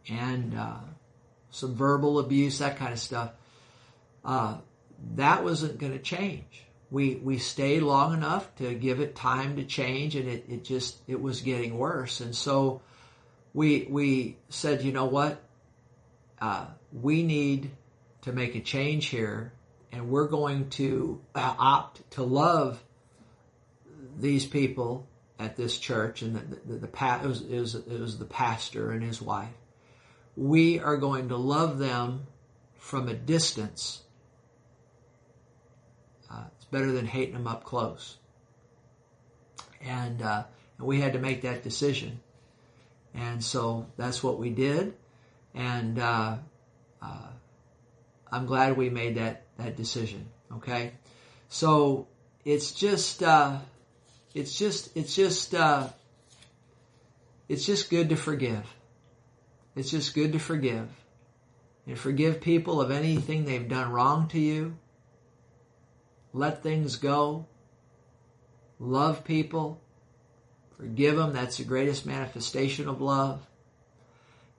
and 0.09 0.57
uh, 0.57 0.79
some 1.51 1.75
verbal 1.75 2.19
abuse, 2.19 2.59
that 2.59 2.77
kind 2.77 2.93
of 2.93 2.99
stuff, 2.99 3.31
uh, 4.23 4.57
that 5.15 5.43
wasn't 5.43 5.77
going 5.77 5.93
to 5.93 5.99
change. 5.99 6.65
We 6.89 7.15
we 7.15 7.37
stayed 7.37 7.81
long 7.83 8.13
enough 8.13 8.53
to 8.57 8.73
give 8.73 8.99
it 8.99 9.15
time 9.15 9.55
to 9.55 9.63
change 9.63 10.15
and 10.15 10.27
it, 10.27 10.45
it 10.49 10.63
just 10.63 10.99
it 11.07 11.21
was 11.21 11.41
getting 11.41 11.77
worse. 11.77 12.19
And 12.19 12.35
so 12.35 12.81
we 13.53 13.87
we 13.89 14.37
said 14.49 14.83
you 14.83 14.91
know 14.91 15.05
what? 15.05 15.41
Uh, 16.39 16.65
we 16.91 17.23
need 17.23 17.71
to 18.23 18.33
make 18.33 18.55
a 18.55 18.59
change 18.59 19.07
here 19.07 19.53
and 19.91 20.09
we're 20.09 20.27
going 20.27 20.69
to 20.71 21.21
uh, 21.35 21.55
opt 21.57 22.09
to 22.11 22.23
love 22.23 22.83
these 24.19 24.45
people 24.45 25.07
at 25.39 25.55
this 25.55 25.77
church 25.77 26.21
and 26.21 26.35
the, 26.35 26.39
the, 26.39 26.73
the, 26.73 26.87
the 26.87 27.19
it, 27.23 27.27
was, 27.27 27.41
it, 27.41 27.59
was, 27.59 27.75
it 27.75 27.99
was 27.99 28.17
the 28.19 28.25
pastor 28.25 28.91
and 28.91 29.03
his 29.03 29.21
wife 29.21 29.49
we 30.35 30.79
are 30.79 30.97
going 30.97 31.29
to 31.29 31.37
love 31.37 31.77
them 31.77 32.27
from 32.77 33.07
a 33.07 33.13
distance 33.13 34.01
Uh, 36.31 36.45
it's 36.55 36.65
better 36.65 36.91
than 36.91 37.05
hating 37.05 37.33
them 37.33 37.47
up 37.47 37.63
close. 37.65 38.17
And, 39.81 40.21
uh, 40.21 40.43
and 40.77 40.87
we 40.87 41.01
had 41.01 41.13
to 41.13 41.19
make 41.19 41.41
that 41.41 41.63
decision. 41.63 42.21
And 43.13 43.43
so 43.43 43.87
that's 43.97 44.23
what 44.23 44.39
we 44.39 44.49
did. 44.49 44.93
And 45.53 45.99
uh, 45.99 46.37
uh, 47.01 47.27
I'm 48.31 48.45
glad 48.45 48.77
we 48.77 48.89
made 48.89 49.15
that, 49.15 49.43
that 49.57 49.75
decision. 49.75 50.27
Okay? 50.53 50.93
So 51.49 52.07
it's 52.45 52.71
just, 52.71 53.21
uh, 53.23 53.57
it's 54.33 54.57
just, 54.57 54.95
it's 54.95 55.13
just, 55.13 55.53
uh, 55.53 55.89
it's 57.49 57.65
just 57.65 57.89
good 57.89 58.09
to 58.09 58.15
forgive. 58.15 58.65
It's 59.75 59.91
just 59.91 60.13
good 60.13 60.33
to 60.33 60.39
forgive. 60.39 60.89
And 61.87 61.97
forgive 61.97 62.41
people 62.41 62.81
of 62.81 62.91
anything 62.91 63.45
they've 63.45 63.67
done 63.67 63.91
wrong 63.91 64.27
to 64.29 64.39
you 64.39 64.77
let 66.33 66.63
things 66.63 66.95
go, 66.95 67.45
love 68.79 69.23
people, 69.23 69.81
forgive 70.77 71.17
them. 71.17 71.33
That's 71.33 71.57
the 71.57 71.63
greatest 71.63 72.05
manifestation 72.05 72.87
of 72.87 73.01
love 73.01 73.45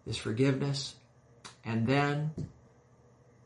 is 0.07 0.17
forgiveness. 0.17 0.95
And 1.65 1.87
then 1.87 2.33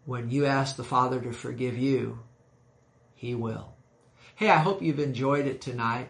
when 0.05 0.31
you 0.31 0.47
ask 0.47 0.77
the 0.77 0.85
Father 0.85 1.21
to 1.21 1.33
forgive 1.33 1.79
you, 1.79 2.19
He 3.15 3.35
will. 3.35 3.75
Hey, 4.35 4.51
I 4.51 4.59
hope 4.59 4.83
you've 4.83 5.01
enjoyed 5.01 5.47
it 5.47 5.61
tonight. 5.61 6.09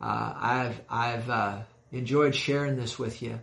Uh, 0.00 0.32
I've 0.36 0.80
I've 0.90 1.30
uh, 1.30 1.58
enjoyed 1.92 2.34
sharing 2.34 2.76
this 2.76 2.98
with 2.98 3.22
you, 3.22 3.40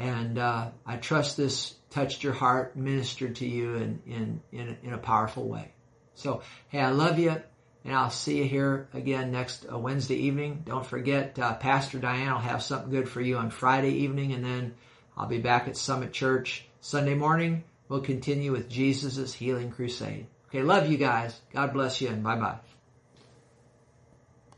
and 0.00 0.38
uh, 0.38 0.70
I 0.86 0.96
trust 0.96 1.36
this 1.36 1.74
touched 1.90 2.24
your 2.24 2.32
heart, 2.32 2.74
ministered 2.74 3.36
to 3.36 3.46
you 3.46 3.74
in 3.74 4.00
in 4.06 4.40
in, 4.50 4.76
in 4.82 4.92
a 4.94 4.98
powerful 4.98 5.46
way. 5.46 5.72
So, 6.14 6.42
hey, 6.68 6.80
I 6.80 6.90
love 6.90 7.18
you, 7.18 7.36
and 7.84 7.94
I'll 7.94 8.10
see 8.10 8.38
you 8.38 8.44
here 8.44 8.88
again 8.94 9.30
next 9.30 9.66
uh, 9.70 9.78
Wednesday 9.78 10.16
evening. 10.16 10.62
Don't 10.66 10.86
forget, 10.86 11.38
uh, 11.38 11.54
Pastor 11.54 11.98
Diane 11.98 12.32
will 12.32 12.38
have 12.38 12.62
something 12.62 12.90
good 12.90 13.08
for 13.08 13.20
you 13.20 13.36
on 13.36 13.50
Friday 13.50 13.92
evening, 13.98 14.32
and 14.32 14.44
then 14.44 14.74
I'll 15.16 15.28
be 15.28 15.38
back 15.38 15.68
at 15.68 15.76
Summit 15.76 16.12
Church 16.12 16.66
Sunday 16.80 17.14
morning. 17.14 17.64
We'll 17.88 18.00
continue 18.00 18.52
with 18.52 18.70
Jesus' 18.70 19.34
healing 19.34 19.70
crusade. 19.70 20.26
Okay, 20.48 20.62
love 20.62 20.90
you 20.90 20.96
guys. 20.96 21.38
God 21.52 21.72
bless 21.72 22.00
you, 22.00 22.08
and 22.08 22.24
bye 22.24 22.36
bye. 22.36 22.69